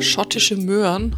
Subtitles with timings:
[0.00, 1.16] Schottische Möhren.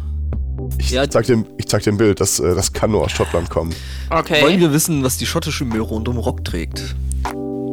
[0.77, 1.09] Ich, Ja.
[1.09, 3.73] zeig, dir, ich zeig dir ein Bild, das, äh, das kann nur aus Schottland kommen.
[4.09, 4.41] Okay.
[4.43, 6.95] Wollen wir wissen, was die schottische Möhre unterm Rock trägt?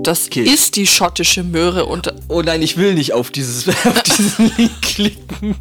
[0.02, 0.42] das Okay.
[0.44, 4.80] ist die schottische Möhre und Oh nein, ich will nicht auf, dieses, auf diesen Link
[4.80, 5.54] klicken.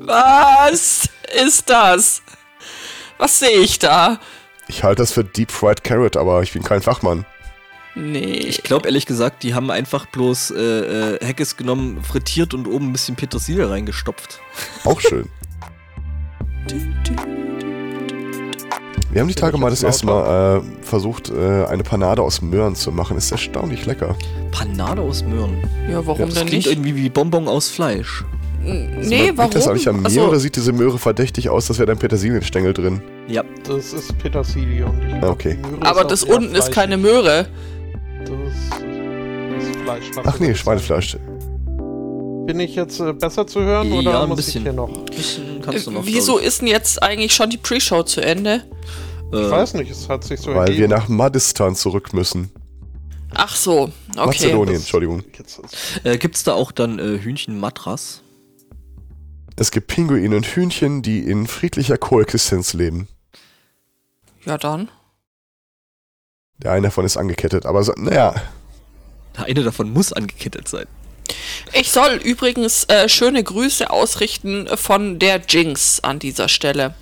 [0.00, 1.08] was
[1.44, 2.22] ist das?
[3.18, 4.18] Was sehe ich da?
[4.68, 7.26] Ich halte das für Deep Fried Carrot, aber ich bin kein Fachmann.
[7.96, 8.24] Nee.
[8.48, 12.88] Ich glaube ehrlich gesagt, die haben einfach bloß äh, äh, Haggis genommen, frittiert und oben
[12.88, 14.40] ein bisschen Petersilie reingestopft.
[14.84, 15.28] Auch schön.
[19.12, 22.74] Wir haben die Tage mal das erste Mal äh, versucht, äh, eine Panade aus Möhren
[22.74, 23.16] zu machen.
[23.16, 24.16] Ist erstaunlich lecker.
[24.50, 25.58] Panade aus Möhren.
[25.88, 26.74] Ja, warum Ja, Das denn klingt nicht?
[26.74, 28.24] irgendwie wie Bonbon aus Fleisch.
[28.64, 29.50] Nee, warum?
[29.50, 31.92] Liegt das eigentlich am Meer Achso, oder sieht diese Möhre verdächtig aus, dass wäre da
[31.92, 33.02] ein Petersilienstängel drin?
[33.28, 33.44] Ja.
[33.68, 35.58] Das ist Petersilie und ich Ah, okay.
[35.80, 37.46] Aber das unten ist keine Möhre.
[38.24, 40.10] Das ist Fleisch.
[40.14, 41.16] was Ach wir nee, Schweinefleisch.
[42.46, 44.62] Bin ich jetzt äh, besser zu hören oder Ja, ein muss bisschen.
[44.62, 44.88] ich hier noch?
[44.94, 46.04] Ein bisschen kannst du noch.
[46.04, 48.64] Wieso glaub ist denn jetzt eigentlich schon die Pre-Show zu Ende?
[49.32, 49.38] ich.
[49.38, 50.90] Äh, weiß nicht, es hat sich so Weil wir ergeben.
[50.90, 52.50] nach Madistan zurück müssen.
[53.36, 54.26] Ach so, okay.
[54.26, 55.24] Mazedonien, Entschuldigung.
[56.04, 58.22] Äh, gibt's da auch dann äh, Hühnchenmatras?
[59.56, 63.08] Es gibt Pinguine und Hühnchen, die in friedlicher Koexistenz leben.
[64.44, 64.88] Ja, dann.
[66.64, 68.34] Der eine davon ist angekettet, aber so, naja,
[69.36, 70.86] Eine davon muss angekettet sein.
[71.72, 76.94] Ich soll übrigens äh, schöne Grüße ausrichten von der Jinx an dieser Stelle.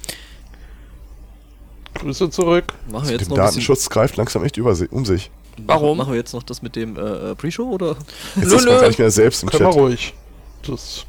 [1.94, 2.72] Grüße zurück.
[2.90, 5.30] Machen wir der jetzt noch Datenschutz greift langsam echt über, um sich.
[5.58, 5.98] Warum?
[5.98, 7.96] Machen wir jetzt noch das mit dem äh, äh, Pre-Show oder?
[8.36, 9.80] Jetzt Nö, ist man nicht mehr selbst im Können wir Chat.
[9.80, 10.14] ruhig.
[10.66, 11.04] Das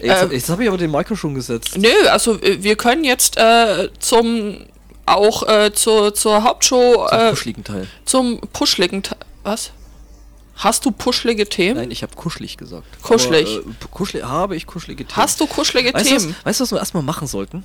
[0.00, 0.32] Jetzt, Ähm.
[0.32, 1.76] jetzt habe ich aber den Micro schon gesetzt.
[1.76, 4.58] Nö, also äh, wir können jetzt äh, zum
[5.16, 7.86] auch äh, zur, zur Hauptshow Zum äh, kuscheligen Teil.
[8.04, 9.70] zum puschligen Te- was?
[10.56, 11.76] Hast du puschlige Themen?
[11.78, 13.00] Nein, ich habe kuschelig gesagt.
[13.02, 13.58] Kuschelig.
[13.62, 14.24] Aber, äh, kuschelig.
[14.24, 15.16] Habe ich kuschelige Themen?
[15.16, 16.36] Hast du kuschelige weißt du, was, Themen?
[16.44, 17.64] weißt du, was wir erstmal machen sollten?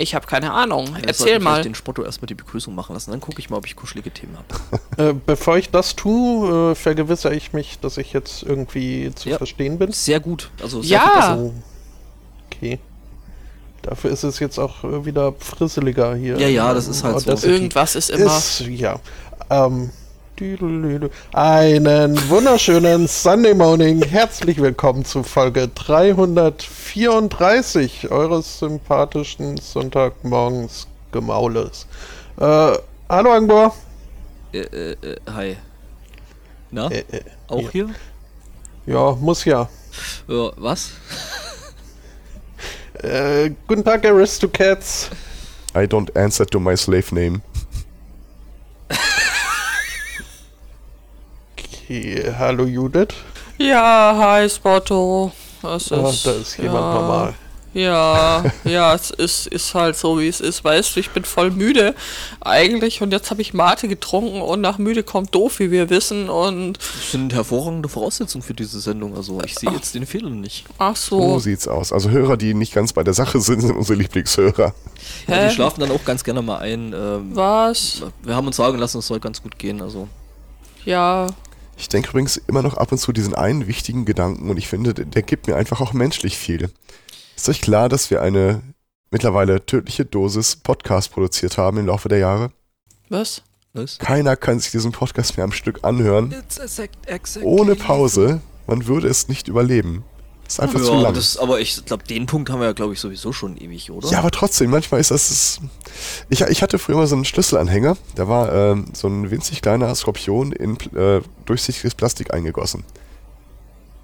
[0.00, 0.94] Ich habe keine Ahnung.
[0.96, 1.54] Wir Erzähl mal.
[1.54, 3.10] vielleicht den Spotto erstmal die Begrüßung machen lassen.
[3.10, 4.80] Dann gucke ich mal, ob ich kuschelige Themen habe.
[5.10, 9.38] Äh, bevor ich das tue, äh, vergewissere ich mich, dass ich jetzt irgendwie zu Ja.
[9.38, 9.92] verstehen bin.
[9.92, 10.50] Sehr gut.
[10.60, 11.14] Also sehr Ja.
[11.14, 11.38] besser.
[11.38, 11.52] Oh.
[12.52, 12.78] Okay.
[13.82, 16.38] Dafür ist es jetzt auch äh, wieder frisseliger hier.
[16.38, 17.30] Ja, ja, das ist halt so.
[17.30, 17.52] Audacity.
[17.52, 18.36] Irgendwas ist immer.
[18.36, 18.98] Ist, ja.
[19.50, 19.90] Ähm,
[21.32, 24.02] einen wunderschönen Sunday Morning.
[24.02, 31.88] Herzlich willkommen zu Folge 334 eures sympathischen Sonntagmorgens Gemaules.
[32.38, 32.72] Äh,
[33.08, 33.74] hallo Angbor.
[34.52, 35.56] Äh, äh, äh, hi.
[36.70, 36.88] Na?
[36.88, 37.70] Äh, äh, auch ja.
[37.70, 37.88] hier?
[38.86, 39.68] ja, muss ja.
[40.28, 40.92] Ja, was?
[43.02, 45.10] Äh, guten Tag, Aristocats.
[45.74, 47.42] I don't answer to my slave name.
[51.52, 53.14] Okay, hallo Judith.
[53.58, 55.32] Ja, hi Spotto.
[55.62, 57.34] Das Ah, ist, da ist jemand ja, normal.
[57.78, 60.64] Ja, ja, es ist, ist halt so, wie es ist.
[60.64, 61.94] Weißt du, ich bin voll müde
[62.40, 66.28] eigentlich und jetzt habe ich Mate getrunken und nach müde kommt doof, wie wir wissen.
[66.28, 69.16] Und Das sind hervorragende Voraussetzungen für diese Sendung.
[69.16, 70.64] Also ich sehe jetzt den Fehler nicht.
[70.78, 71.38] ach So so.
[71.38, 71.92] sieht's aus.
[71.92, 74.74] Also Hörer, die nicht ganz bei der Sache sind, sind unsere Lieblingshörer.
[75.28, 76.92] Ja, die schlafen dann auch ganz gerne mal ein.
[76.92, 78.02] Ähm, Was?
[78.22, 79.80] wir haben uns sagen lassen, es soll ganz gut gehen.
[79.82, 80.08] Also
[80.84, 81.28] Ja.
[81.76, 84.94] Ich denke übrigens immer noch ab und zu diesen einen wichtigen Gedanken und ich finde,
[84.94, 86.70] der, der gibt mir einfach auch menschlich viel.
[87.38, 88.62] Ist euch klar, dass wir eine
[89.12, 92.50] mittlerweile tödliche Dosis Podcast produziert haben im Laufe der Jahre?
[93.10, 93.42] Was?
[93.74, 94.00] was?
[94.00, 96.34] Keiner kann sich diesen Podcast mehr am Stück anhören.
[97.42, 98.40] Ohne Pause.
[98.66, 100.02] Man würde es nicht überleben.
[100.48, 101.14] Ist einfach zu Ja, lang.
[101.14, 104.10] das, aber ich glaube, den Punkt haben wir ja, glaube ich, sowieso schon ewig, oder?
[104.10, 105.28] Ja, aber trotzdem, manchmal ist das.
[105.28, 105.60] das
[106.28, 109.94] ich, ich hatte früher mal so einen Schlüsselanhänger, da war ähm, so ein winzig kleiner
[109.94, 112.82] Skorpion in äh, durchsichtiges Plastik eingegossen.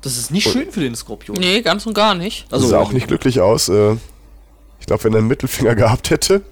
[0.04, 1.36] Das ist nicht schön für den Skorpion.
[1.38, 2.46] Nee, ganz und gar nicht.
[2.50, 3.68] Also sah auch nicht glücklich aus.
[3.68, 3.96] Äh,
[4.80, 6.42] ich glaube, wenn er einen Mittelfinger gehabt hätte.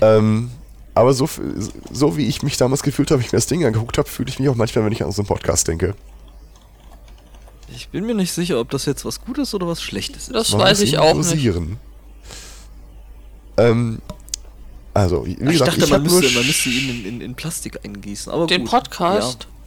[0.00, 0.50] Ähm,
[0.94, 1.28] aber so,
[1.92, 4.38] so wie ich mich damals gefühlt habe, ich mir das Ding angeguckt habe, fühle ich
[4.38, 5.94] mich auch manchmal, wenn ich an unseren Podcast denke.
[7.74, 10.34] Ich bin mir nicht sicher, ob das jetzt was Gutes oder was Schlechtes ist.
[10.34, 11.30] Das Man weiß ich auch nicht.
[11.32, 11.78] dosieren.
[13.56, 14.00] Ähm,
[14.94, 17.84] also, wie ich gesagt, dachte, ich man müsste, man müsste ihn in, in, in Plastik
[17.84, 18.32] eingießen.
[18.32, 18.70] Aber Den gut.
[18.70, 19.42] Podcast?
[19.44, 19.57] den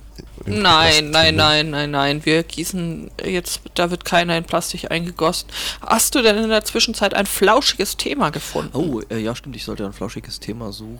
[0.45, 2.25] Nein, nein, nein, nein, nein.
[2.25, 5.47] Wir gießen jetzt, da wird keiner in Plastik eingegossen.
[5.81, 8.75] Hast du denn in der Zwischenzeit ein flauschiges Thema gefunden?
[8.75, 9.56] Oh, äh, ja, stimmt.
[9.56, 10.97] Ich sollte ein flauschiges Thema suchen.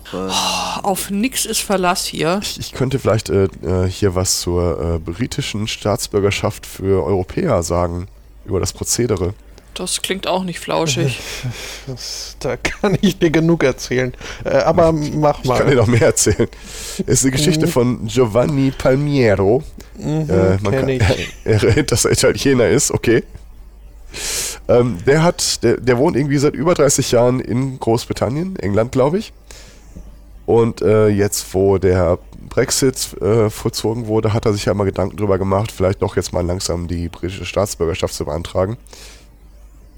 [0.84, 2.40] Auf nix ist Verlass hier.
[2.44, 8.08] Ich, ich könnte vielleicht äh, äh, hier was zur äh, britischen Staatsbürgerschaft für Europäer sagen,
[8.46, 9.34] über das Prozedere.
[9.74, 11.20] Das klingt auch nicht flauschig.
[11.88, 14.14] Das, da kann ich dir genug erzählen.
[14.46, 15.76] Äh, aber mach Ich kann dir mal.
[15.76, 16.48] noch mehr erzählen.
[17.00, 19.64] Es ist eine Geschichte von Giovanni Palmiero.
[19.98, 21.36] Mhm, Äh, man kenn kann, ich.
[21.44, 23.24] er dass er Italiener ist, okay.
[24.68, 29.18] Ähm, der hat, der, der wohnt irgendwie seit über 30 Jahren in Großbritannien, England, glaube
[29.18, 29.34] ich.
[30.46, 32.20] Und äh, jetzt, wo der
[32.50, 36.34] Brexit äh, vollzogen wurde, hat er sich ja mal Gedanken drüber gemacht, vielleicht doch jetzt
[36.34, 38.78] mal langsam die britische Staatsbürgerschaft zu beantragen.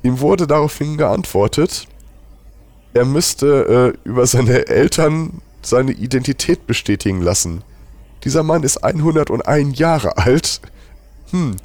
[0.03, 1.87] Ihm wurde daraufhin geantwortet,
[2.93, 7.63] er müsste äh, über seine Eltern seine Identität bestätigen lassen.
[8.23, 10.61] Dieser Mann ist 101 Jahre alt.
[11.31, 11.55] Hm,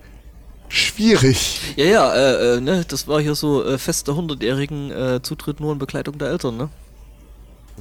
[0.69, 1.75] schwierig.
[1.77, 5.73] Ja, ja, äh, äh, ne, das war hier so äh, fester 100-jährigen äh, Zutritt nur
[5.73, 6.69] in Begleitung der Eltern, ne?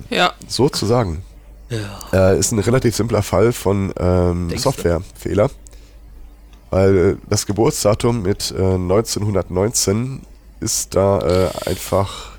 [0.10, 1.24] Ja, Sozusagen.
[1.70, 2.32] Ja.
[2.32, 4.56] Äh, ist ein relativ simpler Fall von ähm?
[4.58, 5.50] Softwarefehler.
[6.70, 10.22] Weil äh, das Geburtsdatum mit äh, 1919
[10.60, 12.32] ist da äh, einfach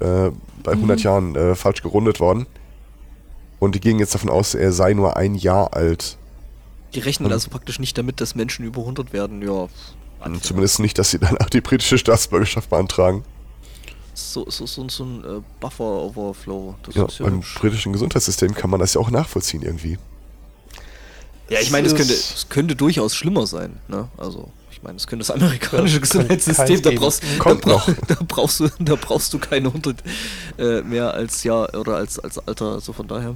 [0.00, 0.30] äh,
[0.62, 2.46] bei 100 Jahren äh, falsch gerundet worden.
[3.58, 6.16] Und die gingen jetzt davon aus, er sei nur ein Jahr alt.
[6.94, 9.68] Die rechnen Und- also praktisch nicht damit, dass Menschen über 100 werden, ja.
[10.42, 13.24] Zumindest nicht, dass sie dann auch die britische Staatsbürgerschaft beantragen.
[14.14, 16.74] So, so, so, so ein äh, Buffer-Overflow.
[16.82, 17.54] Das Ja, ist ja beim hübsch.
[17.60, 19.96] britischen Gesundheitssystem kann man das ja auch nachvollziehen irgendwie.
[21.48, 24.08] Ja, ich meine, es könnte, es könnte durchaus schlimmer sein, ne?
[24.16, 27.88] Also, ich meine, es könnte das amerikanische Das Gesundheitssystem, da brauchst, da, Kommt bra noch.
[28.06, 30.04] da brauchst du, da brauchst du keine 100
[30.56, 33.34] äh, mehr als Jahr oder als, als Alter, also von daher.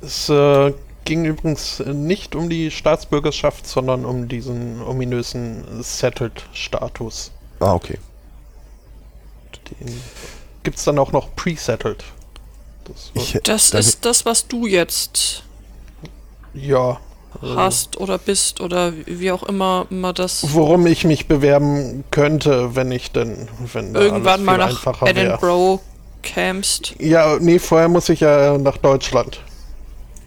[0.00, 0.74] Es äh,
[1.04, 7.30] ging übrigens nicht um die Staatsbürgerschaft, sondern um diesen ominösen Settled-Status.
[7.60, 7.98] Ah, okay.
[9.80, 10.02] Den
[10.64, 12.02] gibt es dann auch noch Pre-Settled.
[12.84, 15.44] Das, Ich, das ist das, was du jetzt
[16.54, 16.98] ja.
[17.42, 22.74] Äh, hast oder bist oder wie auch immer immer das Worum ich mich bewerben könnte,
[22.74, 25.16] wenn ich denn, wenn irgendwann mal nach einfacher wär.
[25.16, 25.80] Edinburgh
[26.22, 26.94] camst.
[26.98, 29.40] Ja, nee, vorher muss ich ja nach Deutschland.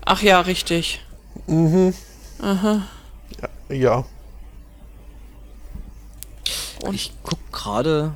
[0.05, 1.01] Ach ja, richtig.
[1.47, 1.93] Mhm.
[2.41, 2.83] Aha.
[3.69, 4.03] Ja.
[6.83, 8.13] Und- ich guck gerade.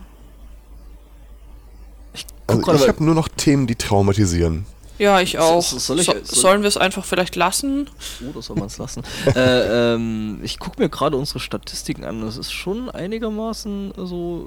[2.13, 2.80] Ich also guck gerade.
[2.80, 4.65] ich habe nur noch Themen, die traumatisieren.
[4.97, 5.62] Ja, ich auch.
[5.62, 7.89] so- soll ich- so, soll- sollen wir es einfach vielleicht lassen?
[8.30, 9.03] Oder soll man es lassen?
[9.36, 12.21] äh, ähm, ich gucke mir gerade unsere Statistiken an.
[12.21, 14.45] Das ist schon einigermaßen so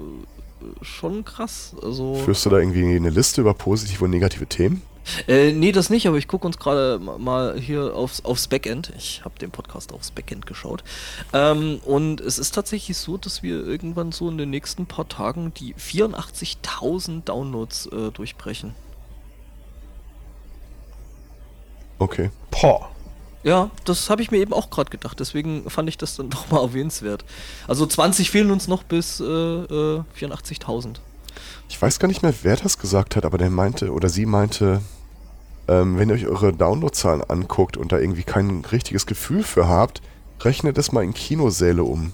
[0.61, 1.75] äh, schon krass.
[1.83, 4.81] Also Führst du da irgendwie eine Liste über positive und negative Themen?
[5.27, 6.07] äh, nee, das nicht.
[6.07, 8.91] Aber ich gucke uns gerade ma- mal hier aufs, aufs Backend.
[8.97, 10.83] Ich habe den Podcast aufs Backend geschaut.
[11.33, 15.51] Ähm, und es ist tatsächlich so, dass wir irgendwann so in den nächsten paar Tagen
[15.55, 18.75] die 84.000 Downloads äh, durchbrechen.
[21.99, 22.31] Okay.
[22.49, 22.89] Boah.
[23.43, 25.19] Ja, das habe ich mir eben auch gerade gedacht.
[25.19, 27.23] Deswegen fand ich das dann doch mal erwähnenswert.
[27.67, 30.95] Also 20 fehlen uns noch bis äh, äh, 84.000.
[31.69, 34.81] Ich weiß gar nicht mehr, wer das gesagt hat, aber der meinte oder sie meinte,
[35.67, 40.01] ähm, wenn ihr euch eure Downloadzahlen anguckt und da irgendwie kein richtiges Gefühl für habt,
[40.41, 42.13] rechnet es mal in Kinosäle um.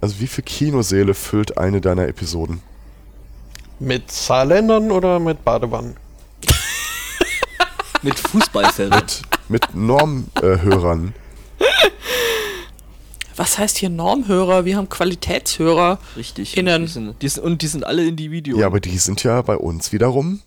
[0.00, 2.60] Also wie viel Kinosäle füllt eine deiner Episoden?
[3.78, 5.96] Mit Saarländern oder mit Badewannen?
[8.04, 9.00] Mit Fußballfeldern.
[9.00, 11.14] Mit, mit Normhörern.
[13.36, 14.64] Was heißt hier Normhörer?
[14.64, 15.98] Wir haben Qualitätshörer.
[16.16, 16.56] Richtig.
[16.56, 16.82] Innen.
[16.82, 18.58] Die sind, die sind, und die sind alle Individuen.
[18.58, 20.40] ja, aber die sind ja bei uns wiederum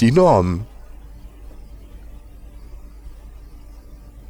[0.00, 0.66] die Norm.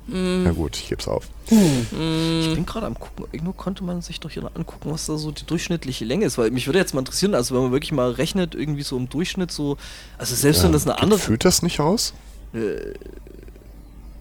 [0.09, 1.29] Hm, Na gut, ich geb's auf.
[1.47, 5.17] Ich hm, bin gerade am gucken, irgendwo konnte man sich doch hier angucken, was da
[5.17, 7.93] so die durchschnittliche Länge ist, weil mich würde jetzt mal interessieren, also wenn man wirklich
[7.93, 9.77] mal rechnet, irgendwie so im Durchschnitt so,
[10.19, 12.15] also selbst wenn das eine andere Fühlt das nicht raus?
[12.57, 12.95] Äh,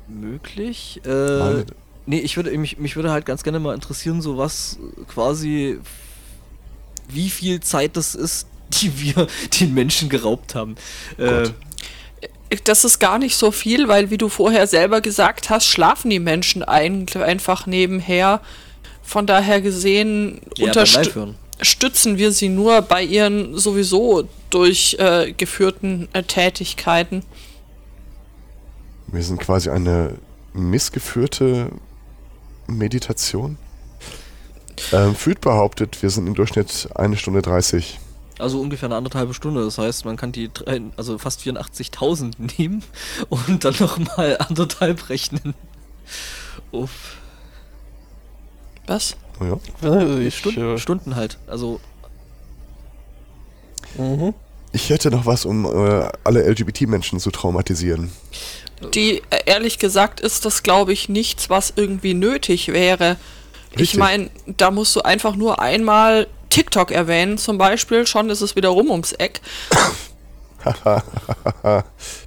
[0.08, 1.64] möglich, äh,
[2.06, 4.78] nee, ich würde, mich, mich würde halt ganz gerne mal interessieren, so was
[5.08, 5.80] quasi,
[7.10, 8.48] wie viel Zeit das ist,
[8.82, 9.28] die wir
[9.60, 10.76] den Menschen geraubt haben.
[11.18, 11.54] Äh, Gott.
[12.66, 16.20] das ist gar nicht so viel, weil wie du vorher selber gesagt hast, schlafen die
[16.20, 18.42] Menschen ein, einfach nebenher.
[19.04, 27.24] Von daher gesehen ja, unterstützen wir sie nur bei ihren sowieso durchgeführten äh, äh, Tätigkeiten.
[29.16, 30.18] Wir sind quasi eine
[30.54, 31.72] missgeführte
[32.68, 33.58] Meditation.
[34.92, 38.00] Ähm, Fühlt behauptet, wir sind im Durchschnitt eine Stunde 30.
[38.40, 39.64] Also ungefähr eine anderthalbe Stunde.
[39.64, 42.84] Das heißt, man kann die drei, also fast 84.000 nehmen
[43.30, 45.54] und dann nochmal anderthalb rechnen.
[46.72, 47.16] Uff.
[48.86, 49.16] Was?
[49.40, 49.58] Ja.
[49.90, 51.38] Äh, Ich, Stunden, äh, Stunden halt.
[51.48, 51.80] Also,
[53.98, 54.34] mhm.
[54.74, 58.12] Ich hätte noch was, um äh, alle LGBT-Menschen zu traumatisieren.
[58.94, 63.16] Die, ehrlich gesagt, ist das, glaube ich, nichts, was irgendwie nötig wäre.
[63.72, 64.00] Ich Richtig.
[64.00, 68.70] meine, da musst du einfach nur einmal TikTok erwähnen, zum Beispiel, schon ist es wieder
[68.70, 69.42] rum ums Eck.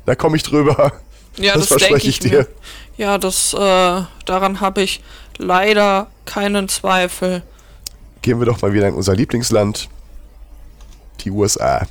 [0.07, 0.93] da komme ich drüber.
[1.37, 2.45] Ja, Das das, denke verspreche ich ich mir.
[2.45, 2.49] dir.
[2.97, 5.01] Ja, das, äh, daran habe ich
[5.39, 7.43] leider keinen Zweifel.
[8.23, 9.89] gehen wir doch mal wieder in unser Lieblingsland,
[11.21, 11.87] die USA.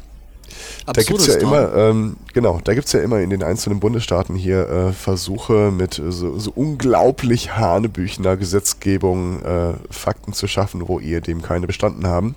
[0.85, 3.79] Da gibt es ja immer, ähm, genau, da gibt es ja immer in den einzelnen
[3.79, 10.87] Bundesstaaten hier äh, Versuche mit äh, so, so, unglaublich hanebüchener Gesetzgebung äh, Fakten zu schaffen,
[10.87, 12.35] wo ihr dem keine bestanden haben.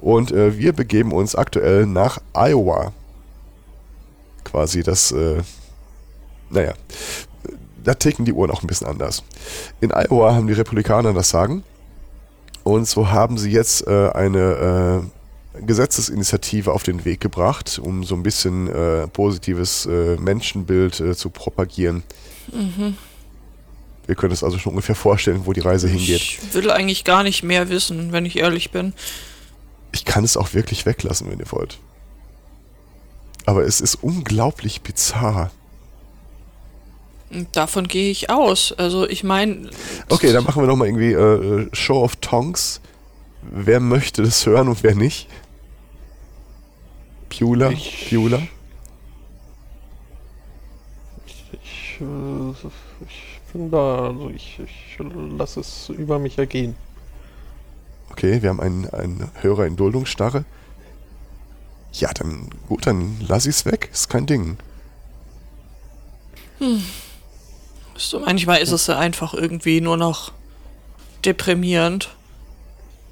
[0.00, 2.92] Und äh, wir begeben uns aktuell nach Iowa.
[4.44, 5.42] Quasi das, äh,
[6.48, 6.72] naja,
[7.84, 9.22] da ticken die Uhren auch ein bisschen anders.
[9.80, 11.62] In Iowa haben die Republikaner das Sagen.
[12.64, 15.10] Und so haben sie jetzt äh, eine
[15.66, 21.30] Gesetzesinitiative auf den Weg gebracht, um so ein bisschen äh, positives äh, Menschenbild äh, zu
[21.30, 22.02] propagieren.
[22.52, 22.96] Mhm.
[24.06, 26.20] Wir können uns also schon ungefähr vorstellen, wo die Reise hingeht.
[26.20, 28.92] Ich will eigentlich gar nicht mehr wissen, wenn ich ehrlich bin.
[29.92, 31.78] Ich kann es auch wirklich weglassen, wenn ihr wollt.
[33.46, 35.50] Aber es ist unglaublich bizarr.
[37.52, 38.72] Davon gehe ich aus.
[38.72, 39.70] Also ich meine.
[40.08, 42.80] Okay, dann machen wir nochmal irgendwie äh, Show of Tongs.
[43.42, 45.28] Wer möchte das hören und wer nicht?
[47.30, 47.70] Pula?
[47.70, 48.42] Ich, Pula?
[51.26, 52.00] Ich, ich,
[53.08, 54.98] ich, bin da, also ich, ich
[55.38, 56.76] lasse es über mich ergehen.
[58.10, 60.44] Okay, wir haben einen, einen Hörer in Duldungsstarre.
[61.92, 63.88] Ja, dann gut, dann lass ich's weg.
[63.92, 64.58] Ist kein Ding.
[66.58, 66.82] Hm.
[67.96, 70.32] So, manchmal ist es ja einfach irgendwie nur noch
[71.24, 72.14] deprimierend.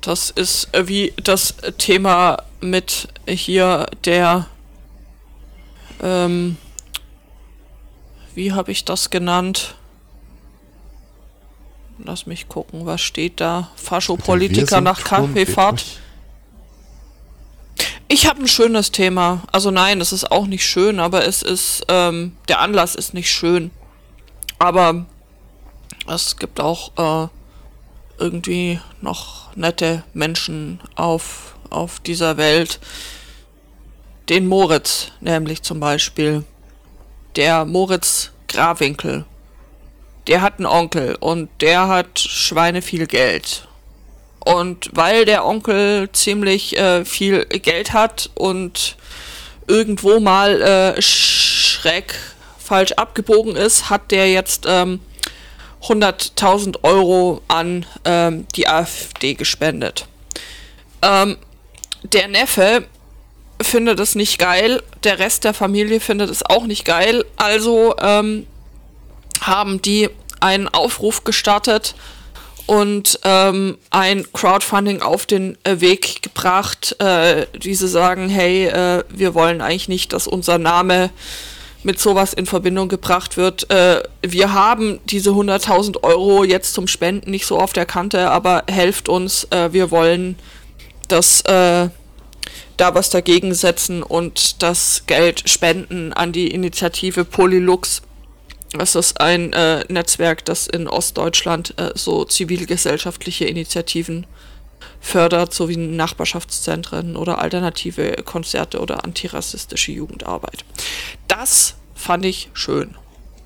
[0.09, 4.47] Das ist wie das Thema mit hier der,
[6.03, 6.57] ähm,
[8.35, 9.75] wie habe ich das genannt?
[12.03, 13.69] Lass mich gucken, was steht da?
[13.77, 15.85] Faschopolitiker nach Kaffeefahrt.
[18.09, 19.43] Ich habe ein schönes Thema.
[19.53, 23.31] Also nein, es ist auch nicht schön, aber es ist, ähm, der Anlass ist nicht
[23.31, 23.71] schön.
[24.59, 25.05] Aber
[26.07, 27.29] es gibt auch äh,
[28.19, 32.81] irgendwie noch nette Menschen auf, auf dieser Welt.
[34.29, 36.45] Den Moritz, nämlich zum Beispiel.
[37.37, 39.25] Der Moritz Grawinkel.
[40.27, 43.67] Der hat einen Onkel und der hat Schweine viel Geld.
[44.41, 48.97] Und weil der Onkel ziemlich äh, viel Geld hat und
[49.67, 52.15] irgendwo mal äh, schräg
[52.59, 55.01] falsch abgebogen ist, hat der jetzt ähm,
[55.83, 60.07] 100.000 Euro an ähm, die AfD gespendet.
[61.03, 61.37] Ähm,
[62.03, 62.87] der Neffe
[63.61, 68.47] findet es nicht geil, der Rest der Familie findet es auch nicht geil, also ähm,
[69.41, 71.95] haben die einen Aufruf gestartet
[72.67, 76.95] und ähm, ein Crowdfunding auf den äh, Weg gebracht.
[77.01, 81.11] Äh, diese sagen, hey, äh, wir wollen eigentlich nicht, dass unser Name
[81.83, 83.71] mit sowas in Verbindung gebracht wird.
[83.71, 88.65] Äh, wir haben diese 100.000 Euro jetzt zum Spenden nicht so auf der Kante, aber
[88.69, 89.45] helft uns.
[89.51, 90.37] Äh, wir wollen
[91.09, 91.89] das äh,
[92.77, 98.03] da was dagegen setzen und das Geld spenden an die Initiative Polylux.
[98.73, 104.27] Das ist ein äh, Netzwerk, das in Ostdeutschland äh, so zivilgesellschaftliche Initiativen
[105.01, 110.65] fördert, sowie Nachbarschaftszentren oder alternative Konzerte oder antirassistische Jugendarbeit.
[111.29, 112.97] Das fand ich schön.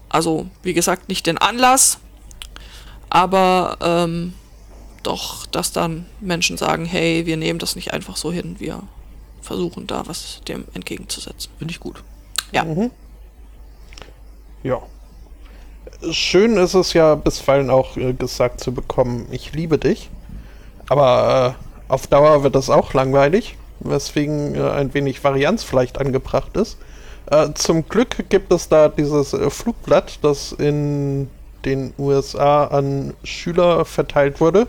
[0.09, 1.99] Also, wie gesagt, nicht den Anlass,
[3.09, 4.35] aber ähm,
[5.02, 8.82] doch, dass dann Menschen sagen, hey, wir nehmen das nicht einfach so hin, wir
[9.40, 11.50] versuchen da was dem entgegenzusetzen.
[11.59, 12.02] Finde ich gut.
[12.52, 12.64] Ja.
[12.64, 12.90] Mhm.
[14.62, 14.82] Ja.
[16.11, 20.11] Schön ist es ja bisweilen auch äh, gesagt zu bekommen, ich liebe dich.
[20.93, 21.57] Aber
[21.89, 26.77] äh, auf Dauer wird das auch langweilig, weswegen äh, ein wenig Varianz vielleicht angebracht ist.
[27.31, 31.31] Äh, zum Glück gibt es da dieses äh, Flugblatt, das in
[31.65, 34.67] den USA an Schüler verteilt wurde,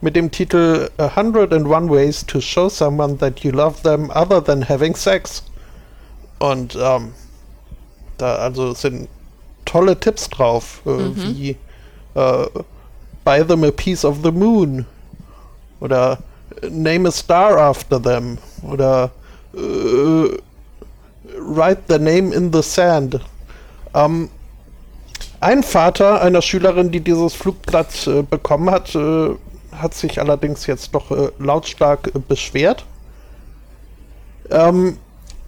[0.00, 4.96] mit dem Titel 101 Ways to Show Someone That You Love Them Other Than Having
[4.96, 5.42] Sex.
[6.38, 7.12] Und ähm,
[8.16, 9.06] da also sind
[9.66, 11.14] tolle Tipps drauf, äh, mhm.
[11.14, 11.56] wie
[12.14, 12.46] äh,
[13.22, 14.86] Buy them a piece of the moon
[15.80, 16.18] oder
[16.70, 19.10] Name a star after them oder
[19.54, 20.38] äh,
[21.38, 23.20] Write the name in the sand.
[23.94, 24.30] Ähm,
[25.40, 29.30] ein Vater einer Schülerin, die dieses Flugblatt äh, bekommen hat, äh,
[29.72, 32.84] hat sich allerdings jetzt doch äh, lautstark äh, beschwert,
[34.50, 34.98] ähm,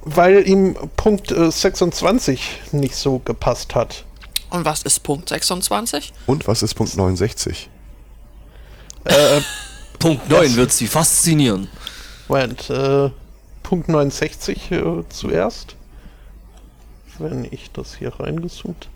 [0.03, 4.05] weil ihm Punkt 26 äh, nicht so gepasst hat.
[4.51, 6.13] Und was ist Punkt 26?
[6.27, 7.69] Und was ist Punkt 69?
[9.05, 9.41] Äh,
[9.99, 11.69] Punkt 9 wird sie faszinieren.
[12.29, 12.71] Moment,
[13.63, 14.71] Punkt 69
[15.09, 15.77] zuerst
[17.19, 18.89] wenn ich das hier reingezoomt.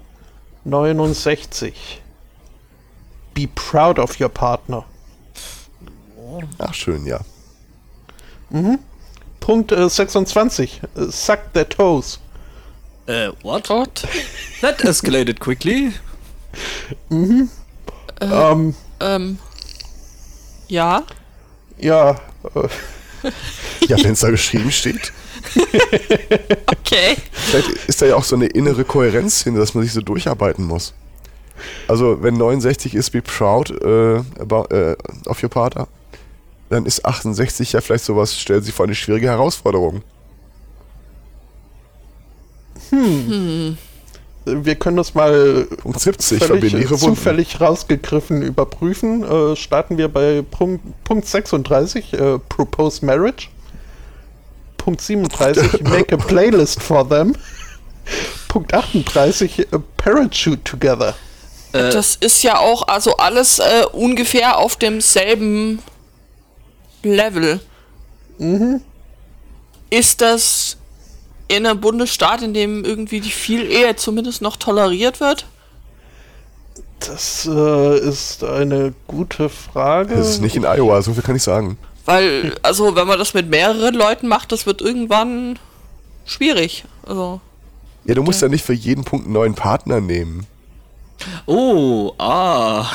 [0.65, 2.01] 69.
[3.35, 4.85] Be proud of your partner.
[6.59, 7.21] Ach, schön, ja.
[9.41, 10.81] Punkt äh, 26.
[10.95, 12.21] Äh, suck their toes.
[13.07, 13.69] Äh, what?
[13.69, 14.07] Gott.
[14.61, 15.93] That escalated quickly.
[18.21, 19.39] Ähm, Ähm.
[20.73, 21.03] Ja.
[21.77, 22.13] ja,
[22.55, 22.69] äh,
[23.89, 25.13] Ja, wenn es da geschrieben steht.
[26.67, 27.17] Okay.
[27.33, 30.65] Vielleicht ist da ja auch so eine innere Kohärenz hin, dass man sich so durcharbeiten
[30.65, 30.95] muss.
[31.89, 35.89] Also, wenn 69 ist, be proud äh, about, äh, of your partner,
[36.71, 40.03] dann ist 68 ja vielleicht sowas, stellen Sie vor eine schwierige Herausforderung.
[44.45, 49.23] Wir können das mal Punkt 70, völlig, zufällig rausgegriffen überprüfen.
[49.25, 53.49] Äh, starten wir bei Punkt, Punkt 36, äh, Propose Marriage.
[54.79, 57.35] Punkt 37, Make a Playlist for them.
[58.49, 59.65] Punkt 38, äh,
[59.97, 61.15] Parachute Together.
[61.73, 65.81] Äh, Das ist ja auch also alles äh, ungefähr auf demselben
[67.03, 67.61] Level.
[69.91, 70.77] Ist das
[71.57, 75.47] in einem Bundesstaat, in dem irgendwie die Viel-Ehe zumindest noch toleriert wird?
[77.01, 80.17] Das äh, ist eine gute Frage.
[80.17, 81.79] Das ist nicht in Iowa, so viel kann ich sagen.
[82.05, 85.59] Weil, also, wenn man das mit mehreren Leuten macht, das wird irgendwann
[86.25, 86.85] schwierig.
[87.07, 87.41] Also,
[88.05, 90.47] Ja, du musst ja nicht für jeden Punkt einen neuen Partner nehmen.
[91.47, 92.91] oh, ah.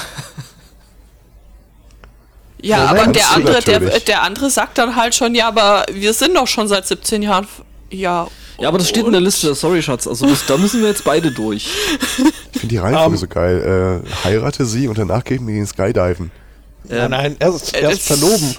[2.62, 6.14] ja, Ja, aber der andere, der, der andere sagt dann halt schon, ja, aber wir
[6.14, 7.48] sind doch schon seit 17 Jahren.
[7.90, 8.28] Ja.
[8.60, 10.08] Ja, aber das steht in der Liste, sorry Schatz.
[10.08, 11.70] Also das, da müssen wir jetzt beide durch.
[12.54, 13.18] Ich finde die Reihenfolge Ähm.
[13.18, 14.04] so geil.
[14.06, 16.32] Äh, heirate sie und danach gehen wir in den Skydiven.
[16.86, 18.56] Nein, nein, erst, Äh, erst verloben.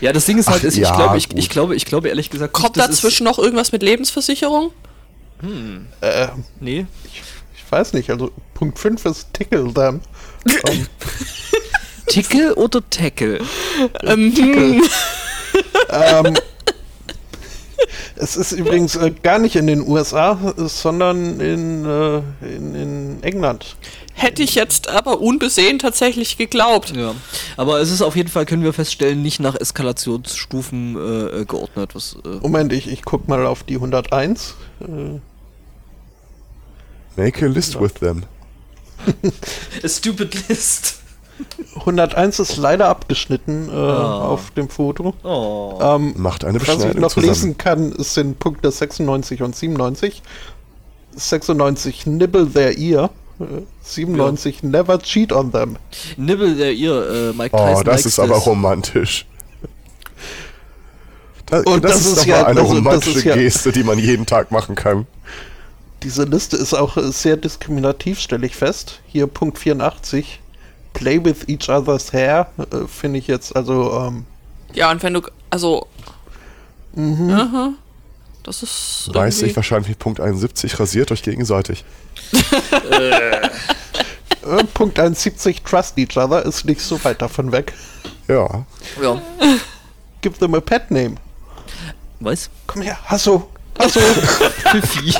[0.00, 2.08] Ja, das Ding ist halt, Ach, ist, ich ja, glaube, ich, ich glaube, ich glaube
[2.08, 4.72] ehrlich gesagt, Kommt das dazwischen noch irgendwas mit Lebensversicherung?
[6.02, 6.86] Äh, Ist, nee.
[7.04, 10.00] ich weiß nicht, also Punkt 5 ist Tickle them.
[10.66, 10.86] Ähm,
[12.06, 13.38] Tickle oder Tackle?
[14.02, 14.82] Ähm, hm.
[15.90, 16.34] ähm,
[18.16, 23.76] es ist übrigens äh, gar nicht in den USA, sondern in, äh, in, in England.
[24.12, 26.94] Hätte ich jetzt aber unbesehen tatsächlich geglaubt.
[26.94, 27.14] Ja.
[27.56, 31.94] Aber es ist auf jeden Fall, können wir feststellen, nicht nach Eskalationsstufen äh, geordnet.
[31.94, 34.56] Was, äh, Moment, ich, ich guck mal auf die 101.
[34.80, 35.20] Äh,
[37.16, 38.24] Make a list with them.
[39.82, 40.99] A stupid list.
[41.76, 44.22] 101 ist leider abgeschnitten äh, Ah.
[44.28, 45.14] auf dem Foto.
[45.22, 45.78] Oh.
[45.80, 47.28] Ähm, Macht eine was ich Beschneidung noch zusammen.
[47.28, 50.22] lesen kann, sind Punkte 96 und 97.
[51.16, 53.10] 96 Nibble their ear.
[53.40, 53.44] äh,
[53.82, 55.76] 97 Never cheat on them.
[56.16, 59.26] Nibble der ihr, äh, Mike Oh, Tyson das likes ist aber romantisch.
[61.46, 63.72] Da, Und das, das ist ist doch ja- mal eine also das romantische ja- Geste,
[63.72, 65.06] die man jeden Tag machen kann.
[66.02, 69.00] Diese Liste ist auch äh, sehr diskriminativ, stelle ich fest.
[69.06, 70.39] Hier Punkt 84.
[70.92, 72.50] Play with each other's hair.
[72.58, 73.92] Äh, Finde ich jetzt also.
[74.06, 74.24] Ähm,
[74.74, 75.86] Ja, und wenn du, also,
[76.96, 77.72] aha,
[78.42, 81.84] das ist Weiß ich wahrscheinlich Punkt 71, rasiert euch gegenseitig.
[82.90, 83.48] äh,
[84.74, 85.62] Punkt 71.
[85.62, 87.74] Trust each other ist nicht so weit davon weg.
[88.28, 88.64] Ja.
[89.00, 89.20] Ja.
[90.22, 91.16] Give them a pet name.
[92.20, 92.50] Was?
[92.66, 93.48] Komm her, Hasso.
[93.78, 94.00] Hasso.
[94.70, 95.14] Pfiffi.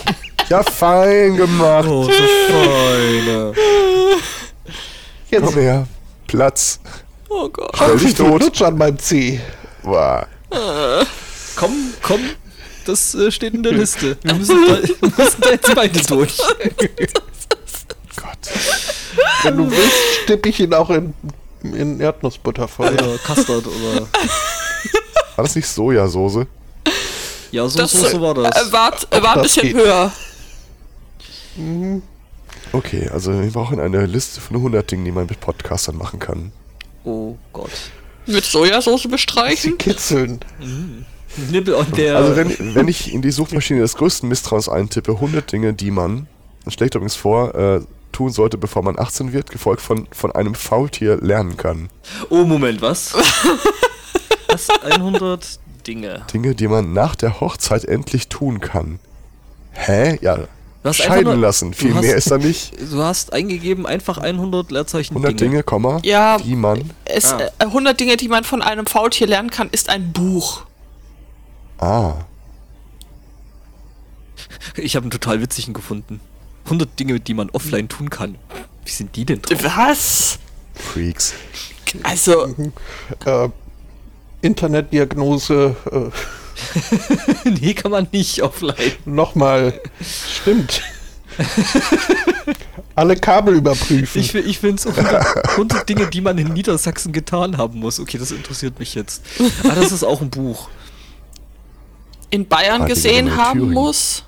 [0.48, 1.88] Ja, fein gemacht.
[1.88, 3.52] Oh, so feine.
[5.30, 5.86] Jetzt Komm her.
[6.26, 6.80] Platz.
[7.28, 7.70] Oh Gott.
[7.74, 8.42] Stell dich tot.
[8.42, 9.40] lutsch an meinem Zeh.
[9.82, 10.24] Wow.
[11.56, 12.20] Komm, komm.
[12.84, 14.16] Das äh, steht in der Liste.
[14.22, 16.36] Wir müssen da, wir müssen da jetzt beide durch.
[18.16, 18.38] Gott.
[19.42, 21.14] Wenn du willst, stippe ich ihn auch in,
[21.62, 22.92] in Erdnussbutter voll.
[22.94, 24.00] Oder Custard oder.
[25.36, 26.46] War das nicht Sojasauce?
[27.52, 28.68] Ja, so, Das, so, so war das.
[28.68, 29.76] Äh, wart, äh, wart ein bisschen geht.
[29.76, 30.12] höher.
[32.72, 36.52] Okay, also wir brauchen eine Liste von 100 Dingen, die man mit Podcastern machen kann.
[37.04, 37.70] Oh Gott.
[38.26, 39.78] Mit Sojasauce Sie bestreichen?
[39.78, 40.40] kitzeln.
[41.50, 42.16] Nibbel on der.
[42.16, 46.28] Also wenn, wenn ich in die Suchmaschine des größten Misstrauens eintippe, 100 Dinge, die man,
[46.64, 47.80] das schlägt übrigens vor, äh,
[48.12, 51.88] tun sollte, bevor man 18 wird, gefolgt von, von einem Faultier lernen kann.
[52.28, 53.14] oh, Moment, was?
[54.48, 54.68] was?
[54.68, 56.26] 100 Dinge.
[56.32, 58.98] Dinge, die man nach der Hochzeit endlich tun kann.
[59.72, 60.18] Hä?
[60.20, 60.38] Ja.
[60.82, 61.72] Du hast einfach Scheiden nur- lassen.
[61.72, 62.72] du Viel hast- mehr ist da nicht.
[62.90, 66.38] Du hast eingegeben einfach 100 Leerzeichen 100 Dinge, Komma, Ja.
[66.38, 66.90] die man.
[67.04, 67.40] Es, Ah.
[67.58, 70.62] äh, 100 Dinge, die man von einem Faultier lernen kann, ist ein Buch.
[71.78, 72.14] Ah.
[74.76, 76.20] Ich habe einen total witzigen gefunden.
[76.64, 78.36] 100 Dinge, die man offline tun kann.
[78.84, 79.58] Wie sind die denn drauf?
[79.76, 80.38] Was?
[80.74, 81.34] Freaks.
[82.04, 82.54] Also,
[83.26, 83.48] Äh,
[84.42, 85.76] Internetdiagnose.
[85.90, 86.10] Äh,
[87.44, 88.92] nee, kann man nicht offline.
[89.04, 89.80] Nochmal.
[90.02, 90.82] Stimmt.
[92.94, 94.20] Alle Kabel überprüfen.
[94.20, 97.98] Ich, ich finde es 100, 100 Dinge, die man in Niedersachsen getan haben muss.
[98.00, 99.22] Okay, das interessiert mich jetzt.
[99.64, 100.68] Ah, das ist auch ein Buch.
[102.30, 103.36] In Bayern Ah, die gesehen Thüringen.
[103.36, 104.24] haben muss.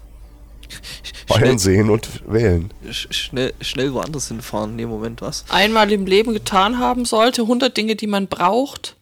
[1.28, 2.72] Bayern sehen und wählen.
[2.90, 4.74] sch schnell, schnell woanders hinfahren.
[4.76, 5.44] Nee, Moment, was?
[5.50, 7.42] einmal im Leben getan haben sollte.
[7.42, 8.96] 100 Dinge, die man braucht.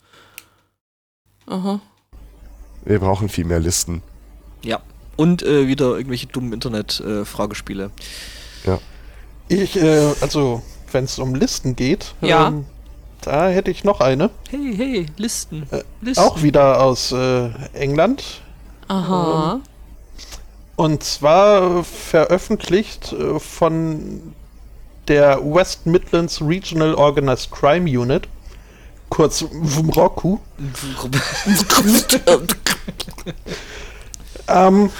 [1.46, 1.80] Aha.
[2.84, 4.02] Wir brauchen viel mehr Listen.
[4.62, 4.80] Ja.
[5.16, 7.90] Und äh, wieder irgendwelche dummen Internet-Fragespiele.
[8.64, 8.78] Ja.
[9.48, 10.62] Ich, äh, also,
[10.92, 12.48] wenn es um Listen geht, Ja.
[12.48, 12.64] ähm,
[13.22, 14.30] da hätte ich noch eine.
[14.50, 15.66] hey, hey, Listen.
[15.70, 16.22] Äh, Listen.
[16.22, 18.40] Auch wieder aus äh, England.
[18.88, 19.60] Aha.
[20.76, 24.32] Und zwar veröffentlicht äh, von
[25.08, 28.26] der West Midlands Regional Organized Crime Unit,
[29.10, 30.38] kurz WMROKU.
[34.48, 34.90] Ähm,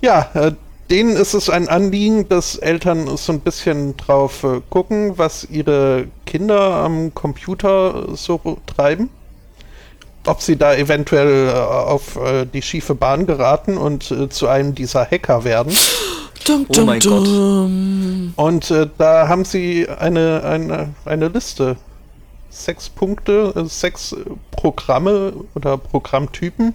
[0.00, 0.52] ja, äh,
[0.90, 6.06] denen ist es ein Anliegen, dass Eltern so ein bisschen drauf äh, gucken, was ihre
[6.26, 9.08] Kinder am Computer so treiben.
[10.26, 14.74] Ob sie da eventuell äh, auf äh, die schiefe Bahn geraten und äh, zu einem
[14.74, 15.72] dieser Hacker werden.
[16.46, 17.26] Dum, Oh mein Gott.
[17.26, 18.32] dum.
[18.36, 21.76] Und äh, da haben sie eine, eine, eine Liste.
[22.54, 24.16] Sechs Punkte, äh, sechs äh,
[24.50, 26.74] Programme oder Programmtypen,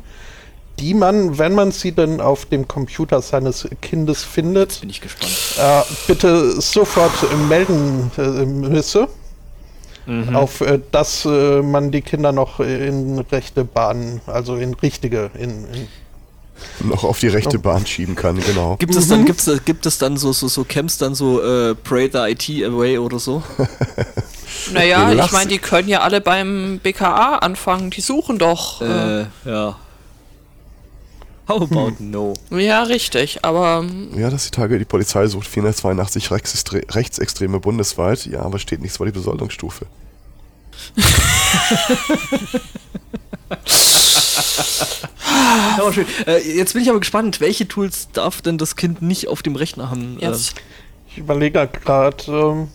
[0.80, 5.32] die man, wenn man sie dann auf dem Computer seines Kindes findet, Bin ich gespannt.
[5.60, 7.12] äh, bitte sofort
[7.48, 9.08] melden äh, müsse,
[10.34, 15.66] auf äh, dass äh, man die Kinder noch in rechte Bahnen, also in richtige, in,
[15.74, 15.88] in
[16.90, 18.78] Noch auf die rechte Bahn schieben kann, genau.
[18.78, 21.76] Gibt es dann, gibt's, da- gibt es dann so, so, so Camps dann so äh,
[21.76, 23.44] Pray the IT away oder so?
[24.72, 27.90] Naja, ich meine, die können ja alle beim BKA anfangen.
[27.90, 28.82] Die suchen doch.
[28.82, 29.76] Äh, Äh, ja.
[31.48, 32.34] How about no?
[32.50, 33.46] ja, richtig.
[33.46, 38.26] Aber ähm, Ja, dass die Tage die Polizei sucht 482 Rechtsextre Rechtsextreme bundesweit.
[38.26, 39.86] Ja, aber steht nichts über die Besoldungsstufe.
[45.78, 46.06] Ja, schön.
[46.26, 49.56] Äh, jetzt bin ich aber gespannt, welche Tools darf denn das Kind nicht auf dem
[49.56, 50.18] Rechner haben?
[50.20, 50.56] jetzt.
[51.10, 52.68] Ich überlege gerade, ähm,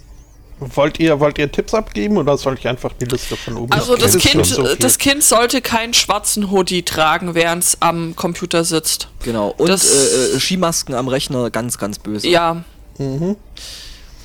[0.75, 3.72] wollt ihr, wollt ihr Tipps abgeben oder soll ich einfach die Liste von oben?
[3.72, 8.64] Also das Kind, so das Kind sollte keinen schwarzen Hoodie tragen, während es am Computer
[8.64, 9.09] sitzt.
[9.20, 9.55] Äh, genau.
[9.57, 12.29] Und Das- äh, äh, Skimasken am Rechner, ganz, ganz böse.
[12.29, 12.64] Ja,
[12.98, 13.37] Mhm.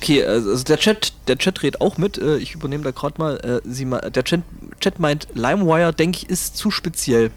[0.00, 2.18] Okay, also der Chat, der Chat redet auch mit.
[2.18, 3.36] Äh, ich übernehme da gerade mal.
[3.64, 4.42] Äh, sie ma der Chat,
[4.78, 7.32] Chat meint, LimeWire, denke ich, ist zu speziell.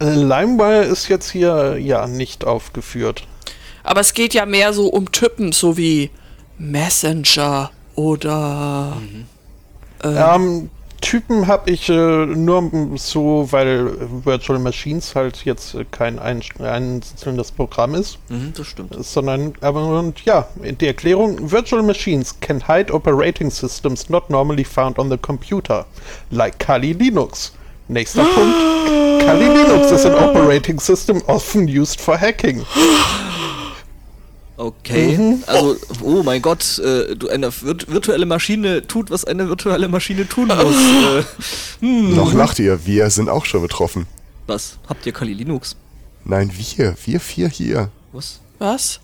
[0.00, 3.24] Äh, LimeWire ist jetzt hier ja nicht aufgeführt.
[3.82, 6.10] aber es geht ja mehr so um Typen, so wie
[6.58, 8.96] Messenger oder
[10.02, 10.70] Ähm,
[11.02, 11.94] Typen habe ich äh,
[12.26, 13.90] nur so, weil
[14.24, 18.96] Virtual Machines halt jetzt äh, kein ein- einzelnes Programm ist, Mhm, das stimmt.
[19.04, 24.98] sondern aber und ja, die Erklärung: Virtual Machines can hide operating systems not normally found
[24.98, 25.86] on the computer,
[26.30, 27.52] like Kali Linux.
[27.88, 29.24] Nächster Punkt.
[29.26, 32.62] Kali Linux is an operating system often used for hacking.
[34.60, 35.16] Okay.
[35.16, 35.42] Mhm.
[35.46, 40.28] Also, oh mein Gott, äh, du, eine virt virtuelle Maschine tut, was eine virtuelle Maschine
[40.28, 40.76] tun muss.
[40.76, 41.22] äh,
[41.80, 42.14] hm.
[42.14, 44.06] Noch lacht ihr, wir sind auch schon betroffen.
[44.46, 44.76] Was?
[44.86, 45.76] Habt ihr Kali Linux?
[46.24, 47.88] Nein, wir, wir vier hier.
[48.12, 48.40] Was?
[48.58, 49.00] was?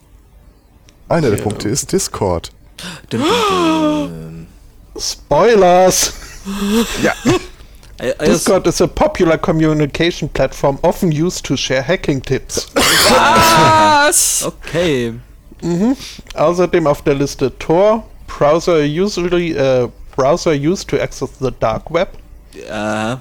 [1.09, 2.51] Einer der Punkte ist Discord.
[3.09, 3.25] Dum.
[4.99, 6.13] Spoilers!
[7.03, 7.15] Ja,
[7.99, 12.69] Äh, äh, Discord is a popular communication platform often used to share hacking tips.
[12.75, 14.45] Was?
[14.45, 15.15] Okay.
[16.35, 22.09] Außerdem auf der Liste Tor, Browser usually uh, browser used to access the dark web.
[22.55, 23.17] Äh,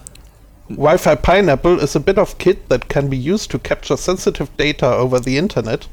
[0.69, 4.97] Wi-Fi Pineapple is a bit of kit that can be used to capture sensitive data
[4.99, 5.87] over the internet.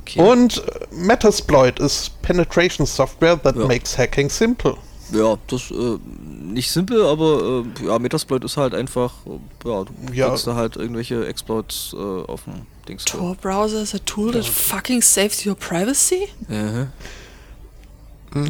[0.00, 0.20] okay.
[0.20, 3.66] Und äh, Metasploit is penetration software that Ja.
[3.66, 4.76] makes hacking simple.
[5.12, 5.98] Ja, das äh,
[6.42, 10.34] nicht simpel, aber äh, ja, Metasploit ist halt einfach, äh, ja, du Ja.
[10.44, 13.04] da halt irgendwelche Exploits äh, auf dem Dings.
[13.04, 16.28] Tor Browser is a tool that fucking saves your privacy?
[16.48, 16.88] Mhm.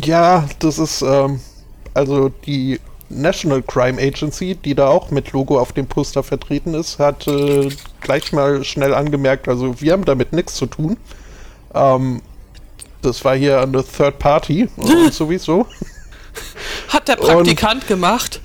[0.03, 1.41] Ja, das ist ähm,
[1.95, 6.99] also die National Crime Agency, die da auch mit Logo auf dem Poster vertreten ist,
[6.99, 7.69] hat äh,
[8.01, 10.97] gleich mal schnell angemerkt, also wir haben damit nichts zu tun.
[11.75, 12.21] Ähm,
[13.03, 15.67] das war hier eine Third Party und sowieso.
[16.89, 18.41] Hat der Praktikant gemacht.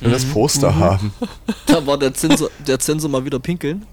[0.00, 1.12] will das Poster haben.
[1.66, 3.84] Da war der Zensor, der Zensor mal wieder pinkeln.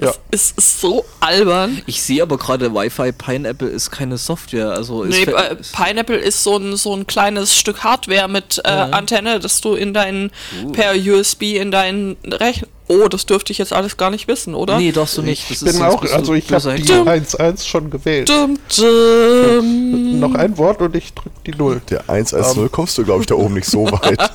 [0.00, 0.12] Ja.
[0.30, 1.82] Es ist so albern.
[1.86, 4.70] Ich sehe aber gerade, Wi-Fi Pineapple ist keine Software.
[4.70, 8.68] Also ist Nee, äh, Pineapple ist so ein, so ein kleines Stück Hardware mit äh,
[8.68, 10.30] Antenne, das du in deinen,
[10.64, 10.72] Uh.
[10.72, 12.68] per USB in deinen Rechner.
[12.90, 14.78] Oh, das dürfte ich jetzt alles gar nicht wissen, oder?
[14.78, 15.50] Nee, darfst du nicht.
[15.50, 17.10] Ich Das bin sonst auch, also ich habe die Hacker.
[17.12, 18.30] 1-1 schon gewählt.
[18.30, 20.20] Dum, dum.
[20.20, 21.82] Noch ein Wort und ich drücke die 0.
[21.90, 24.18] Der 1 als 0 kommst du, glaube ich, da oben nicht so weit.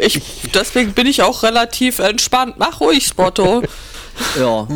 [0.00, 0.20] Ich,
[0.54, 2.56] deswegen bin ich auch relativ entspannt.
[2.58, 3.62] Mach ruhig, Spotto.
[4.38, 4.66] Ja.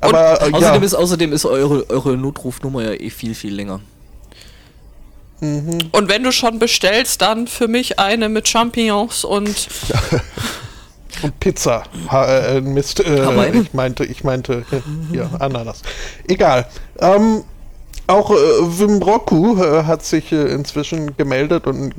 [0.00, 3.80] Aber äh, Außerdem, ja, ist, außerdem ist eure, eure Notrufnummer ja eh viel, viel länger.
[5.40, 9.68] Und wenn du schon bestellst, dann für mich eine mit Champignons und
[11.22, 11.84] und Pizza.
[12.08, 15.82] Ha, äh, Mist, äh, ich meinte, ich meinte, äh, ja, Ananas.
[16.28, 16.66] Egal.
[16.98, 17.44] Ähm,
[18.10, 21.94] auch äh, Wim Roku äh, hat sich äh, inzwischen gemeldet und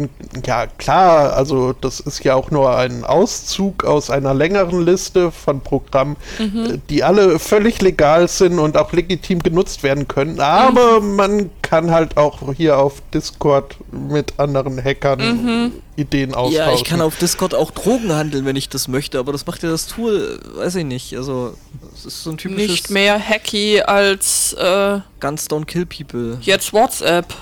[0.46, 5.62] ja, klar, also das ist ja auch nur ein Auszug aus einer längeren Liste von
[5.62, 11.50] Programmen, äh, die alle völlig legal sind und auch legitim genutzt werden können, aber man
[11.72, 16.54] kann halt auch hier auf Discord mit anderen Hackern Ideen austauschen.
[16.54, 19.64] Ja, ich kann auf Discord auch Drogen handeln, wenn ich das möchte, aber das macht
[19.64, 21.16] ja das Tool, weiß ich nicht.
[21.16, 21.54] Also,
[21.94, 26.40] es ist so ein typisches nicht mehr hacky als äh, Guns Don't Kill People.
[26.42, 27.34] jetzt WhatsApp.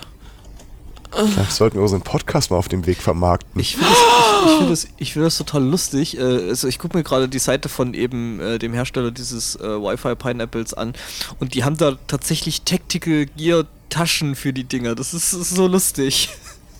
[1.11, 3.59] Vielleicht sollten wir unseren Podcast mal auf dem Weg vermarkten.
[3.59, 6.17] Ich finde das, ich, ich find das, ich find das total lustig.
[6.17, 9.61] Äh, also ich gucke mir gerade die Seite von eben äh, dem Hersteller dieses äh,
[9.63, 10.93] Wi-Fi Pineapples an
[11.39, 14.93] und die haben da tatsächlich Tactical Gear Taschen für die Dinger.
[14.95, 16.29] Das ist, ist so lustig.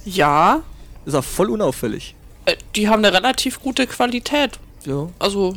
[0.05, 0.61] Ja,
[1.05, 2.15] Ist auch voll unauffällig.
[2.45, 4.59] äh, die haben eine relativ gute Qualität.
[4.85, 5.55] Ja, Also,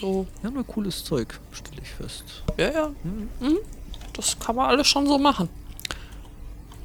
[0.00, 2.24] so, ja nur cooles Zeug, stelle ich fest.
[2.56, 2.88] ja, ja.
[3.04, 3.58] Mhm.
[4.14, 5.48] Das kann man alles schon so machen.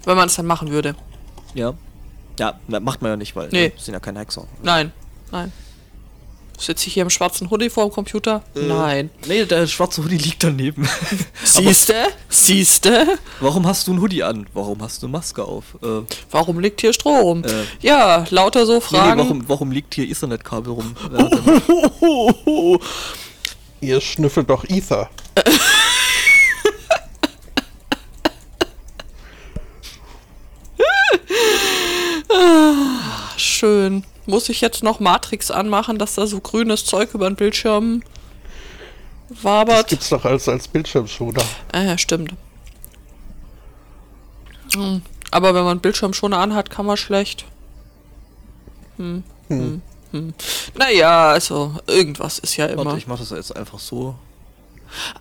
[0.06, 0.96] Wenn man es dann machen würde.
[1.54, 1.74] Ja.
[2.40, 3.66] Ja, macht man ja nicht, weil Nee.
[3.68, 4.46] äh, sind ja keine Hexer.
[4.64, 4.92] Nein,
[5.32, 5.52] nein.
[6.58, 8.44] Sitze ich hier im schwarzen Hoodie vor dem Computer?
[8.54, 9.10] Nein.
[9.28, 10.88] Nee, der schwarze Hoodie liegt daneben.
[11.44, 11.96] Siehste?
[12.30, 13.18] Siehste?
[13.40, 14.48] Warum hast du einen Hoodie an?
[14.54, 15.76] Warum hast du Maske auf?
[15.82, 17.44] Äh, nee, Warum liegt hier Stroh rum?
[17.44, 17.64] Äh.
[17.82, 19.20] Ja, lauter so nee, Fragen.
[19.20, 20.96] warum, warum liegt hier Ethernet-Kabel rum?
[22.02, 22.78] Äh,
[23.86, 25.10] Ihr schnüffelt doch Ether.
[33.64, 34.04] Schön.
[34.26, 38.04] Muss ich jetzt noch Matrix anmachen, dass da so grünes Zeug über den Bildschirm
[39.30, 39.88] Das wabert?
[39.88, 41.42] gibt's doch als, als Bildschirmschoner.
[41.72, 42.34] Ah, ja, stimmt.
[44.74, 45.02] Hm.
[45.32, 47.46] Aber wenn man Bildschirmschoner anhat, kann man schlecht.
[48.98, 49.24] Hm.
[49.48, 49.82] Hm.
[50.12, 50.34] Hm.
[50.78, 52.84] Naja, also irgendwas ist ja immer.
[52.84, 54.16] Warte, ich mach das jetzt einfach so.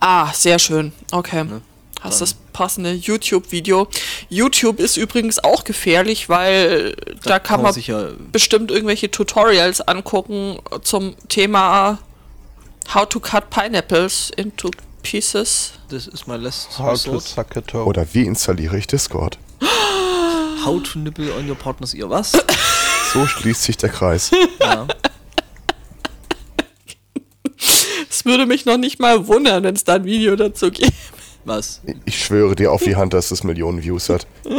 [0.01, 0.91] Ah, sehr schön.
[1.11, 1.45] Okay.
[1.45, 1.61] Ne?
[2.03, 3.87] Hast das passende YouTube-Video.
[4.29, 11.15] YouTube ist übrigens auch gefährlich, weil da, kann man ja bestimmt irgendwelche Tutorials angucken zum
[11.29, 11.99] Thema
[12.93, 14.69] How to cut pineapples into
[15.01, 15.73] pieces.
[15.89, 17.23] Das ist mein last How to resort.
[17.23, 17.85] suck a toe.
[17.85, 19.37] Oder wie installiere ich Discord?
[20.65, 22.09] How to nibble on your partner's ear.
[22.09, 22.33] Was?
[23.13, 24.31] So schließt sich der Kreis.
[24.59, 24.87] ja.
[28.09, 30.93] Es würde mich noch nicht mal wundern, wenn es da ein Video dazu gibt.
[31.45, 31.81] Was?
[32.05, 34.27] Ich schwöre dir auf die Hand, dass es Millionen Views hat.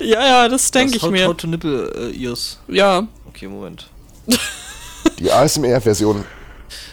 [0.00, 1.26] Ja, ja, das denke ich how, mir.
[1.28, 2.58] How to nibble äh, ears.
[2.68, 3.06] Ja.
[3.28, 3.90] Okay, Moment.
[5.18, 6.24] Die ASMR-Version.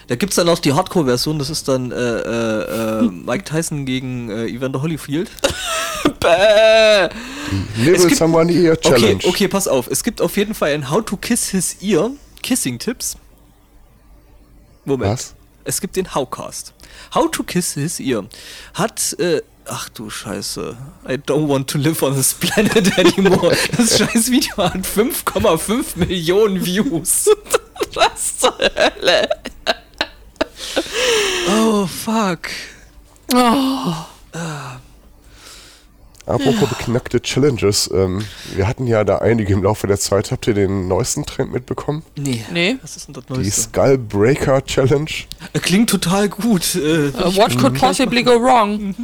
[0.08, 4.28] Da gibt's dann auch die Hardcore-Version, das ist dann äh, äh, äh, Mike Tyson gegen
[4.28, 5.30] äh, Evander Holyfield.
[6.20, 7.08] Bäh.
[7.78, 9.14] Nibble gibt- Someone Ear Challenge.
[9.16, 9.86] Okay, okay, pass auf.
[9.90, 12.10] Es gibt auf jeden Fall ein How to Kiss His Ear
[12.42, 13.16] Kissing-Tipps.
[14.84, 15.12] Moment.
[15.12, 15.34] Was?
[15.64, 16.74] Es gibt den Howcast.
[17.14, 18.24] How to Kiss His Ear.
[18.74, 20.76] Hat, äh, ach du Scheiße.
[21.08, 23.56] I don't want to live on this planet anymore.
[23.76, 27.28] Das scheiß Video hat 5,5 Millionen Views.
[27.94, 29.28] Was zur Hölle?
[31.48, 32.48] Oh, fuck.
[36.24, 37.90] Apropos beknackte Challenges.
[37.92, 40.30] Ähm, wir hatten ja da einige im Laufe der Zeit.
[40.30, 42.02] Habt ihr den neuesten Trend mitbekommen?
[42.16, 42.44] Nee.
[42.52, 42.76] Nee.
[42.80, 43.62] Was ist denn das Die Neueste?
[43.62, 45.10] Skullbreaker Challenge.
[45.52, 46.74] Äh, Klingt total gut.
[46.76, 48.94] Äh, Uh, what could possibly go wrong?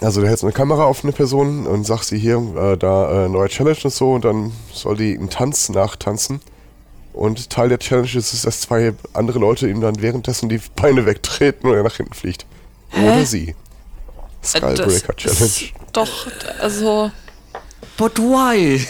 [0.00, 3.28] Also du hältst eine Kamera auf eine Person und sagst sie hier, äh, da äh,
[3.28, 6.40] neue Challenge und so und dann soll die einen Tanz nachtanzen.
[7.14, 11.06] Und Teil der Challenge ist es, dass zwei andere Leute ihm dann währenddessen die Beine
[11.06, 12.44] wegtreten und er nach hinten fliegt.
[12.92, 13.54] Oder sie.
[14.46, 15.44] Skullbreaker das Challenge.
[15.46, 16.26] ist Doch,
[16.60, 17.10] also.
[17.96, 18.86] but why?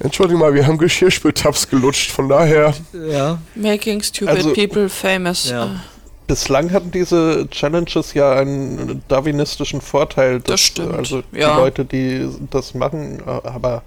[0.00, 2.72] Entschuldigung mal, wir haben Geschirrspültabs gelutscht, von daher.
[2.92, 3.38] Ja.
[3.54, 5.48] Making stupid Also- people famous.
[5.50, 5.80] Ja.
[6.28, 10.40] Bislang hatten diese Challenges ja einen darwinistischen Vorteil.
[10.40, 11.56] Das stimmt, Also die ja.
[11.56, 13.82] Leute, die das machen, aber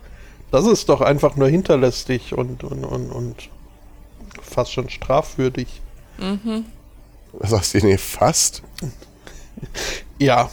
[0.50, 3.36] das ist doch einfach nur hinterlästig und, und, und, und
[4.42, 5.68] fast schon strafwürdig.
[7.34, 7.86] Was sagst du?
[7.86, 8.64] Nee, fast.
[10.20, 10.50] Ja.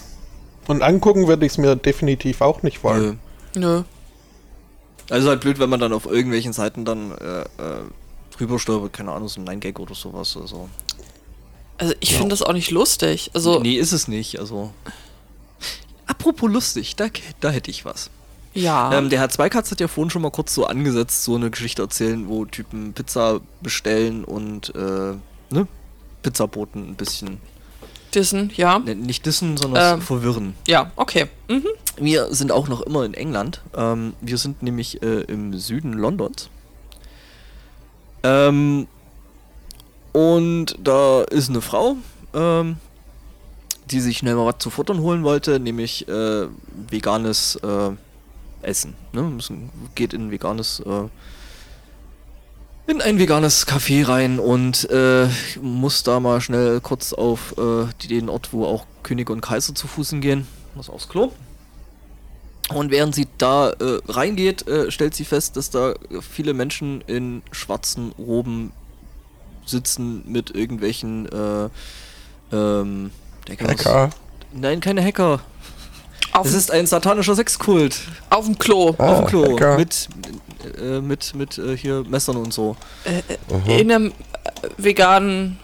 [0.67, 3.19] Und angucken würde ich es mir definitiv auch nicht wollen.
[3.55, 3.61] Nö.
[3.61, 3.83] Nö.
[5.11, 7.47] Also halt blöd, wenn man dann auf irgendwelchen Seiten dann äh, äh,
[8.37, 10.37] drüber stolpert, keine Ahnung, so ein 9-Gag oder sowas.
[10.41, 10.69] Also.
[11.79, 13.31] Also ich finde das auch nicht lustig.
[13.35, 14.39] Also nee, ist es nicht.
[14.39, 14.73] Also.
[16.07, 17.07] Apropos lustig, da,
[17.41, 18.11] da hätte ich was.
[18.55, 18.93] ja.
[18.93, 21.83] Ähm, der Herr Zweikatz hat ja vorhin schon mal kurz so angesetzt, so eine Geschichte
[21.83, 25.15] erzählen, wo Typen Pizza bestellen und äh,
[25.51, 25.67] ne?
[26.23, 27.39] Pizzaboten ein bisschen,
[28.15, 28.79] Dissen, ja.
[28.79, 30.03] ne, nicht dissen, sondern Ähm.
[30.03, 30.55] verwirren.
[30.67, 31.27] Ja, okay.
[31.49, 31.67] Mhm.
[31.97, 33.63] Wir sind auch noch immer in England.
[33.77, 36.49] Ähm, wir sind nämlich äh, im Süden Londons.
[38.23, 38.87] Ähm,
[40.13, 41.97] und da ist eine Frau,
[42.35, 42.77] ähm,
[43.91, 46.47] die sich schnell mal was zu futtern holen wollte, nämlich äh,
[46.91, 47.91] veganes äh,
[48.63, 48.95] Essen.
[49.13, 49.33] Ne?
[49.95, 51.09] Geht in veganes äh,
[52.89, 55.29] in ein veganes Café rein und äh,
[55.61, 59.87] muss da mal schnell kurz auf äh, den Ort, wo auch König und Kaiser zu
[59.87, 60.47] Fußen gehen.
[60.75, 61.33] Muss aufs Klo.
[62.75, 67.43] Und während sie da äh, reingeht, äh, stellt sie fest, dass da viele Menschen in
[67.53, 68.73] schwarzen Roben
[69.67, 71.69] sitzen mit irgendwelchen äh,
[72.53, 73.11] ähm,
[73.49, 74.11] Hacker.
[74.53, 75.41] Nein, keine Hacker.
[76.33, 78.95] Auf, Es ist ein satanischer Sexkult auf dem Klo.
[78.99, 79.77] Ah, auf dem Klo Hacker.
[79.77, 80.09] mit
[80.81, 82.77] äh, mit mit äh, hier Messern und so.
[83.67, 84.13] In einem äh,
[84.77, 85.59] veganen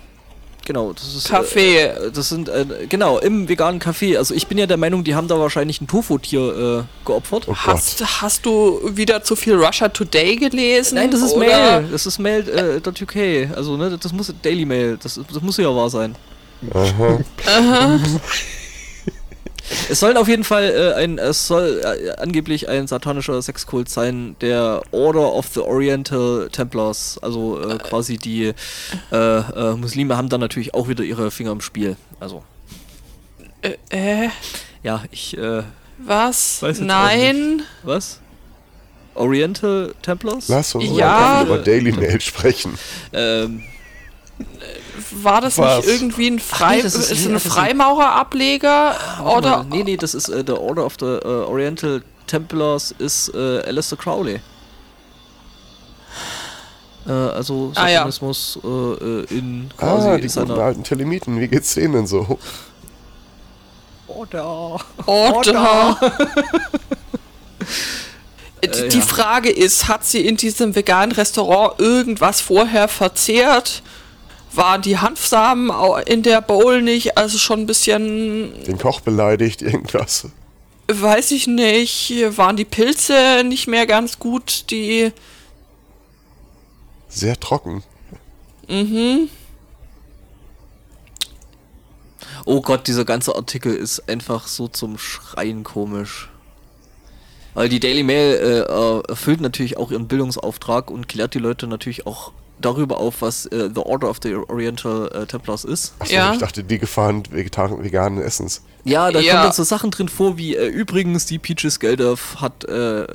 [0.66, 1.76] Genau, das ist Café.
[1.76, 4.16] Äh, das sind äh, genau im veganen Café.
[4.16, 7.48] Also ich bin ja der Meinung, die haben da wahrscheinlich ein Tofu-Tier äh, geopfert.
[7.48, 7.54] Oh.
[7.54, 10.96] Hast, hast du wieder zu viel Russia Today gelesen?
[10.96, 11.46] Nein, das ist Oder-
[11.80, 11.88] Mail.
[11.92, 13.57] Das ist Mail äh, .uk.
[13.57, 14.98] Also ne, das muss Daily Mail.
[15.02, 16.14] Das, das muss ja wahr sein.
[16.72, 17.20] Aha.
[19.88, 24.37] Es soll auf jeden Fall äh, ein, es soll äh, angeblich ein satanischer Sexkult sein,
[24.40, 27.18] der Order of the Oriental Templars.
[27.22, 28.53] Also äh, quasi die
[29.12, 31.96] äh, äh, Muslime haben dann natürlich auch wieder ihre Finger im Spiel.
[32.20, 32.42] Also
[33.62, 34.29] Äh, äh,
[34.83, 35.62] ja, ich äh,
[35.98, 36.61] was?
[36.62, 37.62] Weiß jetzt auch Nein.
[37.83, 38.20] was?
[39.14, 40.48] Oriental Templars?
[40.48, 41.42] Lass uns Ja.
[41.44, 42.77] über Daily Mail sprechen.
[43.12, 43.62] Ähm,
[45.22, 45.78] War das Was?
[45.78, 48.94] nicht irgendwie ein, Frei nee, ist- ist ein Freimaurerableger?
[49.18, 49.64] warte Oder.
[49.68, 53.96] Nee, nee, das ist äh, der Order of the äh, Oriental Templars ist äh, Aleister
[53.96, 54.40] Crowley.
[57.07, 57.98] Äh, also Ah, ja.
[57.98, 61.38] Satanismus äh, äh, in quasi Ah, in die guten seiner alten Telemiten.
[61.40, 62.38] Wie geht's denen denn so?
[64.07, 64.78] Order.
[65.07, 65.98] Order?
[68.62, 69.04] Die, Äh, die ja.
[69.04, 73.83] Frage ist, hat sie in diesem veganen Restaurant irgendwas vorher verzehrt?
[74.54, 75.70] Waren die Hanfsamen
[76.06, 77.16] in der Bowl nicht?
[77.18, 80.28] Also schon ein bisschen, Den Koch beleidigt, irgendwas.
[80.88, 84.70] weiß ich nicht, waren die Pilze nicht mehr ganz gut?
[84.70, 85.10] Die,
[87.08, 87.82] Sehr trocken.
[92.46, 96.28] Oh Gott, dieser ganze Artikel ist einfach so zum Schreien komisch.
[97.54, 102.06] Weil die Daily Mail äh, erfüllt natürlich auch ihren Bildungsauftrag und klärt die Leute natürlich
[102.06, 102.32] auch
[102.64, 105.94] darüber auf, was äh, The Order of the Oriental äh, Templars ist.
[105.98, 106.33] Achso, Ja.
[106.33, 108.62] ich dachte, die Gefahren veganen Essens.
[108.87, 109.33] Ja, da Ja.
[109.33, 113.07] kommen dann so Sachen drin vor, wie äh, übrigens die Peaches Gelderf hat äh, äh,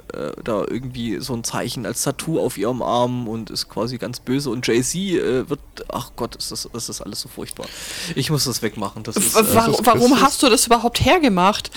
[0.43, 4.49] da irgendwie so ein Zeichen als Tattoo auf ihrem Arm und ist quasi ganz böse
[4.49, 5.59] und Jay-Z äh, wird,
[5.89, 7.67] ach Gott, ist das, ist das alles so furchtbar.
[8.15, 11.69] Ich muss das wegmachen, das ist, Wa- äh, warum, hast du das überhaupt hergemacht?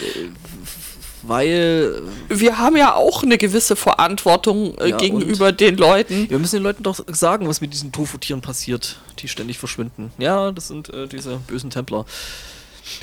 [1.22, 6.28] Weil Wir haben ja auch eine gewisse Verantwortung äh, Ja, gegenüber den Leuten.
[6.28, 10.12] Wir müssen den Leuten doch sagen, was mit diesen Tofu-Tieren passiert, die ständig verschwinden.
[10.18, 12.04] Ja, das sind äh, diese bösen Templer.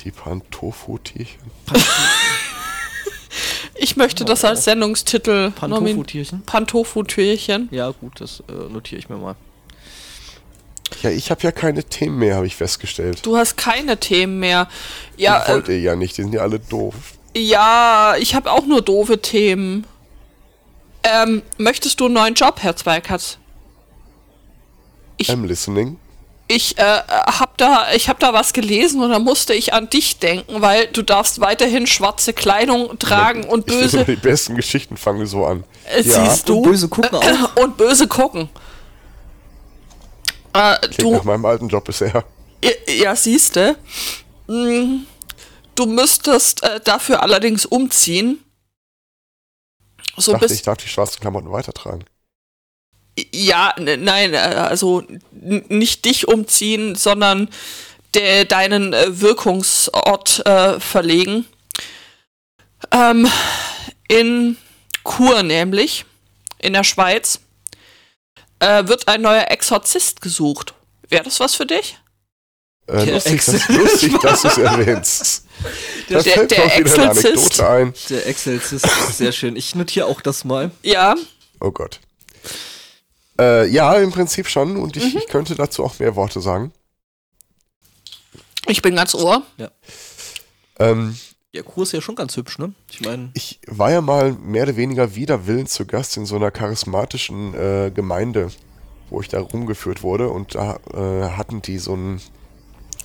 [0.04, 1.40] Die Pantofu-Tierchen.
[3.82, 6.42] Ich möchte das als Sendungstitel Pantofu-Tierchen?
[6.42, 7.68] Pantofu-Türchen.
[7.70, 9.36] Ja, gut, das äh, notiere ich mir mal.
[11.02, 13.24] Ja, ich habe ja keine Themen mehr, habe ich festgestellt.
[13.24, 14.68] Du hast keine Themen mehr.
[15.16, 16.94] Ja, die wollt äh, ihr ja nicht, die sind ja alle doof.
[17.36, 19.86] Ja, ich habe auch nur doofe Themen.
[21.02, 23.38] Ähm, möchtest du einen neuen Job, Herr Zweikatz?
[25.16, 25.98] Ich- I'm listening.
[26.52, 30.18] Ich äh, hab da, ich hab da was gelesen und da musste ich an dich
[30.18, 34.96] denken, weil du darfst weiterhin schwarze Kleidung tragen und Ich finde, böse, die besten Geschichten
[34.96, 35.62] fangen so an.
[35.84, 37.56] äh, siehst du, Und böse gucken auch.
[37.56, 38.48] und böse gucken.
[40.52, 42.24] Äh, Klingt du, nach meinem alten Job bisher.
[42.64, 43.76] Ja, ja siehste.
[44.48, 45.02] Mm,
[45.80, 48.44] Du müsstest äh, dafür allerdings umziehen.
[50.18, 50.56] So dachte, bis.
[50.56, 52.04] ich darf die schwarzen Klamotten weitertragen.
[53.32, 57.48] Ja, ne- nein, äh, also nicht dich umziehen, sondern
[58.14, 61.46] de, deinen äh, Wirkungsort äh, verlegen.
[62.90, 63.26] Ähm,
[64.06, 64.58] in
[65.02, 66.04] Chur nämlich,
[66.58, 67.40] in der Schweiz,
[68.58, 70.74] äh, wird ein neuer Exorzist gesucht.
[71.08, 71.96] Wäre das was für dich?
[72.90, 75.44] Äh, Der lustig, dass, lustig, dass du es erwähnst.
[76.08, 77.10] Da der- fällt mir der auch wieder eine.
[77.10, 77.94] Anekdote ein.
[78.08, 79.56] Der Excel-Sys ist sehr schön.
[79.56, 80.70] Ich notiere auch das mal.
[80.82, 81.14] Ja,
[81.60, 82.00] Oh Gott.
[83.38, 84.76] Äh, ja, im Prinzip schon.
[84.76, 85.02] Und Mhm.
[85.02, 86.72] ich, ich könnte dazu auch mehr Worte sagen.
[88.66, 89.42] ich bin ganz ohr.
[90.78, 91.16] Ähm,
[91.52, 92.72] Der Kurs ist ja schon ganz hübsch, ne?
[92.90, 96.36] Ich meine, ich war ja mal mehr oder weniger wider Willen zu Gast in so
[96.36, 98.50] einer charismatischen äh, Gemeinde,
[99.10, 100.28] wo ich da rumgeführt wurde.
[100.30, 102.20] Und da äh, hatten die so einen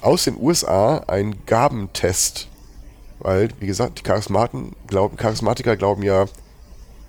[0.06, 2.47] aus den USA einen Gabentest.
[3.20, 6.26] Weil, wie gesagt, die Charismaten glauben, Charismatiker glauben ja,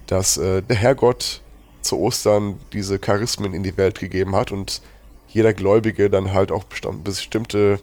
[0.07, 1.43] dass äh, der Herrgott
[1.83, 4.81] zu Ostern diese Charismen in die Welt gegeben hat und
[5.29, 7.81] jeder Gläubige dann halt auch bestimmte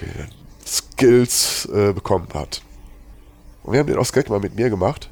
[0.00, 0.04] äh,
[0.64, 2.62] Skills äh, bekommen hat.
[3.64, 5.10] Und wir haben den aus Gag mal mit mir gemacht.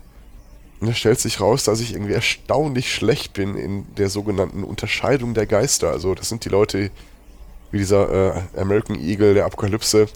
[0.80, 5.34] Und da stellt sich raus, dass ich irgendwie erstaunlich schlecht bin in der sogenannten Unterscheidung
[5.34, 5.90] der Geister.
[5.90, 6.90] Also das sind die Leute
[7.72, 10.06] wie dieser äh, American Eagle der Apokalypse,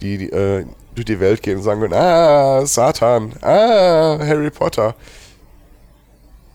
[0.00, 0.64] die, die äh,
[0.94, 4.94] durch die Welt gehen und sagen können, ah, Satan, ah, Harry Potter.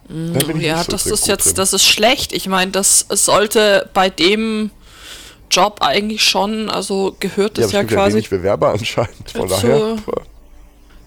[0.09, 1.55] Ich Ja, so das ist jetzt, drin.
[1.55, 2.33] das ist schlecht.
[2.33, 4.69] Ich meine, das sollte bei dem
[5.49, 9.47] Job eigentlich schon, also gehört ja, es aber ja, ja quasi wenig Bewerber anscheinend, von
[9.47, 9.97] Zur- daher.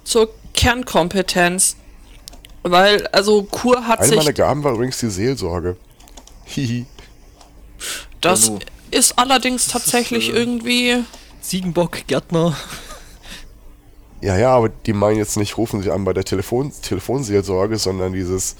[0.04, 1.76] zur Kernkompetenz.
[2.62, 5.76] Weil, also Kur hat Eine sich, meiner Gaben war übrigens die Seelsorge.
[6.44, 6.86] Hihi.
[8.20, 8.50] das.
[8.90, 11.04] Ist allerdings tatsächlich äh, irgendwie,
[11.40, 12.56] Ziegenbock, Gärtner.
[14.22, 18.12] Ja, ja, aber die meinen jetzt nicht, rufen sie an bei der Telefon Telefonseelsorge, sondern
[18.12, 18.56] dieses,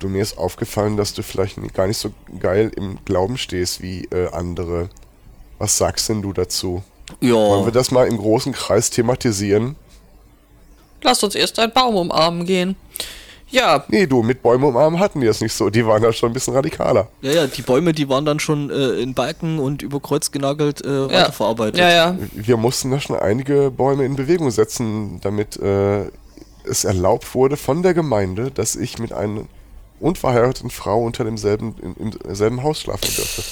[0.00, 4.04] du mir ist aufgefallen, dass du vielleicht gar nicht so geil im Glauben stehst wie
[4.12, 4.90] äh, andere.
[5.58, 6.82] Was sagst denn du dazu?
[7.20, 7.64] Wollen Ja.
[7.64, 9.76] wir das mal im großen Kreis thematisieren?
[11.04, 12.76] lass uns erst einen Baum umarmen gehen.
[13.52, 15.68] Ja, Nee, du, mit Bäume umarmen hatten die das nicht so.
[15.68, 17.08] Die waren da schon ein bisschen radikaler.
[17.20, 20.82] Ja, ja, die Bäume, die waren dann schon äh, in Balken und über Kreuz genagelt
[20.84, 21.78] äh, weiterverarbeitet.
[21.78, 22.16] ja, ja.
[22.32, 26.06] Wir mussten da schon einige Bäume in Bewegung setzen, damit äh,
[26.64, 29.42] es erlaubt wurde von der Gemeinde, dass ich mit einer
[30.00, 31.94] unverheirateten Frau unter demselben, im,
[32.24, 33.42] im selben Haus schlafen dürfte.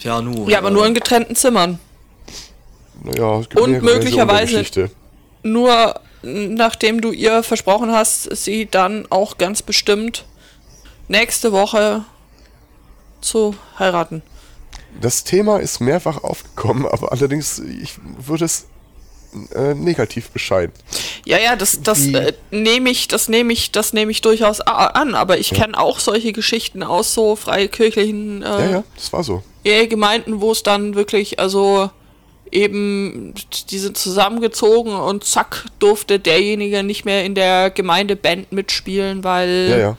[0.00, 0.48] Ja, nu.
[0.48, 1.78] Ja, aber äh, nur in getrennten Zimmern.
[3.02, 4.90] Naja, es gibt Und möglicherweise-.
[5.42, 10.24] Nur nachdem du ihr versprochen hast, sie dann auch ganz bestimmt
[11.08, 12.04] nächste Woche
[13.20, 14.22] zu heiraten.
[15.00, 18.66] Das Thema ist mehrfach aufgekommen, aber allerdings, ich würde es
[19.54, 20.74] äh, negativ bescheiden.
[21.24, 25.14] Ja, ja, das, das äh, nehme ich, das nehme ich, das nehme ich durchaus an,
[25.14, 29.42] aber ich kenne auch solche Geschichten aus so freikirchlichen Ja, äh, ja, das war so.
[29.64, 31.90] Ehegemeinden, wo es dann wirklich, also
[32.52, 33.34] eben,
[33.70, 39.78] die sind zusammengezogen und zack, durfte derjenige nicht mehr in der Gemeindeband mitspielen, weil Ja,
[39.78, 39.96] ja.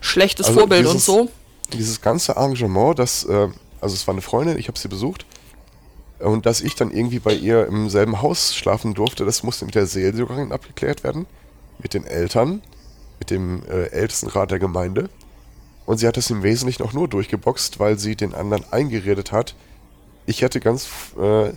[0.00, 1.28] schlechtes Also Vorbild und dieses- so.
[1.72, 3.48] Dieses ganze Arrangement, das, äh,
[3.80, 5.26] also es war eine Freundin, ich habe sie besucht.
[6.18, 9.74] Und dass ich dann irgendwie bei ihr im selben Haus schlafen durfte, das musste mit
[9.76, 11.26] der Seelsorgerin abgeklärt werden.
[11.78, 12.60] Mit den Eltern,
[13.20, 15.10] mit dem äh, Ältestenrat der Gemeinde.
[15.86, 19.54] Und sie hat das im Wesentlichen auch nur durchgeboxt, weil sie den anderen eingeredet hat.
[20.26, 20.88] Ich hätte ganz
[21.20, 21.50] äh,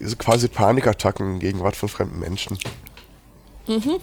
[0.00, 2.58] diese quasi Panikattacken in Gegenwart von fremden Menschen.
[3.66, 3.98] Mhm.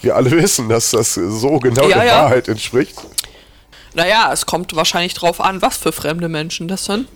[0.00, 2.22] Wir alle wissen, dass das so genau Ja, der ja.
[2.22, 2.94] Wahrheit entspricht.
[3.94, 7.08] Naja, es kommt wahrscheinlich drauf an, was für fremde Menschen das sind.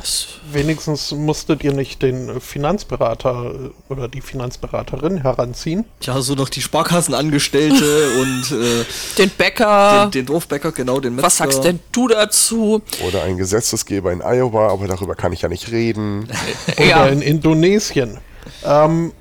[0.00, 5.84] Das, Wenigstens musstet ihr nicht den Finanzberater äh, oder die Finanzberaterin heranziehen.
[6.00, 8.84] Tja, so noch die Sparkassenangestellte und äh,
[9.18, 11.26] den Bäcker, den, den Dorfbäcker, genau, den Metzger.
[11.26, 12.82] was sagst denn du dazu?
[13.06, 16.28] Oder ein Gesetzesgeber in Iowa, aber darüber kann ich ja nicht reden.
[16.76, 17.06] Oder Ja.
[17.06, 18.18] in Indonesien.
[18.64, 19.12] Ähm,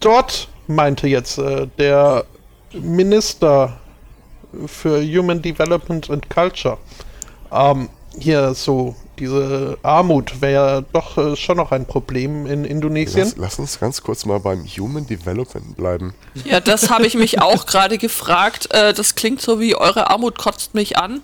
[0.00, 2.24] dort meinte jetzt äh, der
[2.72, 3.78] Minister
[4.66, 6.78] für Human Development and Culture,
[7.52, 7.88] ähm,
[8.18, 13.26] hier so diese Armut wäre ja doch äh, schon noch ein Problem in Indonesien.
[13.26, 16.14] Lass, lass uns ganz kurz mal beim Human Development bleiben.
[16.44, 18.68] Ja, das habe ich mich auch gerade gefragt.
[18.72, 21.20] Äh, das klingt so wie eure Armut kotzt mich an.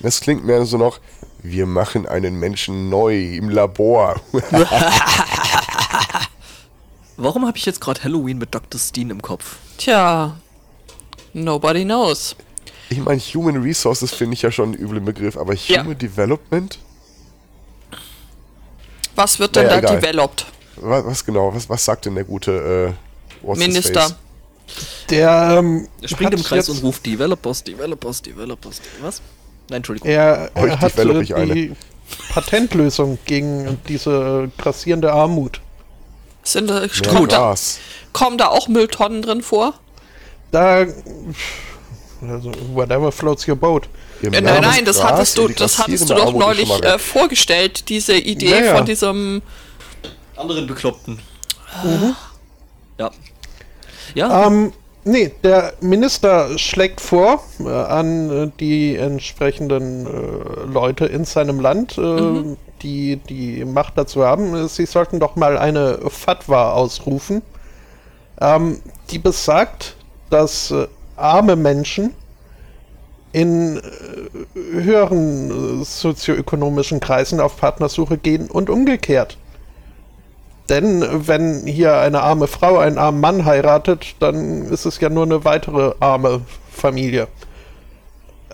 [0.00, 1.00] Das klingt mehr so noch,
[1.42, 4.20] wir machen einen Menschen neu im Labor.
[7.16, 8.80] Warum habe ich jetzt gerade Halloween mit Dr.
[8.80, 9.56] Steen im Kopf?
[9.78, 10.36] Tja,
[11.32, 12.34] nobody knows.
[12.90, 15.82] Ich meine, Human Resources finde ich ja schon einen üblen Begriff, aber Ja.
[15.82, 16.78] Human Development?
[19.16, 20.00] Was wird denn Naja, da egal.
[20.00, 20.46] developed?
[20.76, 22.94] Was, was genau, was, was sagt denn der gute
[23.42, 24.16] äh, Minister.
[25.10, 28.80] Der ähm, Er springt hat im Kreis jetzt- und ruft Developers, Developers, Developers.
[29.02, 29.20] Was?
[29.68, 30.10] Nein, Entschuldigung.
[30.10, 31.54] Er, Heute er hat develop äh, ich eine.
[31.54, 31.72] die
[32.30, 35.60] Patentlösung gegen diese grassierende Armut.
[36.42, 37.54] Sind da, Mehr kommt, da,
[38.12, 39.74] kommen da auch Mülltonnen drin vor?
[40.50, 40.86] Da,
[42.22, 43.88] also, whatever floats your boat.
[44.26, 46.40] Im Äh, Namen nein, nein, des das Gras hattest du, das hattest du doch Armut
[46.40, 48.76] neulich äh, vorgestellt, diese Idee Ja, ja.
[48.76, 49.42] von diesem.
[50.36, 51.18] Anderen Bekloppten.
[52.98, 53.10] Ja.
[54.14, 54.72] Ja, Ähm,
[55.04, 61.98] nee, der Minister schlägt vor äh, an äh, die entsprechenden äh, Leute in seinem Land,
[61.98, 67.42] äh, die die Macht dazu haben, sie sollten doch mal eine Fatwa ausrufen,
[68.40, 69.96] ähm, die besagt,
[70.30, 72.14] dass äh, arme Menschen
[73.34, 73.82] in äh,
[74.54, 79.36] höheren äh, sozioökonomischen Kreisen auf Partnersuche gehen und umgekehrt.
[80.68, 85.24] Denn wenn hier eine arme Frau einen armen Mann heiratet, dann ist es ja nur
[85.24, 87.26] eine weitere arme Familie.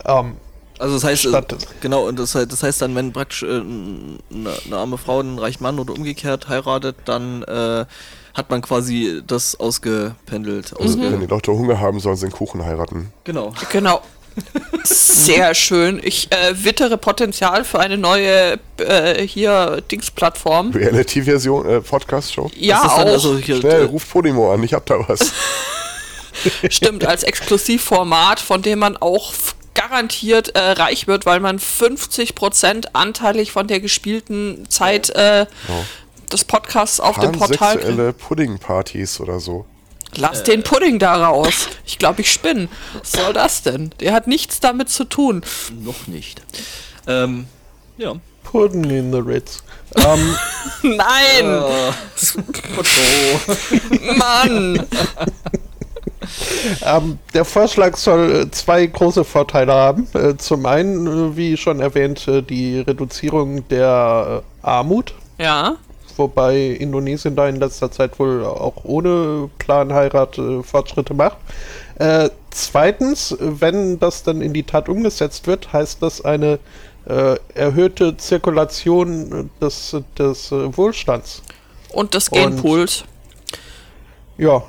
[0.06, 0.36] Ähm,
[0.78, 4.18] also das heißt, statt- genau, und das, heißt- das heißt dann, wenn praktisch äh, eine,
[4.66, 7.84] eine arme Frau einen reichen Mann oder umgekehrt heiratet, dann äh,
[8.32, 10.72] hat man quasi das ausgependelt.
[10.80, 13.12] Also, Ausge wenn die Leute Hunger haben, sollen sie einen Kuchen heiraten.
[13.24, 13.52] Genau.
[13.70, 14.00] Genau.
[14.84, 16.00] Sehr schön.
[16.02, 20.70] Ich äh, wittere Potenzial für eine neue äh, hier Dings-Plattform.
[20.72, 22.50] Reality-Version, äh, Podcast-Show.
[22.54, 23.12] Ja, das ist dann auch.
[23.12, 25.32] also hier, Schnell, äh, ruf Podimo an, ich hab da was.
[26.70, 29.32] Stimmt, als Exklusivformat, von dem man auch
[29.74, 35.46] garantiert äh, reich wird, weil man 50% anteilig von der gespielten Zeit äh,
[36.32, 37.60] des Podcasts auf dem Portal kriegt.
[37.60, 39.64] Pansexuelle Pudding-Partys oder so.
[40.16, 41.68] Lass den Pudding da raus.
[41.86, 42.68] Ich glaube, ich spinne.
[42.98, 43.90] Was soll das denn?
[44.00, 45.42] Der hat nichts damit zu tun.
[45.82, 46.42] noch nicht.
[47.06, 47.46] Ähm,
[47.96, 48.14] ja.
[48.44, 49.62] Pudding in the Ritz.
[49.96, 50.36] ähm,
[50.96, 51.62] Nein!
[51.62, 51.92] Äh,
[54.16, 54.86] Mann!
[56.82, 60.08] ähm, der Vorschlag soll äh, zwei große Vorteile haben.
[60.14, 65.14] Äh, zum einen, äh, wie schon erwähnt, äh, die Reduzierung der äh, Armut.
[65.38, 65.76] Ja.
[66.20, 71.38] Wobei Indonesien da in letzter Zeit wohl auch ohne Planheirat äh, Fortschritte macht.
[71.98, 76.58] Äh, zweitens, wenn das dann in die Tat umgesetzt wird, heißt das eine
[77.06, 81.42] äh, erhöhte Zirkulation des, des äh, Wohlstands.
[81.92, 83.04] Und des Und- Genpools.
[84.38, 84.62] Ja,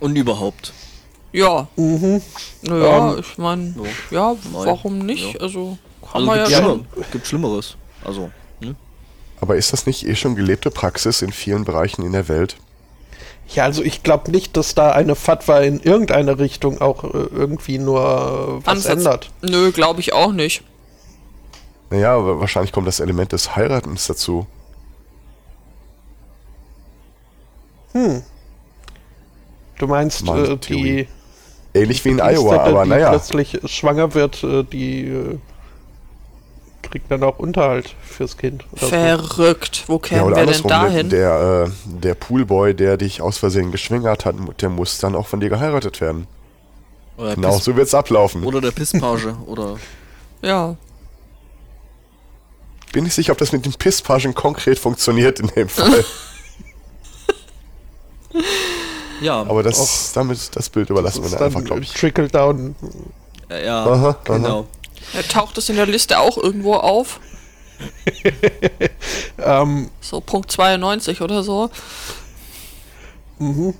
[0.00, 0.72] und überhaupt.
[1.32, 1.66] Ja.
[1.76, 2.20] mhm.
[2.62, 3.84] Naja, Ähm, ich meine, so.
[4.14, 4.38] ja, Nein.
[4.52, 5.34] warum nicht?
[5.34, 5.40] Ja.
[5.40, 6.64] Also, kann Also man ja gibt, schon.
[6.92, 7.76] schlimmer, gibt Schlimmeres.
[8.04, 8.30] Also?
[9.40, 12.56] Aber ist das nicht eh schon gelebte Praxis in vielen Bereichen in der Welt?
[13.48, 17.78] ja, also ich glaube nicht, dass da eine Fatwa in irgendeine Richtung auch äh, irgendwie
[17.78, 18.00] nur
[18.62, 18.92] äh, was Ansatz.
[18.92, 19.30] ändert.
[19.42, 20.62] Nö, glaube ich auch nicht.
[21.90, 24.46] Naja, aber wahrscheinlich kommt das Element des Heiratens dazu.
[27.92, 31.06] Du meinst, äh, die
[31.74, 33.10] Ähnlich wie in Iowa, aber die naja.
[33.10, 35.38] plötzlich schwanger wird, äh, die
[36.90, 38.64] kriegt dann auch Unterhalt fürs Kind.
[38.78, 38.86] so.
[38.88, 39.84] Verrückt.
[39.86, 41.08] Wo Ja, kämen oder wir denn dahin?
[41.10, 45.40] der, äh, der Poolboy, der dich aus Versehen geschwängert hat, der muss dann auch von
[45.40, 46.26] dir geheiratet werden.
[47.16, 48.44] Oder, Genau, Piss, so wird's ablaufen.
[48.44, 49.36] oder der Pisspage.
[49.46, 49.76] oder.
[50.42, 50.76] Ja.
[52.92, 56.04] Bin nicht sicher, ob das mit den Pisspagen konkret funktioniert in dem Fall.
[59.20, 61.92] Ja, Aber das, damit, das Bild Das überlassen wir dann einfach, glaube ich.
[61.94, 62.74] Trickle down.
[63.48, 64.64] äh, ja, Aha, aha.
[65.12, 67.20] Ja, Taucht es in der Liste auch irgendwo auf?
[69.38, 71.70] Ähm, So Punkt 92 oder so.
[73.38, 73.74] do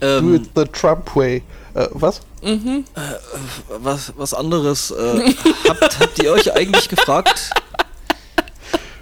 [0.00, 1.42] Ähm, it the Trump way.
[1.74, 2.20] Äh, was?
[3.78, 4.90] was, was anderes.
[4.90, 5.32] Äh,
[5.68, 7.50] habt, habt ihr euch eigentlich gefragt?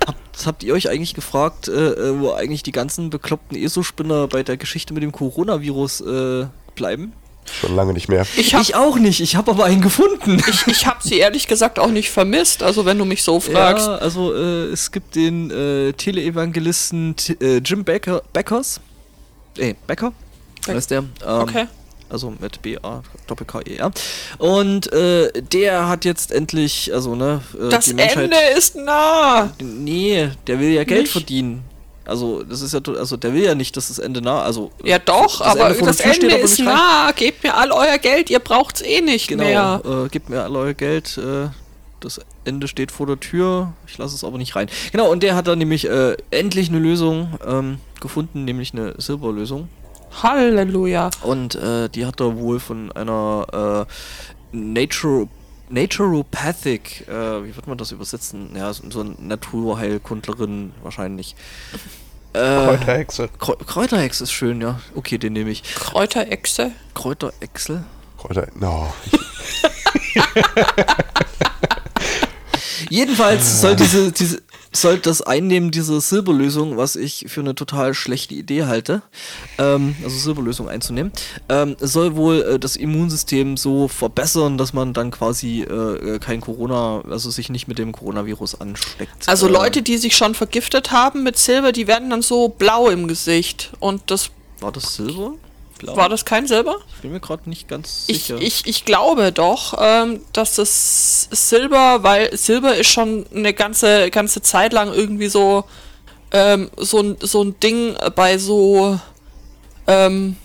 [0.07, 4.43] Habt, habt ihr euch eigentlich gefragt, äh, äh, wo eigentlich die ganzen bekloppten ESO-Spinner bei
[4.43, 7.12] der Geschichte mit dem Coronavirus äh, bleiben?
[7.51, 8.27] Schon lange nicht mehr.
[8.37, 10.43] Ich habe Ich auch nicht, ich habe aber einen gefunden.
[10.49, 13.87] ich, ich hab sie ehrlich gesagt auch nicht vermisst, also wenn du mich so fragst.
[13.87, 18.81] Ja, also äh, es gibt den äh, Teleevangelisten äh, Jim Becker, Beckers.
[19.59, 20.13] Äh, Becker?
[20.67, 20.99] Beck- Heißt der.
[21.01, 21.67] Ähm, Okay.
[22.11, 23.91] Also mit B-A, Doppel-K-E-R.
[24.39, 27.89] Und äh, der hat jetzt endlich, also ne, äh, Das.
[27.89, 29.51] Ende ist nah.
[29.61, 31.13] Nee, der will ja Geld Nicht?
[31.13, 31.65] verdienen.
[32.07, 34.71] Also, das ist ja, also der will ja nicht, dass das Ende nah, also.
[34.83, 37.11] Ja doch, das aber Ende das steht, Ende aber ist nah.
[37.17, 39.81] Gebt mir all euer Geld, ihr braucht's eh nicht Genau, mehr.
[39.85, 41.49] äh, gebt mir alle euer Geld, äh,
[42.01, 44.69] das Ende steht vor der Tür, ich lasse es aber nicht rein.
[44.93, 49.69] Genau, und der hat dann nämlich äh, endlich eine Lösung ähm, gefunden, nämlich eine Silberlösung.
[50.23, 51.11] Halleluja.
[51.23, 53.87] Und äh, die hat er wohl von einer
[54.53, 55.29] äh, Nature,
[55.69, 58.55] Naturopathic, äh, wie wird man das übersetzen?
[58.55, 61.35] Ja, so, so eine Naturheilkundlerin wahrscheinlich.
[62.33, 63.29] Äh, Kräuterhexe.
[63.39, 64.81] Krä Kräuterhex ist schön, ja.
[64.95, 65.62] Okay, den nehme ich.
[65.62, 66.73] Kräuterechse.
[66.93, 67.85] Kräuterechsel.
[68.19, 68.93] Kräuter, no.
[72.91, 74.43] Jedenfalls soll diese, diese,
[74.77, 79.03] soll das Einnehmen dieser Silberlösung, was ich für eine total schlechte Idee halte,
[79.59, 81.12] ähm, also Silberlösung einzunehmen,
[81.49, 87.03] ähm, soll wohl äh, das Immunsystem so verbessern, dass man dann quasi äh, kein Corona,
[87.09, 89.29] also sich nicht mit dem Coronavirus ansteckt.
[89.29, 92.89] Also Ähm, Leute, die sich schon vergiftet haben mit Silber, die werden dann so blau
[92.89, 93.72] im Gesicht.
[93.81, 95.35] Und das War das Silber?
[95.79, 95.97] Blau?
[95.97, 96.77] war das kein Silber?
[96.97, 98.37] Ich bin mir gerade nicht ganz Ich, sicher.
[98.41, 104.41] ich, ich glaube doch, ähm, dass das Silber, weil Silber ist schon eine ganze, ganze
[104.43, 105.64] Zeit lang irgendwie so,
[106.33, 108.99] ähm, so, ein, so ein Ding bei so
[109.87, 110.37] ähm,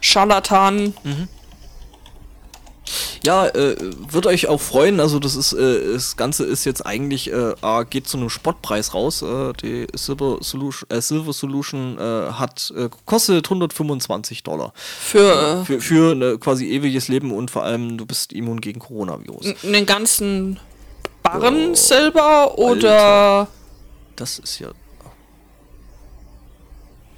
[0.00, 0.94] Scharlatanen.
[3.28, 3.76] Ja, äh,
[4.10, 5.00] wird euch auch freuen.
[5.00, 7.54] Also das ist, äh, das Ganze ist jetzt eigentlich, äh,
[7.90, 9.20] geht zu einem Spottpreis raus.
[9.20, 12.72] Äh, die Silver Solution, äh, Silver Solution äh, hat
[13.04, 18.32] kostet 125 Dollar Für für, für ne, quasi ewiges Leben und vor allem du bist
[18.32, 19.62] immun gegen Coronavirus.
[19.62, 20.58] einen ganzen
[21.22, 23.46] Barren Silber oder
[24.16, 24.68] Das ist ja.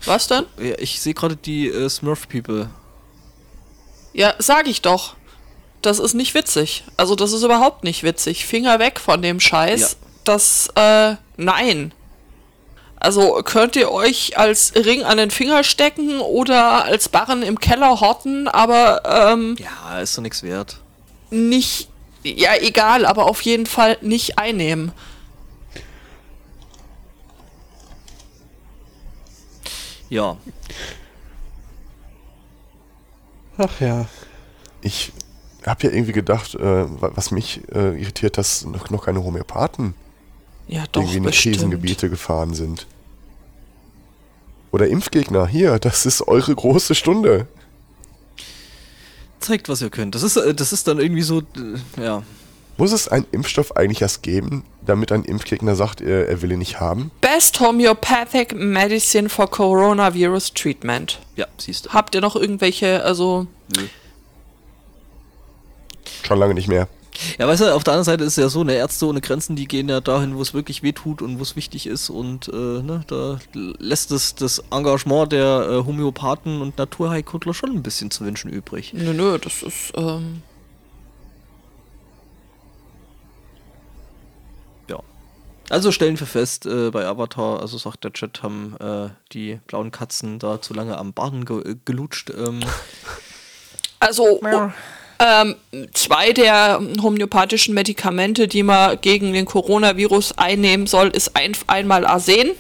[0.07, 0.45] was denn?
[0.59, 2.69] ja ich sehe gerade die Smurf People.
[4.13, 5.15] Ja, sag ich doch.
[5.83, 6.85] Das ist nicht witzig.
[6.97, 8.45] Also das ist überhaupt nicht witzig.
[8.47, 9.81] Finger weg von dem Scheiß.
[9.81, 9.89] Ja.
[10.25, 11.93] Das, äh, nein.
[12.97, 17.99] Also könnt ihr euch als Ring an den Finger stecken oder als Barren im Keller
[18.01, 19.01] horten, aber
[19.33, 20.77] ähm, Ja, ist doch nichts wert.
[21.31, 21.89] nicht,
[22.23, 24.93] ja egal, aber auf jeden Fall nicht einnehmen.
[30.11, 30.37] Ja.
[33.57, 34.07] Ach ja.
[34.83, 35.13] Ich
[35.67, 39.95] habe ja irgendwie gedacht, äh, wa- was mich äh, irritiert, dass noch, noch keine Homöopathen
[40.69, 41.31] Ja, doch, irgendwie in die.
[41.31, 42.87] Krisengebiete gefahren sind.
[44.73, 47.47] Oder Impfgegner, hier, das ist eure große Stunde.
[49.41, 50.15] Zeigt, was ihr könnt.
[50.15, 52.23] Das ist, äh, das ist dann irgendwie so, äh, ja.
[52.77, 56.61] Muss es einen Impfstoff eigentlich erst geben, damit ein Impfgegner sagt, er, er will ihn
[56.61, 57.11] nicht haben?
[57.21, 61.21] Best Homeopathic Medicine for Coronavirus Treatment.
[61.37, 61.91] Ja, siehst du.
[61.91, 63.47] Habt ihr noch irgendwelche, also
[63.77, 63.83] Nö.
[66.31, 66.87] Schon lange nicht mehr.
[67.41, 69.57] Ja, weißt du, auf der anderen Seite ist es ja so, ne, Ärzte ohne Grenzen,
[69.57, 72.47] die gehen ja dahin, wo es wirklich weh tut und wo es wichtig ist und
[72.47, 78.13] äh, ne, da lässt es das Engagement der äh, Homöopathen und Naturheilkundler schon ein bisschen
[78.13, 78.93] zu wünschen übrig.
[78.93, 80.43] nö, nö, das ist, ähm,
[84.89, 85.01] Ja.
[85.69, 89.91] Also stellen wir fest, äh, bei Avatar, also sagt der Chat, haben äh, die blauen
[89.91, 92.31] Katzen da zu lange am Baden ge gelutscht.
[92.31, 92.61] Ähm,
[94.03, 94.71] Also, oh,
[95.21, 95.55] ähm,
[95.95, 102.53] zwei der homöopathischen Medikamente, die man gegen den Coronavirus einnehmen soll, ist ein, einmal Arsen.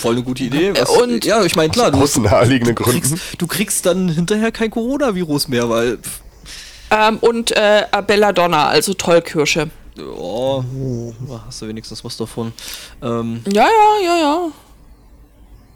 [0.00, 0.72] voll eine gute Idee.
[0.74, 3.00] Was, und- ja, ich meine, klar, du, Aus naheliegenden du, Gründen.
[3.02, 5.98] kriegst, du kriegst dann hinterher kein Coronavirus mehr, weil.
[6.90, 9.70] Ähm, und äh, Belladonna, also Tollkirsche.
[9.96, 10.64] Ja,
[11.46, 12.52] hast du wenigstens was davon.
[13.02, 14.48] Ähm, Ja, ja, ja, ja.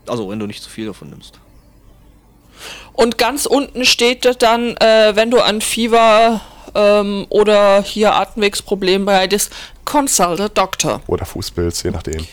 [0.06, 1.34] also, wenn du nicht zu viel davon nimmst.
[2.92, 6.40] Und ganz unten steht dann, äh, wenn du an Fieber
[6.74, 9.50] ähm, oder hier Atemwegsproblem leidest,
[9.84, 11.00] consult a doctor.
[11.06, 12.26] Oder Fußpilz, je nachdem.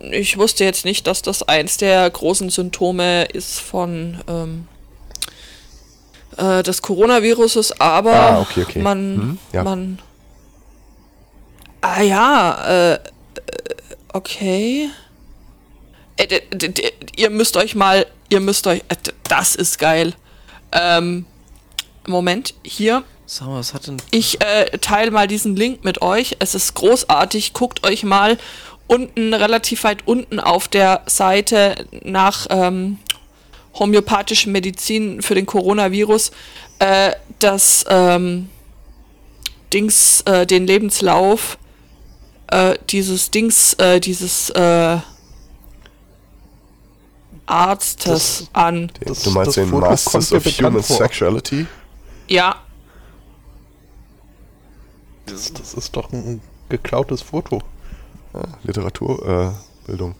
[0.00, 4.68] Ich wusste jetzt nicht, dass das eins der großen Symptome ist von ähm,
[6.36, 8.78] äh, des Coronaviruses, aber Ah, okay, okay.
[8.80, 9.64] man, Mhm, ja.
[9.64, 9.98] man,
[11.80, 12.98] ah ja, äh,
[14.12, 14.88] okay.
[16.16, 18.96] Äh, d- d- ihr müsst euch mal, ihr müsst euch, äh,
[19.28, 20.14] das ist geil.
[20.72, 21.24] Ähm,
[22.06, 23.98] Moment, hier, Sag mal, was hat denn.
[24.10, 26.36] ich äh, teile mal diesen Link mit euch.
[26.38, 27.52] Es ist großartig.
[27.52, 28.38] Guckt euch mal
[28.86, 32.98] unten, relativ weit unten auf der Seite nach ähm,
[33.74, 36.30] homöopathischen Medizin für den Coronavirus
[36.78, 38.48] äh, das ähm,
[39.72, 41.58] Dings, äh, den Lebenslauf
[42.50, 44.96] äh, dieses Dings, äh, dieses äh,
[47.48, 48.90] Arztes Das- an.
[49.00, 50.96] Das- du meinst das den Foto Masters of Human vor.
[50.96, 51.66] Sexuality?
[52.28, 52.56] Ja,
[55.26, 56.40] Das, das ist doch ein
[56.70, 57.62] geklautes Foto.
[58.32, 60.12] Ah, Literaturbildung.
[60.12, 60.14] Äh,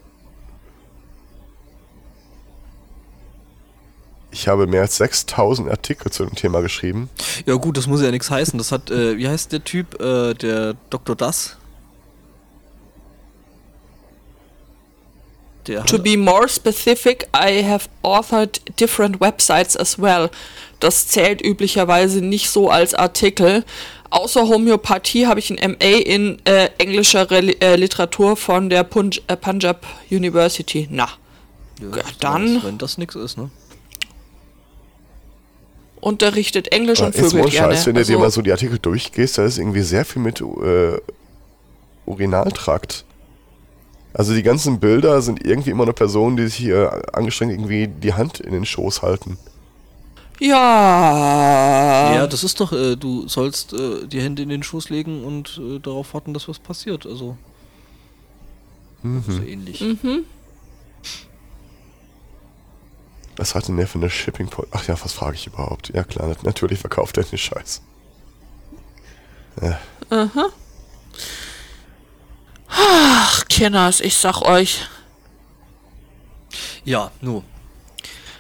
[4.31, 7.09] ich habe mehr als 6000 Artikel zu dem Thema geschrieben.
[7.47, 8.59] Ja, gut, das muss ja nichts heißen.
[8.59, 10.01] Das hat, äh, wie heißt der Typ?
[10.01, 11.17] Äh, der Dr.
[11.17, 11.57] Das?
[15.69, 20.31] Der To be more specific, I have authored different websites as well.
[20.81, 23.65] Das zählt üblicherweise nicht so als Artikel.
[24.11, 29.21] Außer Homöopathie habe ich ein MA in äh, englischer Re äh, Literatur von der Punj
[29.27, 30.89] äh, Punjab University.
[30.91, 31.09] Na,
[31.81, 33.51] ja, ja, dann- Wenn das nichts ist, ne?
[36.01, 37.75] unterrichtet Englisch und Jetzt Vögel mal gerne.
[37.75, 40.23] Scheiß, wenn du Also, dir mal so die Artikel durchgehst, da ist irgendwie sehr viel
[40.23, 40.99] mit äh,
[42.07, 43.05] Urinaltrakt
[44.19, 48.15] Also die ganzen Bilder sind irgendwie immer eine Person, die sich hier angestrengt irgendwie die
[48.15, 49.39] Hand in den Schoß halten.
[50.41, 52.15] Ja.
[52.15, 55.61] Ja, das ist doch, äh, du sollst äh, die Hände in den Schoß legen und
[55.63, 57.07] äh, darauf warten, dass was passiert.
[57.07, 57.39] Also.
[59.05, 59.85] So ähnlich.
[63.37, 64.69] Was hat denn der für eine Shipping Point?
[64.73, 65.91] Ach ja, was frage ich überhaupt?
[65.95, 67.83] Ja klar, nat natürlich verkauft er den Scheiß.
[72.69, 74.87] Ach, Kinders, ich sag euch.
[76.85, 77.43] Ja, nur.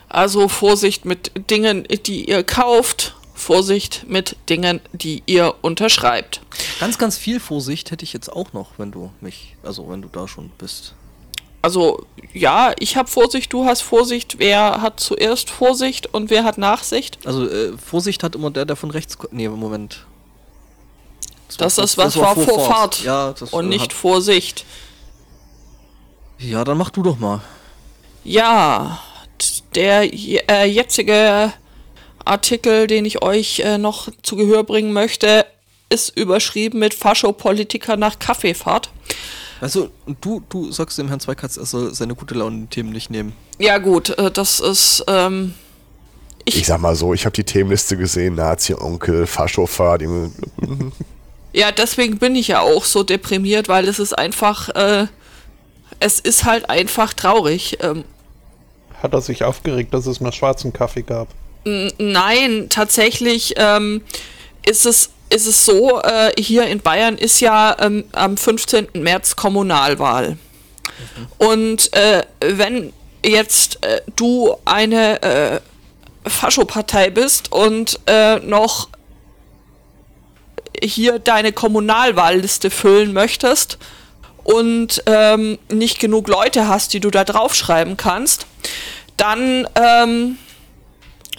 [0.09, 3.15] Also Vorsicht mit Dingen, die ihr kauft.
[3.35, 6.41] Vorsicht mit Dingen, die ihr unterschreibt.
[6.81, 10.09] Ganz, ganz viel Vorsicht hätte ich jetzt auch noch, wenn du mich, also wenn du
[10.09, 10.95] da schon bist.
[11.63, 14.39] Also ja, ich habe Vorsicht, du hast Vorsicht.
[14.39, 17.19] Wer hat zuerst Vorsicht und wer hat Nachsicht?
[17.27, 19.17] Also äh, Vorsicht hat immer der, der von rechts.
[19.31, 20.07] Nee, Moment.
[21.57, 24.65] Das war- ist was war Vorfahrt Ja, das und äh, nicht Hat, Vorsicht.
[26.39, 27.41] ja, dann mach du doch mal.
[28.25, 28.99] Ja,
[29.75, 31.53] der äh, jetzige
[32.25, 35.47] Artikel, den ich euch äh, noch zu Gehör bringen möchte,
[35.89, 38.91] ist überschrieben mit Faschopolitiker nach Kaffeefahrt.
[39.61, 39.89] Also,
[40.21, 43.33] du, du sagst dem Herrn Zweikatz, er soll seine gute Laune-Themen nicht nehmen.
[43.59, 45.55] Ja gut, äh, das ist ähm,
[46.45, 50.03] Ich sag mal so, ich habe die Themenliste gesehen, Nazi-Onkel, Faschofahrt.
[51.53, 55.07] Ja, deswegen bin ich ja auch so deprimiert, weil es ist einfach, äh,
[56.01, 57.79] es ist halt einfach traurig.
[57.81, 58.05] Ähm,
[59.03, 61.29] Hat er sich aufgeregt, dass es mal schwarzen Kaffee gab?
[61.99, 64.03] nein, tatsächlich ähm,
[64.65, 68.89] ist es ist es so, äh, hier in Bayern ist ja ähm, am 15.
[68.95, 70.39] März Kommunalwahl.
[71.37, 72.93] Und äh, wenn
[73.25, 75.61] jetzt äh, du eine äh,
[76.29, 78.89] Faschopartei bist und äh, noch
[80.83, 83.79] hier deine Kommunalwahlliste füllen möchtest
[84.45, 88.47] und ähm, nicht genug Leute hast, die du da draufschreiben kannst,
[89.17, 90.39] dann ähm,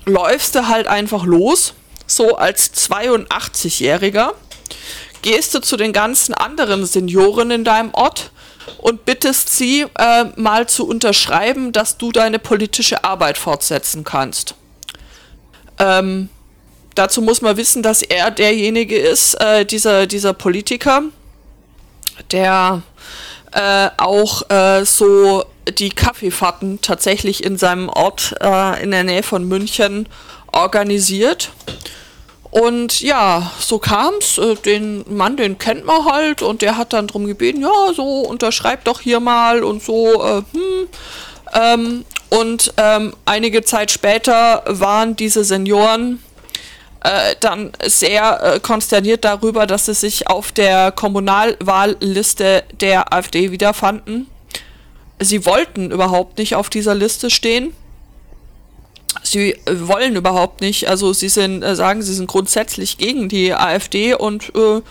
[0.05, 1.73] läufst du halt einfach los,
[2.05, 4.33] so als 82-Jähriger,
[5.21, 8.31] gehst du zu den ganzen anderen Senioren in deinem Ort
[8.77, 14.55] und bittest sie äh, mal zu unterschreiben, dass du deine politische Arbeit fortsetzen kannst.
[15.79, 16.29] Ähm,
[16.95, 21.03] dazu muss man wissen, dass er derjenige ist, äh, dieser, dieser Politiker,
[22.31, 22.81] der
[23.51, 25.43] äh, auch äh, so
[25.77, 30.07] die Kaffeefahrten tatsächlich in seinem Ort äh, in der Nähe von München
[30.51, 31.51] organisiert.
[32.51, 34.37] Und ja, so kam's.
[34.37, 38.21] Äh, den Mann, den kennt man halt und der hat dann drum gebeten, ja, so
[38.21, 40.23] unterschreibt doch hier mal und so.
[40.23, 40.87] Äh, hm.
[41.53, 46.21] ähm, und ähm, einige Zeit später waren diese Senioren
[47.01, 54.27] äh, dann sehr äh, konsterniert darüber, dass sie sich auf der Kommunalwahlliste der AfD wiederfanden.
[55.19, 57.73] Sie wollten überhaupt nicht auf dieser Liste stehen.
[59.23, 63.53] Sie äh, wollen überhaupt nicht, also sie sind, äh, sagen, sie sind grundsätzlich gegen die
[63.53, 64.81] AfD und äh,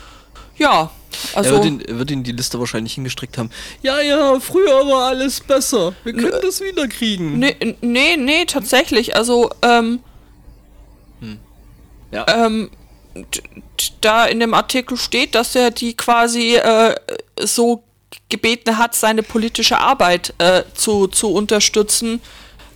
[0.56, 0.90] ja,
[1.34, 3.50] also er, wird ihn, wird ihn die Liste wahrscheinlich hingestrickt haben.
[3.82, 5.94] Ja, ja, früher war alles besser.
[6.04, 7.38] Wir können das wieder kriegen.
[7.38, 10.00] nee, nee, nee, tatsächlich, also ähm,
[12.11, 12.26] Ja.
[12.28, 12.70] ähm,
[14.00, 16.94] da in dem Artikel steht, dass er die quasi äh,
[17.40, 17.82] so
[18.28, 22.20] gebeten hat, seine politische Arbeit äh, zu, zu unterstützen.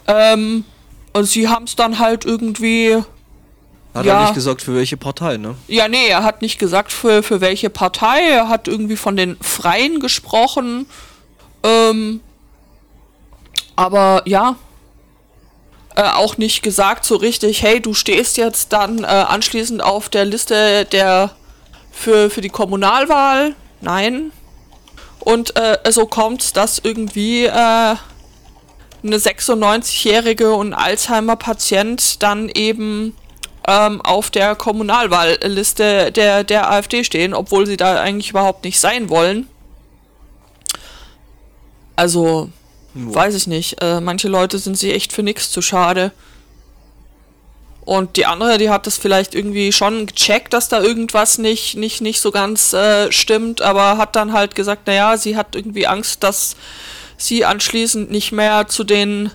[0.07, 0.65] Ähm,
[1.13, 2.97] und sie haben es dann halt irgendwie.
[3.95, 4.15] Hat ja.
[4.15, 5.55] er nicht gesagt, für welche Partei, ne?
[5.69, 8.23] Ja, nee, er hat nicht gesagt, für, für welche Partei.
[8.31, 10.87] Er hat irgendwie von den Freien gesprochen.
[11.63, 12.21] Ähm,
[13.77, 14.57] aber ja.
[15.95, 20.25] Äh, auch nicht gesagt so richtig, hey, du stehst jetzt dann äh, anschließend auf der
[20.25, 21.33] Liste der
[21.91, 23.55] für, für die Kommunalwahl.
[23.81, 24.33] Nein.
[25.21, 27.51] Und äh, so kommt dass irgendwie äh,
[29.05, 33.15] eine 96-jährige und Alzheimer-Patient dann eben
[33.67, 39.09] ähm, auf der Kommunalwahlliste der, der AfD stehen, obwohl sie da eigentlich überhaupt nicht sein
[39.09, 39.49] wollen.
[41.97, 42.49] Also,
[42.95, 43.83] weiß ich nicht.
[43.83, 46.13] Äh, manche Leute sind sich echt für nichts zu schade.
[47.85, 52.01] Und die andere, die hat das vielleicht irgendwie schon gecheckt, dass da irgendwas nicht, nicht,
[52.01, 56.23] nicht so ganz äh, stimmt, aber hat dann halt gesagt, naja, sie hat irgendwie Angst,
[56.23, 56.55] dass
[57.17, 59.33] sie anschließend nicht mehr zu den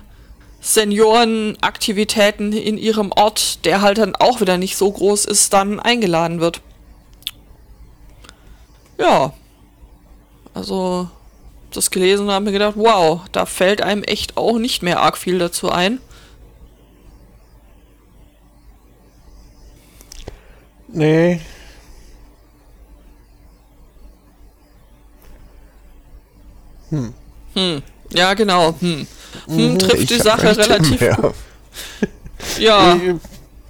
[0.60, 6.40] Seniorenaktivitäten in ihrem Ort, der halt dann auch wieder nicht so groß ist, dann eingeladen
[6.40, 6.62] wird.
[8.98, 9.34] Ja.
[10.54, 11.08] Also,
[11.72, 15.18] das gelesen und habe mir gedacht, wow, da fällt einem echt auch nicht mehr arg
[15.18, 16.00] viel dazu ein.
[20.88, 21.40] Nee.
[26.90, 27.12] Hm.
[27.54, 27.82] Hm.
[28.10, 28.74] Ja, genau.
[28.80, 29.06] Hm.
[29.46, 31.34] Hm, trifft die Ich hab Sache relativ gut.
[32.58, 32.98] Ja.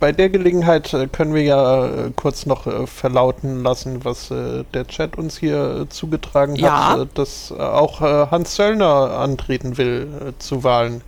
[0.01, 4.87] Bei der Gelegenheit äh, können wir ja äh, kurz noch äh, verlauten lassen, was der
[4.87, 6.99] Chat uns hier zugetragen Ja.
[6.99, 11.03] hat, dass auch Hans Söllner antreten will zu Wahlen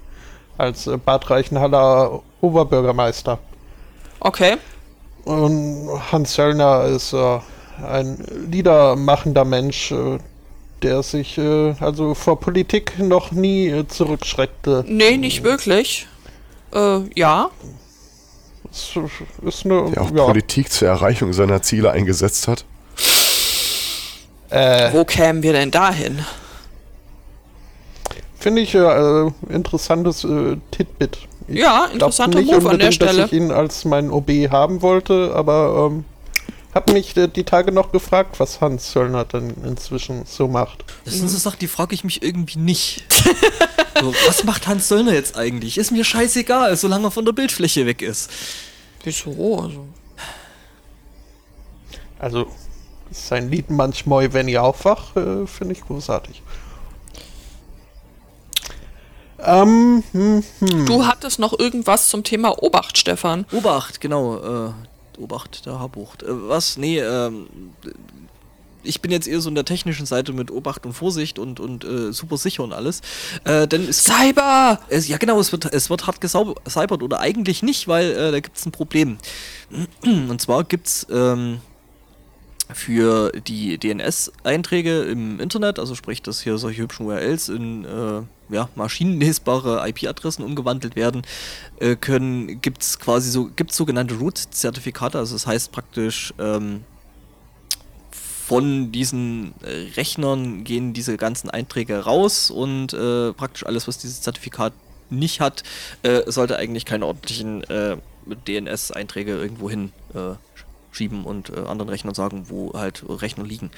[0.58, 3.38] als Bad Reichenhaller Oberbürgermeister.
[4.20, 4.56] Okay.
[5.24, 9.94] Und Hans Söllner ist ein liedermachender Mensch,
[10.82, 14.84] der sich also vor Politik noch nie zurückschreckte.
[14.86, 16.06] Nee, nicht wirklich.
[16.74, 17.50] Äh, ja.
[18.70, 22.64] Ist eine, Der auch ja, Politik zur Erreichung seiner Ziele eingesetzt hat.
[24.50, 26.24] äh, Wo kämen wir denn dahin?
[28.38, 31.18] finde ich äh, interessantes äh, Titbit.
[31.46, 33.18] Ich Ja, interessanter nicht Move an der Stelle.
[33.22, 36.04] dass ich ihn als mein OB haben wollte, aber ähm,
[36.74, 40.84] habe mich äh, die Tage noch gefragt, was Hans Söllner denn inzwischen so macht.
[41.04, 43.04] Das sind so Sachen, die frage ich mich irgendwie nicht.
[44.00, 45.78] so, was macht Hans Söllner jetzt eigentlich?
[45.78, 48.30] Ist mir scheißegal, solange er von der Bildfläche weg ist.
[49.02, 49.60] Wieso?
[49.60, 49.86] Also.
[52.18, 52.46] Also
[53.10, 56.42] sein Lied manchmal, wenn ich aufwach, äh, finde ich großartig.
[59.42, 60.86] Ähm, hm, hm.
[60.86, 63.46] Du hattest noch irgendwas zum Thema Obacht, Stefan.
[63.52, 64.68] Obacht, genau.
[64.68, 64.72] Äh,
[65.20, 66.22] Obacht, der Haarbucht.
[66.22, 66.76] Äh, was?
[66.76, 67.46] Nee, ähm,
[68.82, 71.84] ich bin jetzt eher so in der technischen Seite mit Obacht und Vorsicht und, und
[71.84, 73.02] äh, super sicher und alles.
[73.44, 74.80] Äh, denn es Cyber!
[74.88, 78.40] Es, ja, genau, es wird, es wird hart gesaubert oder eigentlich nicht, weil äh, da
[78.40, 79.18] gibt es ein Problem.
[80.02, 81.60] Und zwar gibt es ähm,
[82.74, 88.22] für die DNS-Einträge im Internet, also sprich, dass hier solche hübschen URLs in äh,
[88.54, 91.22] ja, maschinenlesbare IP-Adressen umgewandelt werden,
[91.78, 96.84] äh, können, gibt es quasi so, gibt sogenannte Root-Zertifikate, also das heißt praktisch, ähm,
[98.10, 99.54] von diesen
[99.96, 104.72] Rechnern gehen diese ganzen Einträge raus und äh, praktisch alles, was dieses Zertifikat
[105.08, 105.62] nicht hat,
[106.02, 107.96] äh, sollte eigentlich keine ordentlichen äh,
[108.26, 110.34] DNS-Einträge irgendwo hin äh,
[110.92, 113.70] schieben und äh, anderen Rechnern sagen, wo halt Rechner liegen.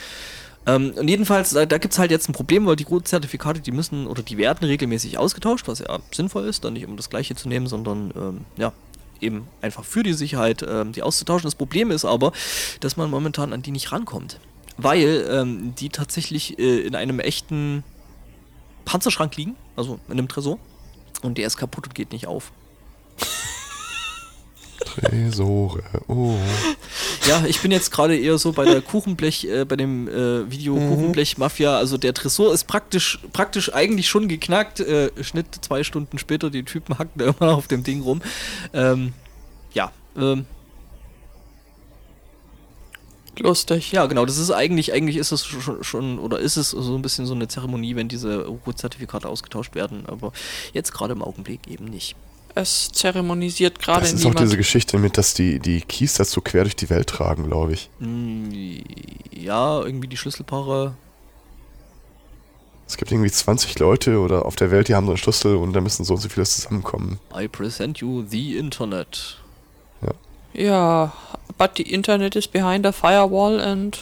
[0.67, 3.73] Ähm, und jedenfalls, da, da gibt es halt jetzt ein Problem, weil die Grundzertifikate, die
[3.73, 7.35] müssen oder die werden regelmäßig ausgetauscht, was ja sinnvoll ist, dann nicht um das gleiche
[7.35, 8.73] zu nehmen, sondern ähm, ja,
[9.21, 11.47] eben einfach für die Sicherheit ähm, die auszutauschen.
[11.47, 12.33] Das Problem ist aber,
[12.81, 14.39] dass man momentan an die nicht rankommt.
[14.79, 17.85] Weil ähm, die tatsächlich äh, in einem echten
[18.85, 20.59] Panzerschrank liegen, also in einem Tresor.
[21.23, 22.53] Und der ist kaputt und geht nicht auf.
[24.81, 25.83] Tresore.
[26.09, 26.37] Oh.
[27.29, 30.75] Ja, ich bin jetzt gerade eher so bei der Kuchenblech, äh, bei dem äh, Video
[30.75, 31.77] Kuchenblech Mafia.
[31.77, 34.81] Also der Tresor ist praktisch, praktisch eigentlich schon geknackt.
[34.81, 38.23] Äh, Schnitt zwei Stunden später, die Typen hacken da immer noch auf dem Ding rum.
[38.73, 39.13] Ähm,
[39.73, 40.47] ja, ähm,
[43.39, 43.93] Lustig.
[43.93, 44.27] ja, genau.
[44.27, 47.35] Das ist eigentlich, eigentlich ist es schon, schon oder ist es so ein bisschen so
[47.35, 50.05] eine Zeremonie, wenn diese Root-Zertifikate ausgetauscht werden.
[50.07, 50.33] Aber
[50.73, 52.17] jetzt gerade im Augenblick eben nicht.
[52.55, 54.41] Es zeremonisiert gerade Das ist auch niemand.
[54.47, 57.89] diese Geschichte mit, dass die, die Keys dazu quer durch die Welt tragen, glaube ich.
[57.99, 58.51] Mm,
[59.31, 60.95] Ja, irgendwie die Schlüsselpaare.
[62.87, 65.73] Es gibt irgendwie 20 Leute oder auf der Welt, die haben so einen Schlüssel und
[65.73, 67.19] da müssen so und so viele zusammenkommen.
[67.35, 69.39] I present you the Internet.
[70.55, 71.15] Ja,
[71.57, 73.99] but the internet is behind a firewall and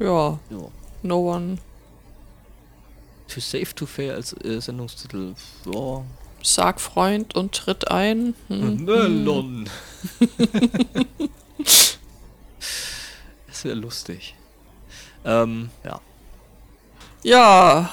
[0.00, 0.58] ja, Ja.
[1.04, 1.58] no one
[3.28, 5.34] To Safe to Fair als äh, Sendungstitel.
[5.72, 6.02] Ja.
[6.42, 8.34] Sag Freund und tritt ein.
[8.48, 8.84] Hm.
[8.84, 9.68] Melon.
[13.46, 14.34] das wäre lustig.
[15.24, 16.00] Ähm, ja.
[17.22, 17.90] Ja,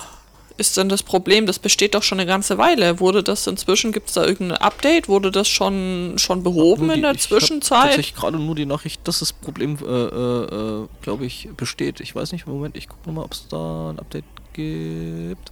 [0.56, 1.46] ist denn das Problem?
[1.46, 3.00] Das besteht doch schon eine ganze Weile.
[3.02, 5.08] Wurde das inzwischen, gibt es da irgendein Update?
[5.10, 7.82] Wurde das schon, schon behoben Nur in die- der ich Zwischenzeit?
[7.90, 10.46] Tatsächlich gerade nur die Nachricht, dass das Problem, äh, äh,
[10.84, 12.00] äh, glaube ich, besteht.
[12.00, 14.24] Ich weiß nicht, Moment, ich gucke nochmal, ob es da ein Update
[14.54, 15.52] gibt.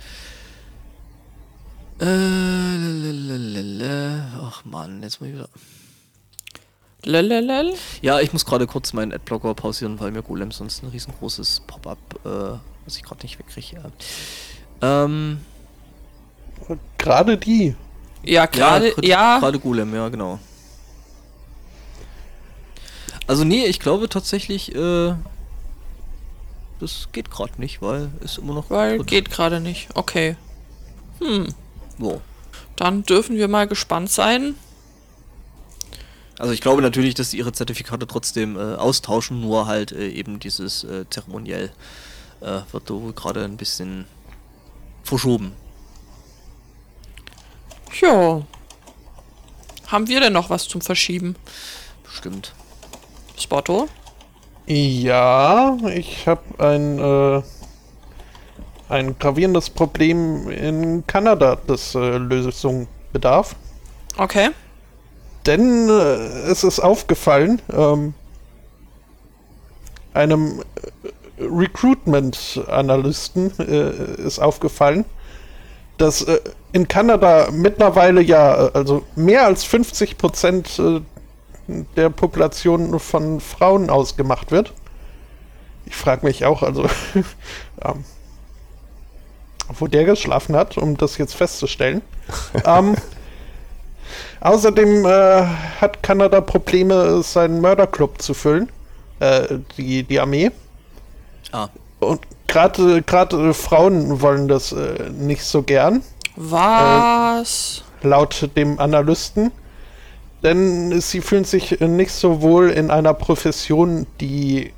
[2.00, 4.28] Äh, lalalala.
[4.44, 5.50] ach man, jetzt mal wieder.
[7.06, 7.76] Lelelel?
[8.02, 12.00] Ja, ich muss gerade kurz meinen Adblocker pausieren, weil mir Golem sonst ein riesengroßes Pop-up,
[12.26, 13.78] äh, was ich gerade nicht wegkriege.
[14.82, 15.06] Ja.
[15.06, 15.40] Ähm,
[16.98, 17.76] Gerade die.
[18.24, 19.38] Ja, gerade, ja.
[19.40, 20.40] Gerade Golem, ja, genau.
[23.28, 25.14] Also nee, ich glaube tatsächlich, äh,
[26.80, 29.90] das geht gerade nicht, weil es immer noch Weil geht gerade nicht.
[29.94, 30.38] Okay.
[31.20, 31.48] Hm.
[32.00, 32.22] So.
[32.76, 34.56] Dann dürfen wir mal gespannt sein.
[36.38, 40.40] Also ich glaube natürlich, dass sie ihre Zertifikate trotzdem äh, austauschen, nur halt äh, eben
[40.40, 41.72] dieses äh, Zeremoniell
[42.42, 44.06] äh, wird da wohl gerade ein bisschen
[45.04, 45.54] verschoben.
[48.02, 48.42] Ja.
[49.88, 51.36] Haben wir denn noch was zum Verschieben?
[52.04, 52.54] Bestimmt.
[53.38, 53.88] Spotto?
[54.66, 57.44] Ja, ich habe ein äh,
[58.90, 63.56] ein gravierendes Problem in Kanada, das äh, Lösung bedarf.
[64.18, 64.50] Okay.
[65.46, 68.16] Denn äh, es ist aufgefallen, ähm,
[70.14, 75.06] einem äh, Recruitment-Analysten äh, ist aufgefallen,
[75.98, 76.40] dass äh,
[76.72, 81.02] in Kanada mittlerweile ja, äh, also mehr als 50 Prozent äh,
[81.96, 84.74] der Population von Frauen ausgemacht wird.
[85.86, 86.84] Ich frage mich auch, also,
[87.82, 88.04] ähm,
[89.78, 92.02] wo der geschlafen hat, um das jetzt festzustellen.
[92.66, 92.96] ähm,
[94.42, 95.46] außerdem äh,
[95.82, 98.70] hat Kanada Probleme, seinen Mörderclub zu füllen,
[99.20, 100.52] äh, die, die Armee.
[101.52, 101.70] Ah.
[102.00, 106.04] Und gerade gerade Frauen wollen das äh, nicht so gern,
[106.36, 107.84] Was?
[108.02, 109.52] laut dem Analysten.
[110.44, 114.72] Denn sie fühlen sich äh, nicht so wohl in einer Profession, die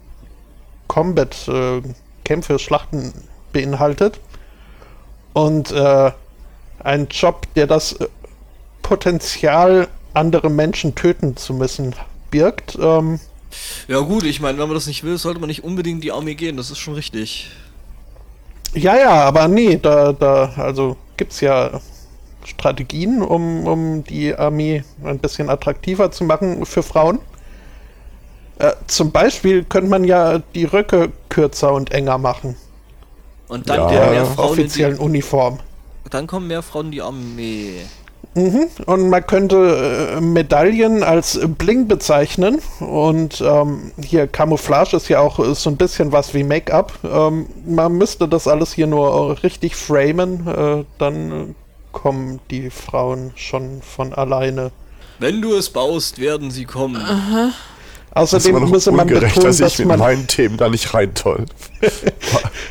[0.88, 1.82] Combat, äh,
[2.24, 3.14] Kämpfe, Schlachten
[3.52, 4.20] beinhaltet.
[5.38, 6.12] Und äh,
[6.80, 8.08] ein Job, der das äh,
[8.82, 11.94] Potenzial, andere Menschen töten zu müssen,
[12.32, 12.76] birgt.
[12.82, 13.20] Ähm,
[13.88, 16.12] Ja gut, ich meine, wenn man das nicht will, sollte man nicht unbedingt in die
[16.12, 17.52] Armee gehen, das ist schon richtig.
[18.74, 21.82] Ja, ja, aber nee, da, da, also gibt's ja
[22.44, 27.20] Strategien, um, um die Armee ein bisschen attraktiver zu machen für Frauen.
[28.58, 32.56] Äh, zum Beispiel könnte man ja die Röcke kürzer und enger machen.
[33.48, 35.60] Und dann Ja, mehr Frauen in offiziellen Uniform.
[36.06, 37.82] die, dann kommen mehr Frauen in die Armee.
[38.38, 38.68] Mhm.
[38.86, 42.62] Und man könnte äh, Medaillen als Bling bezeichnen.
[42.80, 46.94] Und ähm, hier Camouflage ist ja auch äh, so ein bisschen was wie Make-up.
[47.04, 50.48] Ähm, man müsste das alles hier nur richtig framen.
[50.48, 51.46] Äh, dann äh,
[51.92, 54.72] kommen die Frauen schon von alleine.
[55.20, 57.02] Wenn du es baust, werden sie kommen.
[57.02, 57.56] Ist
[58.16, 61.46] Außerdem müsse man betonen, dass ich dass mit man, meinen Themen da nicht rein toll.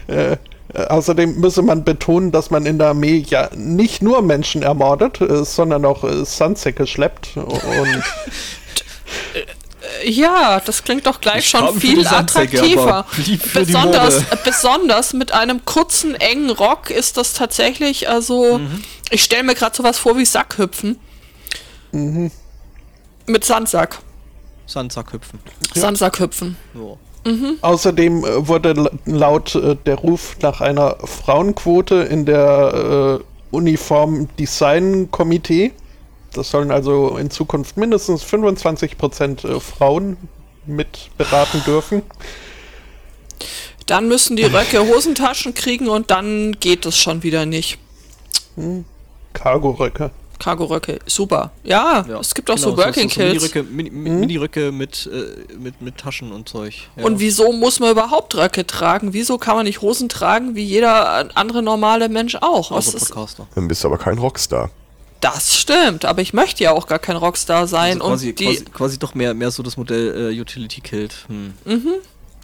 [0.77, 5.21] äh, außerdem müsse man betonen, dass man in der Armee ja nicht nur Menschen ermordet,
[5.21, 7.37] äh, sondern auch äh, Sandsäcke schleppt.
[7.37, 8.03] Und
[10.05, 13.07] Ja, das klingt doch gleich Ich schon viel attraktiver.
[13.55, 18.83] Besonders, besonders mit einem kurzen, engen Rock ist das tatsächlich, also, Mhm.
[19.11, 20.99] ich stelle mir gerade sowas vor wie Sackhüpfen.
[21.93, 22.31] Mhm.
[23.27, 23.99] Mit Sandsack.
[24.67, 25.39] Sandsack hüpfen.
[25.75, 26.57] Sandsackhüpfen.
[27.63, 34.29] Außerdem äh, wurde la- laut äh, der Ruf nach einer Frauenquote in der äh, Uniform
[34.39, 35.73] Design Komitee.
[36.33, 40.17] Das sollen also in Zukunft mindestens 25% äh, Frauen
[40.67, 42.03] mit beraten dürfen.
[43.87, 47.79] Dann müssen die Röcke Hosentaschen kriegen und dann geht es schon wieder nicht.
[49.33, 50.11] Cargo-Röcke.
[50.39, 51.51] Cargo-Röcke, super.
[51.65, 53.33] Ja, es gibt auch so Genau, Working so Kills.
[53.43, 56.75] Miniröcke, Mini, Mi- Miniröcke mit, äh, mit, mit Taschen und Zeug.
[56.97, 57.05] Ja.
[57.05, 59.13] Und wieso muss man überhaupt Röcke tragen?
[59.13, 62.71] Wieso kann man nicht Hosen tragen, wie jeder andere normale Mensch auch?
[62.71, 63.47] Was ist, Podcaster.
[63.55, 64.71] Dann bist du aber kein Rockstar.
[65.21, 68.01] das stimmt, aber ich möchte ja auch gar kein Rockstar sein.
[68.03, 71.15] Also quasi, und, die, quasi, quasi doch mehr, mehr so das Modell äh, Utility Killed.
[71.29, 71.55] Hm.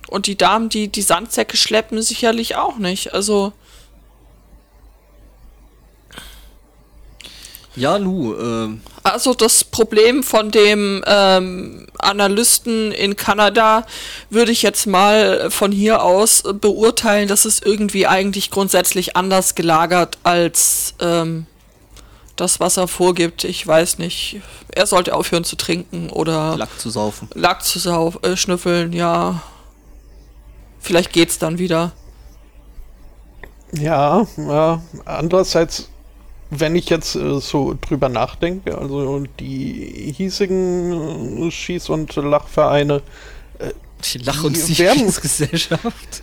[0.08, 3.12] und die Damen, die die Sandsäcke schleppen, sicherlich auch nicht.
[3.14, 3.52] Also,
[7.74, 13.86] Ja, nu, ähm, also das Problem von dem ähm, Analysten in Kanada
[14.28, 20.18] würde ich jetzt mal von hier aus beurteilen, dass es irgendwie eigentlich grundsätzlich anders gelagert
[20.22, 21.46] als ähm,
[22.36, 23.44] das, was er vorgibt.
[23.44, 24.40] Ich weiß nicht.
[24.74, 27.28] Er sollte aufhören zu trinken oder Lack zu saufen.
[27.34, 29.42] Lack zu sau äh, schnüffeln, ja.
[30.80, 31.92] Vielleicht geht's dann wieder.
[33.72, 35.88] Ja, ja, andererseits,
[36.54, 43.00] wenn ich jetzt äh, so drüber nachdenke, also die hiesigen äh, Schieß- und Lachvereine,
[44.12, 46.22] Die Lach- und Die werben- Gesellschaft.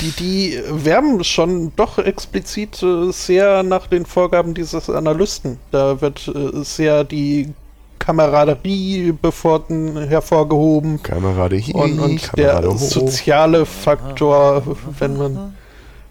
[0.00, 5.58] die, die werben schon doch explizit äh, sehr nach den Vorgaben dieses Analysten.
[5.70, 7.52] Da wird äh, sehr die
[7.98, 12.78] Kameraderie bevorten, hervorgehoben Kamerade hier, und, und Kamerade der hoch.
[12.78, 14.62] soziale Faktor,
[14.98, 15.54] wenn man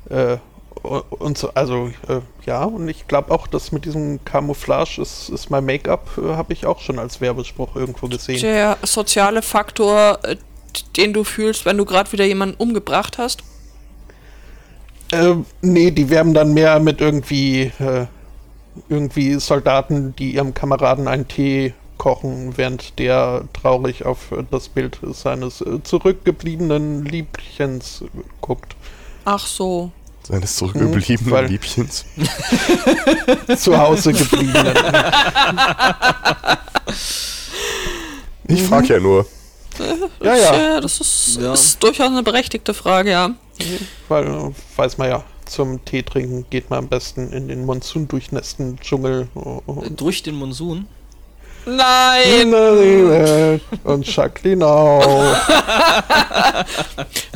[0.09, 0.37] äh,
[0.83, 5.49] und so, also äh, ja, und ich glaube auch, dass mit diesem Camouflage ist, ist
[5.49, 8.41] mein Make-up, äh, habe ich auch schon als Werbespruch irgendwo gesehen.
[8.41, 10.35] Der soziale Faktor, äh,
[10.97, 13.43] den du fühlst, wenn du gerade wieder jemanden umgebracht hast.
[15.11, 18.07] Äh, nee, die werben dann mehr mit irgendwie, äh,
[18.89, 25.61] irgendwie Soldaten, die ihrem Kameraden einen Tee kochen, während der traurig auf das Bild seines
[25.61, 28.03] äh, zurückgebliebenen Liebchens
[28.41, 28.75] guckt.
[29.23, 29.91] Ach so.
[30.25, 32.05] Seines zurückgebliebenen Weil- Liebchens.
[33.57, 34.73] Zu Hause gebliebenen.
[38.47, 39.25] Ich frag ja nur.
[39.79, 41.53] ja, Das, ja, äh, das ist, Ja.
[41.53, 43.31] ist durchaus eine berechtigte Frage, ja.
[44.09, 49.27] weil weiß man ja, zum Tee trinken geht man am besten in den monsun-durchnässten Dschungel.
[49.35, 49.83] Oh, oh.
[49.89, 50.87] Durch den Monsun.
[51.65, 52.41] Nein!
[52.41, 55.35] In der Welt und Jacqueline auch.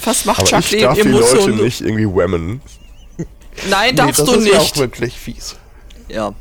[0.03, 1.55] Was macht Aber ich Jacqueline darf die Leute Musun?
[1.63, 2.61] nicht irgendwie whammen.
[3.69, 4.77] Nein, darfst das du ist ja auch nicht.
[4.77, 5.55] wirklich fies.
[6.09, 6.33] Ja,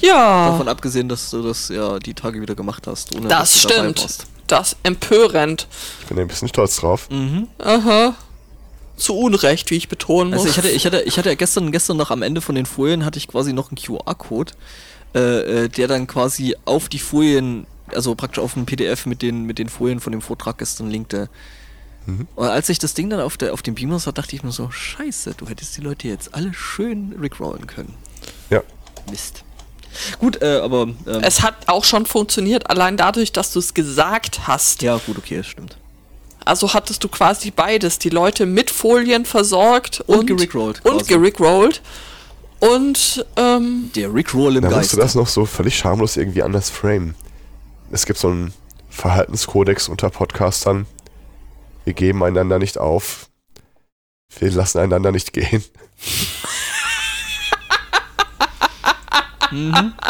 [0.00, 3.62] Ja, davon abgesehen, dass du das ja die Tage wieder gemacht hast, ohne das dass
[3.62, 4.00] du dabei stimmt.
[4.02, 4.26] warst.
[4.46, 5.66] Das empörend.
[6.02, 7.08] Ich bin ein bisschen stolz drauf.
[7.10, 7.48] Mhm.
[7.58, 8.14] Aha.
[8.96, 10.40] Zu Unrecht, wie ich betonen muss.
[10.46, 12.64] Also ich hatte, ich hatte, ich hatte ja gestern, gestern noch am Ende von den
[12.64, 14.52] Folien hatte ich quasi noch einen QR-Code,
[15.16, 19.44] äh, äh, der dann quasi auf die Folien, also praktisch auf ein PDF mit den,
[19.44, 21.30] mit den Folien von dem Vortrag gestern linkte.
[22.36, 24.52] Und als ich das Ding dann auf, der, auf dem Beamer sah, dachte ich mir
[24.52, 27.94] so, scheiße, du hättest die Leute jetzt alle schön rickrollen können.
[28.50, 28.62] Ja.
[29.10, 29.42] Mist.
[30.18, 34.46] Gut, äh, aber ähm, es hat auch schon funktioniert, allein dadurch, dass du es gesagt
[34.46, 34.82] hast.
[34.82, 35.78] ja gut, okay, das stimmt.
[36.44, 37.98] Also hattest du quasi beides.
[37.98, 41.80] Die Leute mit Folien versorgt Und und, gerickrollt Und gerickrollt.
[42.60, 44.92] Und, ähm, Der Rickroll im Da musst Geist.
[44.94, 47.14] du das noch so völlig schamlos irgendwie anders framen.
[47.90, 48.52] Es gibt so einen
[48.88, 50.86] Verhaltenskodex unter Podcastern.
[51.84, 53.28] Wir geben einander nicht auf.
[54.38, 55.62] Wir lassen einander nicht gehen.
[59.50, 59.92] Mhm.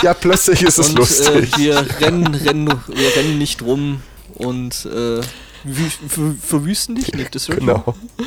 [0.00, 1.52] Ja, plötzlich ist es und lustig.
[1.54, 4.00] Äh, wir rennen, rennen, wir rennen nicht rum
[4.34, 5.20] und äh,
[5.66, 7.34] wü- ver- verwüsten dich nicht.
[7.34, 7.82] Das Genau.
[8.16, 8.26] Das,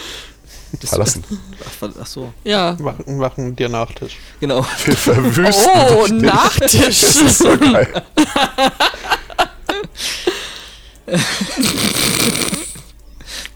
[0.79, 1.23] Verlassen.
[1.65, 2.75] Ach, ver- ach so, ja.
[2.79, 4.17] Machen, machen dir Nachtisch.
[4.39, 4.65] genau.
[4.85, 5.65] Wir verwüsten
[5.97, 6.21] Oh, dich.
[6.21, 7.01] Nachtisch.
[7.01, 8.03] Das ist so geil.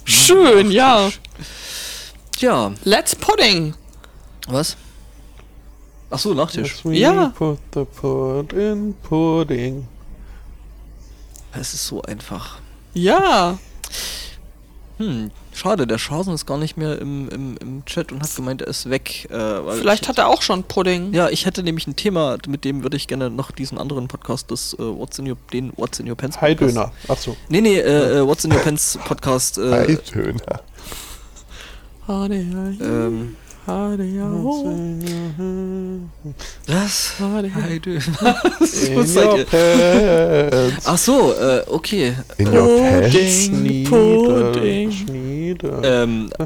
[0.03, 1.09] Schön, ja.
[2.31, 3.73] Tja, Let's Pudding.
[4.47, 4.75] was?
[6.09, 6.83] Ach so, Nachtisch.
[6.85, 7.27] Ja.
[7.35, 9.87] put the put in pudding.
[11.53, 12.59] Es ist so einfach.
[12.93, 13.57] Ja.
[14.97, 18.61] Hm, schade, der Schasen ist gar nicht mehr im, im, im Chat und hat gemeint,
[18.61, 19.27] er ist weg.
[19.29, 21.13] Äh, weil Vielleicht ich, hat er auch schon Pudding.
[21.13, 24.51] Ja, ich hätte nämlich ein Thema, mit dem würde ich gerne noch diesen anderen Podcast,
[24.51, 26.61] das äh, What's in Your, den What's in Your Pants Podcast.
[26.61, 26.91] Heidöner.
[27.07, 27.37] Achso.
[27.49, 29.57] Nee, nee, äh, äh, What's in Your Pants Podcast.
[29.57, 30.61] Äh, Eidöner.
[32.07, 33.35] ähm,
[36.67, 37.13] was?
[37.19, 37.99] Heidö.
[37.99, 40.85] In Was your pants.
[40.85, 42.15] Ach so, äh, okay.
[42.37, 43.49] In your pants.
[43.49, 43.85] Pudding.
[43.89, 45.57] Pudding.
[45.83, 46.45] Ähm, äh,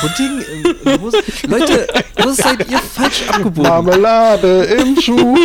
[0.00, 0.42] Pudding
[0.84, 1.18] im, Hose?
[1.46, 1.86] Leute,
[2.16, 3.62] was seid ihr falsch abgebogen?
[3.62, 5.36] Marmelade im Schuh.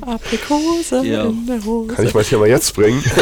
[0.00, 1.24] Aprikose Ja.
[1.24, 1.94] in der Hose.
[1.94, 3.02] Kann ich mein Thema jetzt bringen?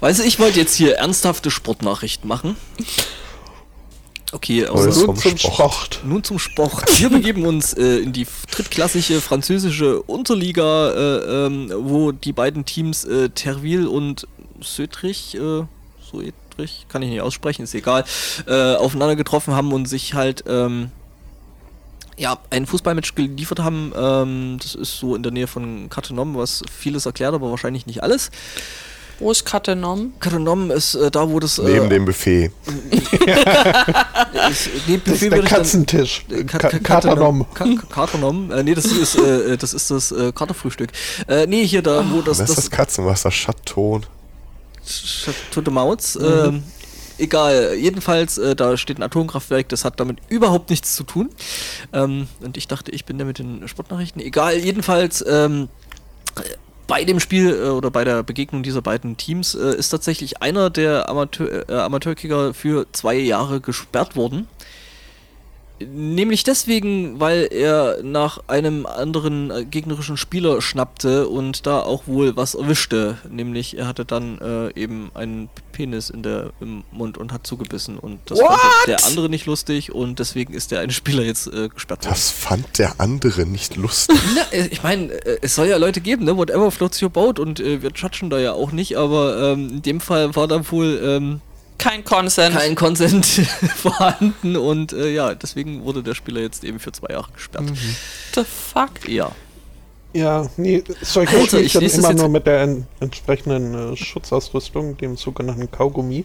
[0.00, 2.56] Weißt du, ich wollte jetzt hier ernsthafte Sportnachrichten machen.
[4.34, 5.54] Okay, aus das Nun zum Sport.
[5.54, 6.00] Sport.
[6.04, 6.98] Nun zum Sport.
[6.98, 13.04] Wir begeben uns äh, in die drittklassige französische Unterliga, äh, ähm, wo die beiden Teams
[13.04, 14.26] äh, Terville und
[14.62, 15.64] Södrich, äh,
[16.10, 18.04] Södrich, kann ich nicht aussprechen, ist egal,
[18.46, 20.90] äh, aufeinander getroffen haben und sich halt ähm,
[22.16, 23.92] ja, ein Fußballmatch geliefert haben.
[23.94, 28.02] Ähm, das ist so in der Nähe von Cattenom, was vieles erklärt, aber wahrscheinlich nicht
[28.02, 28.30] alles.
[29.22, 30.12] Wo ist Katenom?
[30.18, 31.58] Cattenom ist äh, da, wo das...
[31.58, 32.50] Äh, Neben dem Buffet.
[34.50, 36.24] ist, nee, Das Buffet ist der ich dann- Katzentisch.
[36.30, 37.46] Äh, Ka Ka- Katernom.
[37.54, 38.50] Ka- Ka- Katernom.
[38.50, 40.90] Äh, nee, das ist, äh, das ist das äh, Katerfrühstück.
[41.28, 43.30] Äh, nee, hier da, wo das, Was ist das, das Katzenwasser?
[43.30, 44.00] Chateau.
[44.84, 46.16] Chateau de Mauz.
[46.20, 46.64] Ähm,
[47.18, 51.30] egal, jedenfalls, äh, da steht ein Atomkraftwerk, das hat damit überhaupt nichts zu tun.
[51.92, 54.20] Ähm, und ich dachte, ich bin der mit den Sportnachrichten.
[54.20, 55.68] Egal, jedenfalls, ähm,
[56.86, 60.70] bei dem Spiel äh, oder bei der Begegnung dieser beiden Teams äh, ist tatsächlich einer
[60.70, 64.48] der Amateur, äh, Amateurkicker für zwei Jahre gesperrt worden.
[65.86, 72.36] Nämlich deswegen, weil er nach einem anderen äh, gegnerischen Spieler schnappte und da auch wohl
[72.36, 73.18] was erwischte.
[73.28, 77.98] Nämlich er hatte dann äh, eben einen Penis in der, im Mund und hat zugebissen.
[77.98, 78.88] Und das fand What?
[78.88, 82.14] der andere nicht lustig und deswegen ist der eine Spieler jetzt äh, gesperrt worden.
[82.14, 84.18] Das fand der andere nicht lustig.
[84.34, 86.36] Na, äh, ich meine, äh, es soll ja Leute geben, ne?
[86.36, 89.82] Whatever floats your boat und äh, wir judgen da ja auch nicht, aber ähm, in
[89.82, 91.40] dem Fall war da wohl ähm,
[91.78, 92.54] Kein Consent.
[92.54, 93.26] kein Consent
[93.76, 97.64] vorhanden und äh, ja, deswegen wurde der Spieler jetzt eben für zwei Jahre gesperrt.
[98.34, 99.08] the fuck?
[99.08, 99.32] Ja.
[100.14, 105.16] Ja, nee, solche Alter, lese das immer nur mit der en entsprechenden äh, Schutzausrüstung, dem
[105.16, 106.24] sogenannten Kaugummi.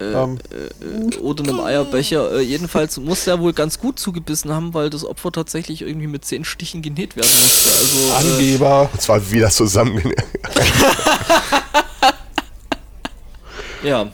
[0.00, 2.32] Ähm, Äh, oder einem Eierbecher.
[2.36, 6.24] Äh, jedenfalls muss er wohl ganz gut zugebissen haben, weil das Opfer tatsächlich irgendwie mit
[6.24, 7.70] zehn Stichen genäht werden musste.
[7.70, 8.90] Also, äh, Angeber.
[8.92, 10.02] Und zwar wieder zusammen.
[13.82, 14.10] ja.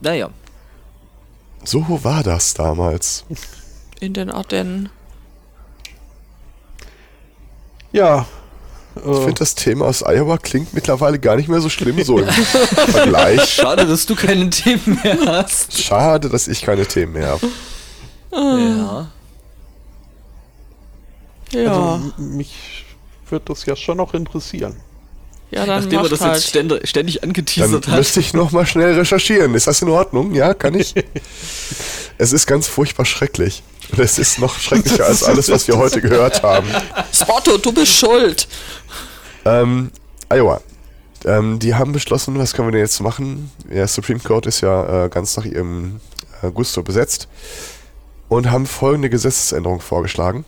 [0.00, 0.30] Naja.
[1.64, 3.24] So war das damals.
[4.00, 4.88] In den Ardennen.
[7.92, 8.26] Ja,
[8.96, 12.26] Ich finde, das Thema aus Iowa klingt mittlerweile gar nicht mehr so schlimm so im
[12.32, 13.44] Vergleich.
[13.48, 15.78] Schade, dass du keine Themen mehr hast.
[15.82, 17.48] Schade, dass ich keine Themen mehr habe.
[18.32, 19.10] Ja.
[21.52, 22.84] Ja, Also mich
[23.28, 24.76] würde das ja schon noch interessieren.
[25.50, 26.34] Ja dann Nachdem er das halt.
[26.36, 27.96] jetzt ständig, ständig Dann angeteasert hat.
[27.96, 29.54] müsste ich noch mal schnell recherchieren.
[29.54, 30.34] Ist das in Ordnung?
[30.34, 30.94] Ja, kann ich?
[32.18, 33.62] es ist ganz furchtbar schrecklich.
[33.92, 36.68] Und es ist noch schrecklicher als alles, was wir heute gehört haben.
[37.12, 38.46] Spotto, du bist schuld.
[39.44, 39.90] Ähm,
[40.28, 40.60] Iowa.
[41.24, 43.50] Ähm, die haben beschlossen, was können wir denn jetzt machen?
[43.68, 46.00] Der Supreme Court ist ja äh, ganz nach ihrem
[46.42, 47.28] äh, Gusto besetzt
[48.28, 50.44] und haben folgende Gesetzesänderung vorgeschlagen.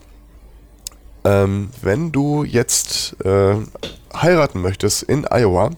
[1.25, 3.55] Ähm, wenn du jetzt äh,
[4.13, 5.71] heiraten möchtest in Iowa,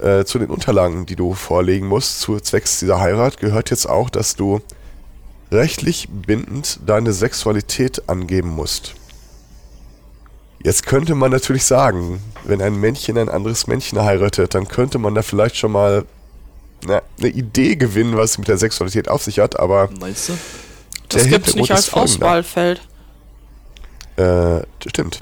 [0.00, 4.10] äh, zu den Unterlagen, die du vorlegen musst, zu zwecks dieser Heirat, gehört jetzt auch,
[4.10, 4.60] dass du
[5.50, 8.94] rechtlich bindend deine Sexualität angeben musst.
[10.62, 15.14] Jetzt könnte man natürlich sagen, wenn ein Männchen ein anderes Männchen heiratet, dann könnte man
[15.14, 16.04] da vielleicht schon mal
[16.84, 20.32] na, eine Idee gewinnen, was es mit der Sexualität auf sich hat, aber Meinst du?
[21.08, 22.26] Das gibt's Hintergrund nicht als folgender.
[22.26, 22.80] Auswahlfeld.
[24.16, 25.20] Äh, stimmt.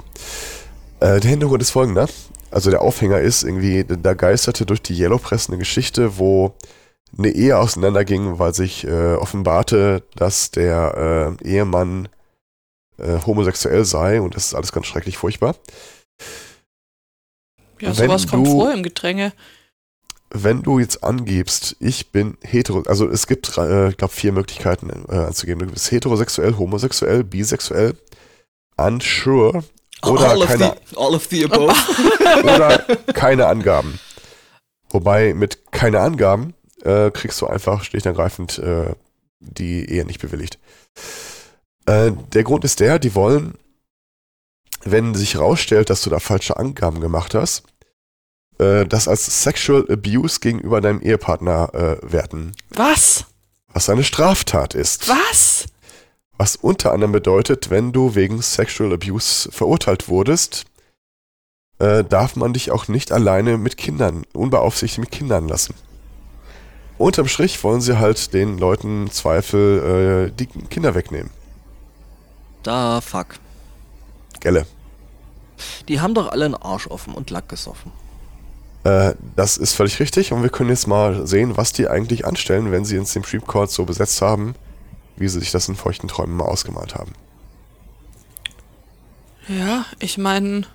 [0.99, 2.07] Äh, der Hintergrund ist folgender.
[2.51, 6.53] Also der Aufhänger ist irgendwie, da geisterte durch die Yellow Press eine Geschichte, wo
[7.17, 12.07] eine Ehe auseinanderging, weil sich äh, offenbarte, dass der äh, Ehemann
[12.97, 15.55] äh, homosexuell sei und das ist alles ganz schrecklich furchtbar.
[17.81, 19.33] Ja, Wenn sowas kommt du- vor im Gedränge.
[20.31, 24.89] Wenn du jetzt angibst, ich bin hetero, also es gibt, äh, ich glaube, vier Möglichkeiten
[25.07, 25.59] äh, anzugeben.
[25.67, 27.95] Du bist heterosexuell, homosexuell, bisexuell,
[28.77, 29.63] unsure
[30.03, 31.75] oder all, of keine, the, all of the above.
[32.43, 32.79] oder
[33.13, 33.99] keine Angaben.
[34.89, 36.53] Wobei mit keine Angaben
[36.83, 38.93] äh, kriegst du einfach schlicht und ergreifend äh,
[39.39, 40.59] die Ehe nicht bewilligt.
[41.85, 43.55] Äh, der Grund ist der, die wollen,
[44.83, 47.63] wenn sich herausstellt, dass du da falsche Angaben gemacht hast,
[48.59, 53.25] äh, das als Sexual Abuse gegenüber deinem Ehepartner äh, werten, Was?
[53.67, 55.09] was eine Straftat ist.
[55.09, 55.65] Was?
[56.37, 60.65] Was unter anderem bedeutet, wenn du wegen Sexual Abuse verurteilt wurdest,
[61.79, 65.75] äh, darf man dich auch nicht alleine mit Kindern, unbeaufsichtigt mit Kindern lassen.
[66.97, 71.29] Unterm Strich wollen sie halt den Leuten Zweifel äh, die Kinder wegnehmen.
[72.63, 73.39] Da, fuck.
[74.39, 74.65] Gelle.
[75.87, 77.91] Die haben doch alle einen Arsch offen und Lack gesoffen.
[78.83, 82.71] Äh, das ist völlig richtig und wir können jetzt mal sehen, was die eigentlich anstellen,
[82.71, 84.55] wenn sie uns den Supreme Court so besetzt haben,
[85.17, 87.13] wie sie sich das in feuchten Träumen mal ausgemalt haben.
[89.47, 90.65] Ja, ich meine,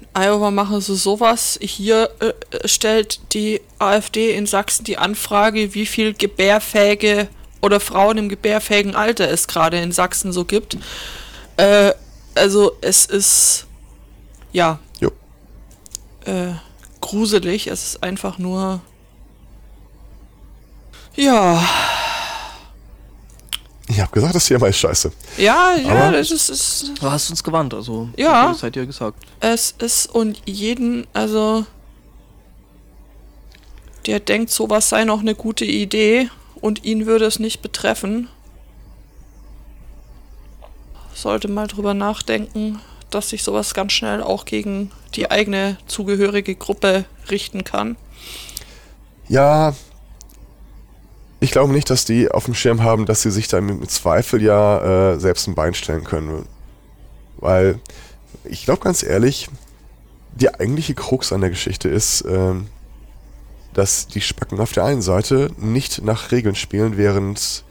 [0.00, 1.58] in Iowa machen sie sowas.
[1.60, 7.28] Hier äh, stellt die AfD in Sachsen die Anfrage, wie viel gebärfähige
[7.60, 10.76] oder Frauen im gebärfähigen Alter es gerade in Sachsen so gibt.
[11.56, 11.92] Äh,
[12.34, 13.66] also es ist
[14.52, 15.10] ja Jo.
[16.26, 16.52] äh,
[17.00, 17.66] gruselig.
[17.66, 18.80] Es ist einfach nur
[21.16, 21.62] ja,
[23.94, 25.12] Ich habe gesagt, das Thema ist scheiße.
[25.38, 28.08] ja, ja, Aber- das ist, ist Du hast uns gewarnt, also.
[28.16, 28.48] Ja.
[28.48, 29.16] Das seid ihr gesagt.
[29.38, 31.64] Es ist und jeden, also
[34.06, 36.28] der denkt, sowas sei noch eine gute Idee
[36.60, 38.28] und ihn würde es nicht betreffen,
[41.14, 42.80] sollte mal drüber nachdenken,
[43.10, 47.96] dass sich sowas ganz schnell auch gegen die eigene zugehörige Gruppe richten kann.
[49.28, 49.74] Ja,
[51.44, 54.42] ich glaube nicht, dass die auf dem Schirm haben, dass sie sich da mit Zweifel
[54.42, 56.46] ja äh, selbst ein Bein stellen können.
[57.36, 57.78] Weil,
[58.44, 59.48] ich glaube ganz ehrlich,
[60.34, 62.68] die eigentliche Krux an der Geschichte ist, ähm,
[63.72, 67.64] dass die Spacken auf der einen Seite nicht nach Regeln spielen, während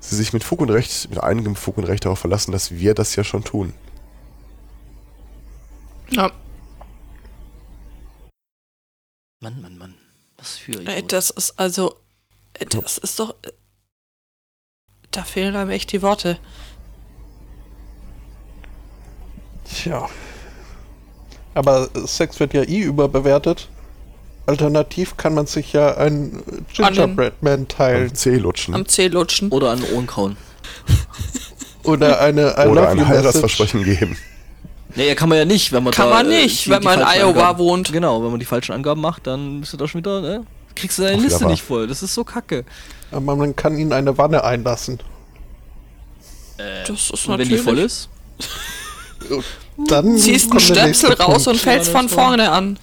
[0.00, 2.94] sie sich mit Fug und Recht, mit einigem Fug und Recht darauf verlassen, dass wir
[2.94, 3.72] das ja schon tun.
[6.10, 6.30] Ja,
[9.40, 9.94] Mann, Mann, Mann.
[10.38, 11.08] Was für ey, Idioten.
[11.08, 12.05] das ist also, äh,
[12.70, 13.50] das ist doch, äh,
[15.10, 16.38] da fehlen einem echt die Worte.
[19.64, 20.08] Tja.
[21.54, 23.68] Aber Sex wird ja eh überbewertet.
[24.46, 26.42] Alternativ kann man sich ja ein
[26.72, 28.14] Gingerbread Man teilen.
[28.14, 28.74] C lutschen.
[28.74, 29.50] Am Zeh lutschen.
[29.50, 30.36] Oder an den Ohren kauen.
[31.82, 33.08] Oder eine I Oder ein.
[33.08, 34.16] Heiratsversprechen geben.
[34.94, 36.84] Nee, kann man ja nicht, wenn man Kann da, man äh, nicht, die- wenn die
[36.86, 37.92] man in Iowa Angaben- wohnt.
[37.92, 40.44] Genau, wenn man die falschen Angaben macht, dann bist du da schon wieder, ne?
[40.76, 41.88] Kriegst du deine wieder Liste nicht voll.
[41.88, 42.64] Das ist so kacke.
[43.10, 45.00] Aber man kann ihn eine Wanne einlassen.
[46.86, 47.62] Das ist Und wenn die natürlich.
[47.62, 48.08] voll ist?
[49.88, 51.46] Dann Ziehst einen Stöpsel raus Punkt.
[51.48, 52.78] und fällst von vorne an.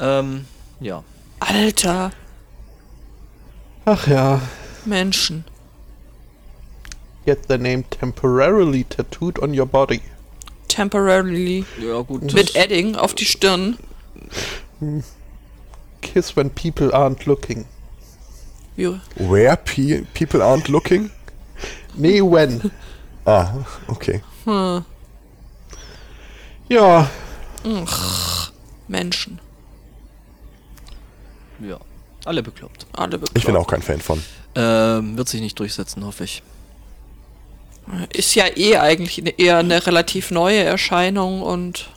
[0.00, 0.44] Ähm,
[0.80, 1.02] ja.
[1.40, 2.10] Alter,
[3.84, 4.40] Ach ja.
[4.84, 5.44] Menschen.
[7.26, 10.00] get the name temporarily tattooed on your body.
[10.68, 11.64] Temporarily.
[11.80, 12.32] Ja, gut.
[12.34, 13.78] Mit Edding auf die Stirn.
[16.04, 17.64] Kiss when people aren't looking.
[18.76, 21.10] Wie- Where pe people aren't looking?
[21.94, 22.70] Nee, when.
[23.24, 23.54] Ah,
[23.88, 24.20] okay.
[24.44, 24.84] Hm.
[26.68, 27.08] Ja,
[28.88, 29.38] Menschen.
[31.60, 31.78] Ja.
[32.24, 32.86] Alle bekloppt.
[32.92, 33.38] Alle bekloppt.
[33.38, 34.22] Ich bin auch kein Fan von.
[34.54, 36.42] Ähm, wird sich nicht durchsetzen, hoffe ich.
[38.12, 41.88] Ist ja eh eigentlich eine, eher eine relativ neue Erscheinung und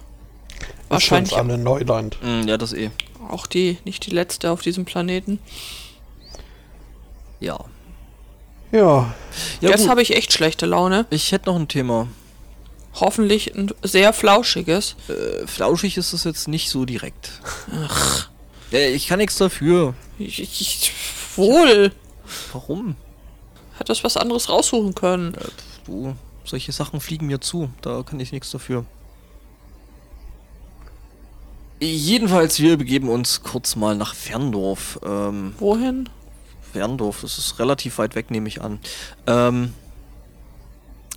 [0.90, 2.18] wahrscheinlich ist uns alle Neuland.
[2.22, 2.90] Mm, ja, das eh.
[3.30, 5.40] Auch die, nicht die letzte auf diesem Planeten.
[7.40, 7.60] Ja.
[8.72, 9.14] Ja,
[9.62, 11.06] ja Jetzt habe ich echt schlechte Laune.
[11.10, 12.08] ich hätte noch ein Thema.
[12.96, 14.96] Hoffentlich ein sehr flauschiges.
[15.08, 17.32] Äh, flauschig ist es jetzt nicht so direkt.
[17.72, 18.30] Ach.
[18.72, 19.94] Ja, ich kann nichts dafür.
[20.18, 20.92] Ich, ich, ich,
[21.36, 21.92] wohl.
[22.52, 22.96] Warum?
[23.78, 25.36] Hätte das was anderes raussuchen können.
[25.36, 25.46] Äh,
[25.86, 27.70] du, solche Sachen fliegen mir zu.
[27.82, 28.86] Da kann ich nichts dafür.
[31.80, 35.00] Jedenfalls, wir begeben uns kurz mal nach Ferndorf.
[35.06, 36.10] Ähm, Wohin?
[36.74, 38.80] Ferndorf, das ist relativ weit weg, nehme ich an.
[39.28, 39.74] Ähm,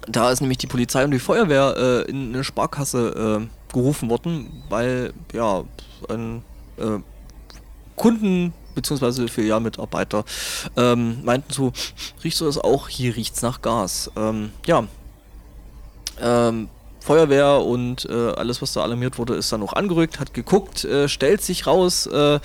[0.07, 4.63] da ist nämlich die Polizei und die Feuerwehr äh, in eine Sparkasse äh, gerufen worden,
[4.69, 5.65] weil ja
[6.09, 6.43] ein
[6.79, 6.99] äh,
[7.97, 9.29] Kunden bzw.
[9.29, 10.25] Filialmitarbeiter
[10.77, 11.73] ähm, meinten so,
[12.23, 12.89] riechst du das auch?
[12.89, 14.11] Hier riecht's nach Gas.
[14.17, 14.87] Ähm, ja.
[16.21, 16.69] Ähm,
[17.01, 21.09] Feuerwehr und äh, alles, was da alarmiert wurde, ist dann auch angerückt, hat geguckt, äh,
[21.09, 22.41] stellt sich raus, äh,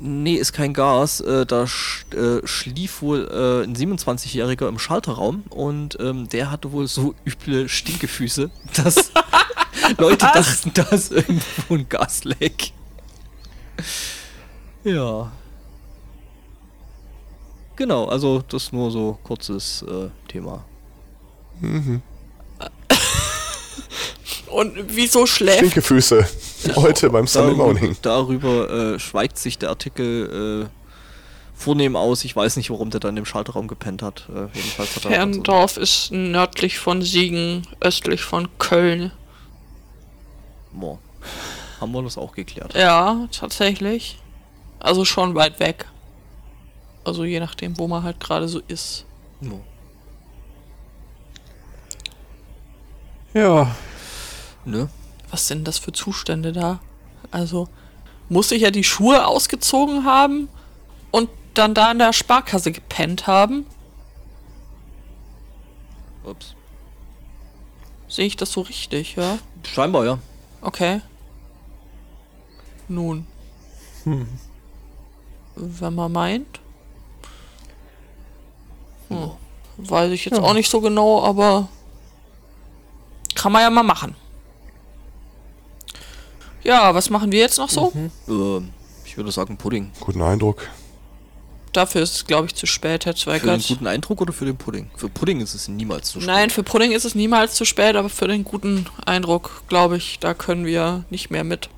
[0.00, 5.44] nee, ist kein Gas, äh, da sch äh, schlief wohl äh, ein 27-Jähriger im Schalterraum
[5.50, 9.12] und ähm, der hatte wohl so üble Stinkefüße, dass
[9.98, 12.72] Leute dachten, da ist irgendwo ein Gasleck.
[14.84, 15.30] Ja.
[17.76, 19.84] Genau, also das nur so kurzes
[20.28, 20.64] Thema.
[24.46, 26.26] Und wieso schläft Stinkefüße.
[26.76, 27.96] Heute beim Sunday Darüber, Morning.
[28.02, 30.68] darüber äh, schweigt sich der Artikel äh,
[31.54, 32.24] vornehm aus.
[32.24, 34.28] Ich weiß nicht, warum der dann im Schalterraum gepennt hat.
[34.28, 39.12] Äh, jedenfalls hat er Ferndorf ist nördlich von Siegen, östlich von Köln.
[40.72, 40.98] Boah.
[41.80, 42.74] Haben wir das auch geklärt.
[42.74, 44.18] Ja, tatsächlich.
[44.78, 45.86] Also schon weit weg.
[47.04, 49.04] Also je nachdem, wo man halt gerade so ist.
[49.40, 49.60] Boah.
[53.34, 53.76] ja.
[54.66, 54.88] Ne?
[55.30, 56.80] Was sind das für Zustände da?
[57.30, 57.68] Also
[58.28, 60.48] muss ich ja die Schuhe ausgezogen haben
[61.12, 63.64] und dann da in der Sparkasse gepennt haben?
[66.24, 66.54] Ups.
[68.08, 69.38] Sehe ich das so richtig, ja?
[69.64, 70.18] Scheinbar, ja.
[70.60, 71.00] Okay.
[72.88, 73.26] Nun.
[74.04, 74.28] Hm.
[75.54, 76.60] Wenn man meint.
[79.08, 79.30] Hm.
[79.78, 80.42] Weiß ich jetzt Ja.
[80.42, 81.68] auch nicht so genau, aber
[83.34, 84.16] kann man ja mal machen.
[86.66, 87.92] Ja, was machen wir jetzt noch so?
[88.28, 88.70] Ähm,
[89.04, 89.92] ich würde sagen Pudding.
[90.00, 90.68] Guten Eindruck.
[91.72, 93.68] Dafür ist es, glaube ich, zu spät, Herr Für den Zweigert.
[93.68, 94.90] guten Eindruck oder für den Pudding?
[94.96, 96.26] Für Pudding ist es niemals zu spät.
[96.26, 100.18] Nein, für Pudding ist es niemals zu spät, aber für den guten Eindruck, glaube ich,
[100.18, 101.68] da können wir nicht mehr mit.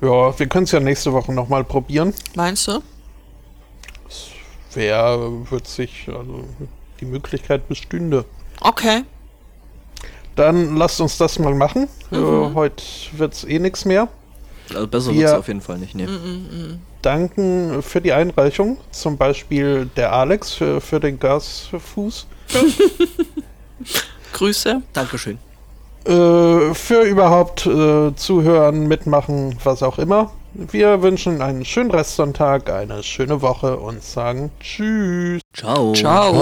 [0.00, 2.14] Ja, wir können es ja nächste Woche nochmal probieren.
[2.36, 2.80] Meinst du?
[4.74, 5.18] Wer
[5.50, 6.44] wird sich, also
[7.00, 8.24] die Möglichkeit bestünde.
[8.60, 9.02] Okay.
[10.36, 11.88] Dann lasst uns das mal machen.
[12.10, 12.16] Äh,
[12.54, 12.82] heute
[13.16, 14.08] wird es eh nichts mehr.
[14.74, 15.94] Also besser Wir- wird es auf jeden Fall nicht.
[15.94, 16.06] Nee.
[17.02, 18.78] Danken für die Einreichung.
[18.92, 22.26] Zum Beispiel der Alex für, für den Gasfuß.
[24.32, 24.82] Grüße.
[24.92, 25.38] Dankeschön.
[26.04, 30.32] Äh, für überhaupt äh, zuhören, mitmachen, was auch immer.
[30.54, 35.40] Wir wünschen einen schönen Restsonntag, eine schöne Woche und sagen Tschüss.
[35.54, 35.92] Ciao.
[35.94, 36.32] Ciao.